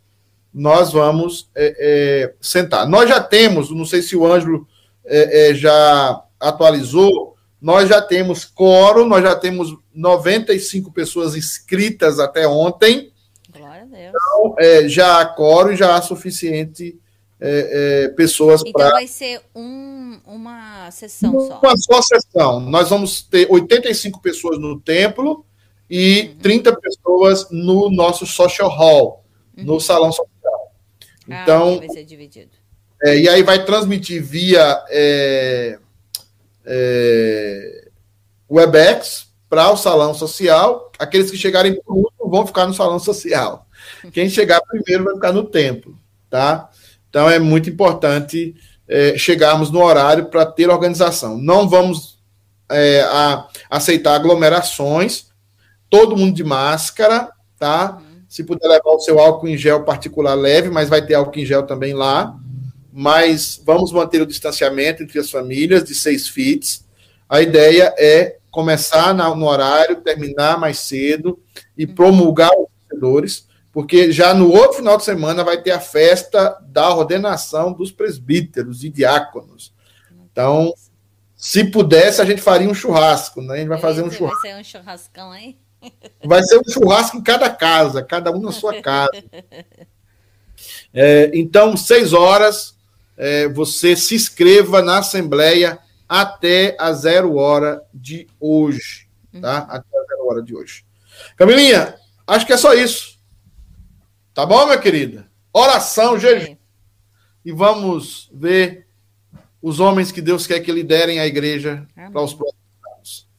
Nós 0.53 0.93
vamos 0.93 1.49
é, 1.55 1.75
é 1.77 2.33
sentar. 2.39 2.87
Nós 2.87 3.09
já 3.09 3.19
temos, 3.19 3.71
não 3.71 3.85
sei 3.85 4.01
se 4.01 4.15
o 4.15 4.25
Ângelo 4.25 4.67
é, 5.03 5.49
é, 5.49 5.53
já 5.53 6.23
atualizou, 6.39 7.34
nós 7.66 7.89
já 7.89 8.01
temos 8.01 8.45
coro, 8.45 9.05
nós 9.05 9.24
já 9.24 9.36
temos 9.36 9.76
95 9.93 10.91
pessoas 10.91 11.36
inscritas 11.36 12.20
até 12.20 12.47
ontem 12.47 13.11
então, 14.09 14.55
é, 14.59 14.88
já 14.88 15.22
há 15.22 15.26
coro 15.26 15.72
e 15.72 15.76
já 15.76 15.95
há 15.95 16.01
suficiente 16.01 16.99
é, 17.39 18.03
é, 18.03 18.07
pessoas 18.09 18.61
para. 18.63 18.88
Então 18.88 18.91
vai 18.91 19.07
ser 19.07 19.41
um, 19.55 20.20
uma 20.26 20.89
sessão 20.91 21.32
só. 21.32 21.59
Uma 21.59 21.78
só 21.78 22.01
sessão. 22.01 22.59
Nós 22.59 22.89
vamos 22.89 23.22
ter 23.22 23.47
85 23.49 24.22
pessoas 24.22 24.59
no 24.59 24.80
templo 24.80 25.45
e 25.89 26.34
uhum. 26.34 26.38
30 26.39 26.76
pessoas 26.78 27.49
no 27.51 27.89
nosso 27.89 28.26
social 28.26 28.70
hall, 28.70 29.24
uhum. 29.57 29.63
no 29.63 29.80
salão 29.80 30.11
social. 30.11 30.72
Ah, 31.30 31.41
então. 31.43 31.78
vai 31.80 31.89
ser 31.89 32.03
dividido. 32.03 32.51
É, 33.03 33.18
e 33.18 33.30
aí 33.30 33.43
vai 33.43 33.63
transmitir 33.66 34.24
via 34.24 34.84
é, 34.89 35.80
é, 36.66 37.89
Webex 38.49 39.28
para 39.49 39.72
o 39.72 39.78
salão 39.78 40.13
social. 40.13 40.91
Aqueles 40.97 41.30
que 41.32 41.38
chegarem 41.38 41.80
último 41.88 42.30
vão 42.30 42.45
ficar 42.45 42.68
no 42.68 42.74
salão 42.74 42.99
social. 42.99 43.68
Quem 44.11 44.30
chegar 44.30 44.61
primeiro 44.61 45.03
vai 45.03 45.13
ficar 45.16 45.32
no 45.32 45.43
templo, 45.43 45.97
tá? 46.30 46.70
Então 47.09 47.30
é 47.30 47.39
muito 47.39 47.70
importante 47.70 48.55
é, 48.88 49.18
chegarmos 49.18 49.72
no 49.72 49.82
horário 49.82 50.26
para 50.26 50.45
ter 50.45 50.70
organização. 50.70 51.38
Não 51.38 51.68
vamos 51.68 52.20
é, 52.70 53.01
a, 53.01 53.47
aceitar 53.70 54.16
aglomerações, 54.16 55.28
todo 55.89 56.18
mundo 56.18 56.36
de 56.36 56.43
máscara, 56.43 57.30
tá? 57.57 58.01
Se 58.28 58.43
puder 58.43 58.68
levar 58.68 58.91
o 58.91 58.99
seu 58.99 59.20
álcool 59.20 59.47
em 59.47 59.57
gel 59.57 59.84
particular 59.84 60.36
leve, 60.36 60.70
mas 60.70 60.89
vai 60.89 61.05
ter 61.05 61.13
álcool 61.13 61.39
em 61.39 61.45
gel 61.45 61.63
também 61.63 61.93
lá. 61.93 62.36
Mas 62.97 63.61
vamos 63.65 63.91
manter 63.91 64.21
o 64.21 64.25
distanciamento 64.25 65.03
entre 65.03 65.19
as 65.19 65.29
famílias 65.29 65.83
de 65.83 65.93
seis 65.93 66.29
fits. 66.29 66.85
A 67.27 67.41
ideia 67.41 67.93
é 67.97 68.37
começar 68.49 69.13
no 69.13 69.45
horário, 69.45 69.97
terminar 69.97 70.57
mais 70.57 70.79
cedo 70.79 71.37
e 71.77 71.85
promulgar 71.85 72.51
os 72.51 72.67
vencedores 72.89 73.47
porque 73.75 74.09
já 74.09 74.33
no 74.33 74.53
outro 74.53 74.77
final 74.77 74.95
de 74.95 75.03
semana 75.03 75.43
vai 75.43 75.61
ter 75.61 75.71
a 75.71 75.81
festa 75.81 76.57
da 76.65 76.95
ordenação 76.95 77.73
dos 77.73 77.91
presbíteros 77.91 78.85
e 78.85 78.89
diáconos. 78.89 79.73
Então, 80.31 80.73
se 81.35 81.65
pudesse, 81.65 82.21
a 82.21 82.25
gente 82.25 82.41
faria 82.41 82.69
um 82.69 82.73
churrasco, 82.73 83.41
né? 83.41 83.55
A 83.55 83.57
gente 83.57 83.67
vai 83.67 83.77
fazer 83.77 84.01
um 84.01 84.09
churrasco. 84.09 84.41
Vai 84.41 84.53
ser 84.53 84.59
um 84.61 84.63
churrascão, 84.63 85.35
hein? 85.35 85.59
Vai 86.23 86.41
ser 86.43 86.57
um 86.57 86.63
churrasco 86.71 87.17
em 87.17 87.21
cada 87.21 87.49
casa, 87.49 88.01
cada 88.01 88.31
um 88.31 88.39
na 88.39 88.53
sua 88.53 88.79
casa. 88.81 89.11
É, 90.93 91.29
então, 91.33 91.75
seis 91.75 92.13
horas, 92.13 92.74
é, 93.18 93.47
você 93.47 93.95
se 93.95 94.16
inscreva 94.16 94.82
na 94.82 94.99
Assembleia 94.99 95.80
até 96.07 96.76
a 96.80 96.93
zero 96.93 97.36
hora 97.36 97.82
de 97.93 98.28
hoje, 98.39 99.07
tá? 99.41 99.63
Uhum. 99.63 99.76
Até 99.76 99.97
a 99.97 100.03
zero 100.05 100.28
hora 100.28 100.41
de 100.43 100.55
hoje. 100.55 100.86
Camilinha, 101.36 101.95
acho 102.28 102.45
que 102.45 102.53
é 102.53 102.57
só 102.57 102.74
isso. 102.74 103.20
Tá 104.34 104.45
bom, 104.45 104.66
minha 104.66 104.78
querida? 104.78 105.30
Oração, 105.53 106.20
jejum. 106.20 106.57
E 107.43 107.51
vamos 107.51 108.30
ver 108.34 108.88
os 109.61 109.80
homens 109.80 110.11
que 110.11 110.22
Deus 110.22 110.45
quer 110.45 110.59
que 110.59 110.72
liderem 110.72 111.20
a 111.20 111.26
igreja 111.26 111.88
para 111.95 112.22
os 112.22 112.34
próximos 112.34 112.63
anos. 112.95 113.30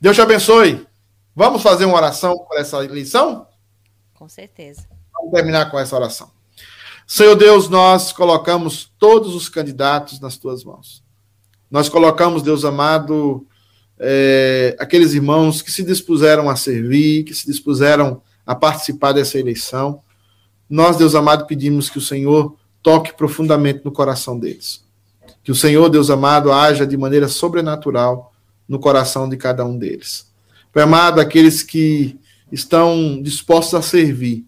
Deus 0.00 0.16
te 0.16 0.22
abençoe. 0.22 0.86
Vamos 1.34 1.62
fazer 1.62 1.84
uma 1.84 1.96
oração 1.96 2.38
para 2.48 2.60
essa 2.60 2.82
eleição? 2.84 3.46
Com 4.14 4.28
certeza. 4.28 4.88
Vamos 5.12 5.32
terminar 5.32 5.70
com 5.70 5.78
essa 5.78 5.96
oração. 5.96 6.30
Senhor 7.06 7.36
Deus, 7.36 7.68
nós 7.68 8.12
colocamos 8.12 8.90
todos 8.98 9.36
os 9.36 9.48
candidatos 9.48 10.18
nas 10.18 10.36
tuas 10.36 10.64
mãos. 10.64 11.04
Nós 11.70 11.88
colocamos, 11.88 12.42
Deus 12.42 12.64
amado, 12.64 13.46
é, 13.96 14.76
aqueles 14.78 15.14
irmãos 15.14 15.62
que 15.62 15.70
se 15.70 15.84
dispuseram 15.84 16.50
a 16.50 16.56
servir, 16.56 17.22
que 17.22 17.32
se 17.32 17.46
dispuseram 17.46 18.20
a 18.44 18.56
participar 18.56 19.12
dessa 19.12 19.38
eleição. 19.38 20.00
Nós, 20.68 20.96
Deus 20.96 21.14
amado, 21.14 21.46
pedimos 21.46 21.88
que 21.88 21.98
o 21.98 22.02
Senhor 22.02 22.56
toque 22.82 23.14
profundamente 23.14 23.82
no 23.84 23.92
coração 23.92 24.36
deles. 24.36 24.84
Que 25.44 25.52
o 25.52 25.54
Senhor, 25.54 25.88
Deus 25.88 26.10
amado, 26.10 26.50
haja 26.50 26.84
de 26.84 26.96
maneira 26.96 27.28
sobrenatural 27.28 28.32
no 28.68 28.80
coração 28.80 29.28
de 29.28 29.36
cada 29.36 29.64
um 29.64 29.78
deles. 29.78 30.26
Pai 30.72 30.82
amado, 30.82 31.20
aqueles 31.20 31.62
que 31.62 32.18
estão 32.50 33.22
dispostos 33.22 33.74
a 33.74 33.82
servir, 33.82 34.44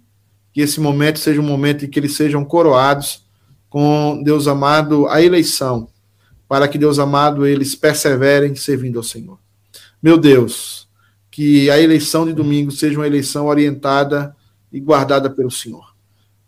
que 0.58 0.62
esse 0.62 0.80
momento 0.80 1.20
seja 1.20 1.40
um 1.40 1.44
momento 1.44 1.84
em 1.84 1.88
que 1.88 2.00
eles 2.00 2.16
sejam 2.16 2.44
coroados 2.44 3.24
com, 3.70 4.20
Deus 4.24 4.48
amado, 4.48 5.06
a 5.06 5.22
eleição, 5.22 5.88
para 6.48 6.66
que, 6.66 6.76
Deus 6.76 6.98
amado, 6.98 7.46
eles 7.46 7.76
perseverem 7.76 8.56
servindo 8.56 8.98
ao 8.98 9.04
Senhor. 9.04 9.38
Meu 10.02 10.18
Deus, 10.18 10.88
que 11.30 11.70
a 11.70 11.80
eleição 11.80 12.26
de 12.26 12.32
domingo 12.32 12.72
seja 12.72 12.98
uma 12.98 13.06
eleição 13.06 13.46
orientada 13.46 14.34
e 14.72 14.80
guardada 14.80 15.30
pelo 15.30 15.48
Senhor 15.48 15.94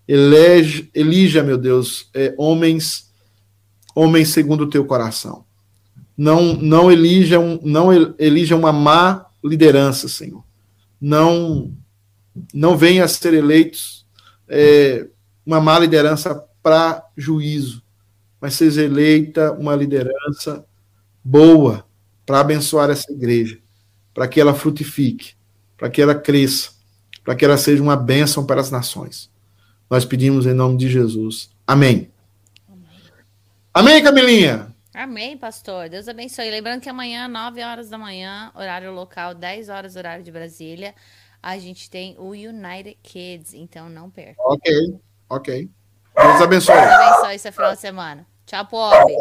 elege, 0.08 0.90
elija, 0.92 1.40
meu 1.40 1.56
Deus, 1.56 2.11
é, 2.12 2.34
homens, 2.36 3.12
homens 3.94 4.30
segundo 4.30 4.64
o 4.64 4.68
teu 4.68 4.84
coração. 4.84 5.44
Não, 6.16 6.54
não 6.54 6.90
elija, 6.90 7.38
um, 7.38 7.61
não 7.62 7.92
elija 8.18 8.56
uma 8.56 8.72
má 8.72 9.26
liderança, 9.44 10.08
Senhor. 10.08 10.42
Não, 11.00 11.72
não 12.52 12.76
venha 12.76 13.04
a 13.04 13.08
ser 13.08 13.34
eleitos 13.34 13.99
é, 14.51 15.07
uma 15.46 15.61
má 15.61 15.78
liderança 15.78 16.44
para 16.62 17.07
juízo, 17.16 17.82
mas 18.40 18.55
seja 18.55 18.82
eleita 18.82 19.53
uma 19.53 19.74
liderança 19.76 20.64
boa 21.22 21.86
para 22.26 22.40
abençoar 22.40 22.90
essa 22.90 23.11
igreja, 23.12 23.59
para 24.12 24.26
que 24.26 24.40
ela 24.40 24.53
frutifique, 24.53 25.34
para 25.78 25.88
que 25.88 26.03
ela 26.03 26.14
cresça, 26.14 26.72
para 27.24 27.34
que 27.34 27.44
ela 27.44 27.57
seja 27.57 27.82
uma 27.82 27.96
bênção 27.96 28.44
para 28.44 28.61
as 28.61 28.70
nações. 28.70 29.30
Nós 29.88 30.05
pedimos 30.05 30.46
em 30.46 30.55
nome 30.55 30.76
de 30.76 30.88
Jesus. 30.88 31.51
Amém. 31.66 32.11
Amém, 33.72 34.03
Camilinha? 34.03 34.74
Amém, 34.92 35.36
pastor. 35.38 35.88
Deus 35.88 36.09
abençoe. 36.09 36.51
Lembrando 36.51 36.80
que 36.80 36.88
amanhã, 36.88 37.28
9 37.28 37.62
horas 37.62 37.88
da 37.88 37.96
manhã, 37.96 38.51
horário 38.55 38.92
local, 38.92 39.34
10 39.34 39.68
horas, 39.68 39.96
horário 39.96 40.22
de 40.24 40.30
Brasília, 40.30 40.94
a 41.43 41.59
gente 41.59 41.91
tem 41.91 42.16
o 42.18 42.30
United 42.30 42.99
Kids, 43.03 43.55
então 43.55 43.88
não 43.88 44.11
perca. 44.11 44.41
Ok, 44.43 45.01
ok. 45.28 45.70
Deus 46.16 46.41
abençoe. 46.41 46.74
Deus 46.74 46.93
abençoe 46.93 47.34
esse 47.34 47.53
final 47.53 47.72
de 47.74 47.80
semana. 47.80 48.26
Tchau, 48.47 48.66
Pob. 48.66 49.12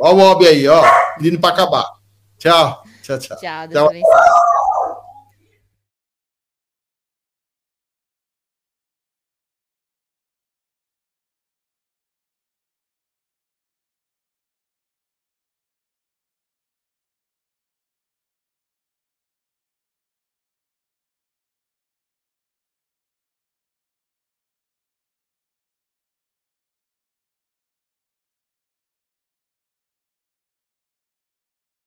Olha 0.00 0.12
o 0.12 0.16
Bob 0.16 0.46
aí, 0.46 0.66
ó. 0.68 0.82
Vindo 1.18 1.38
para 1.38 1.54
acabar. 1.54 1.98
Tchau. 2.38 2.82
Tchau, 3.02 3.18
tchau. 3.18 3.36
Tchau, 3.38 3.68
Deus 3.68 3.80
tchau. 3.80 3.88
abençoe. 3.90 4.63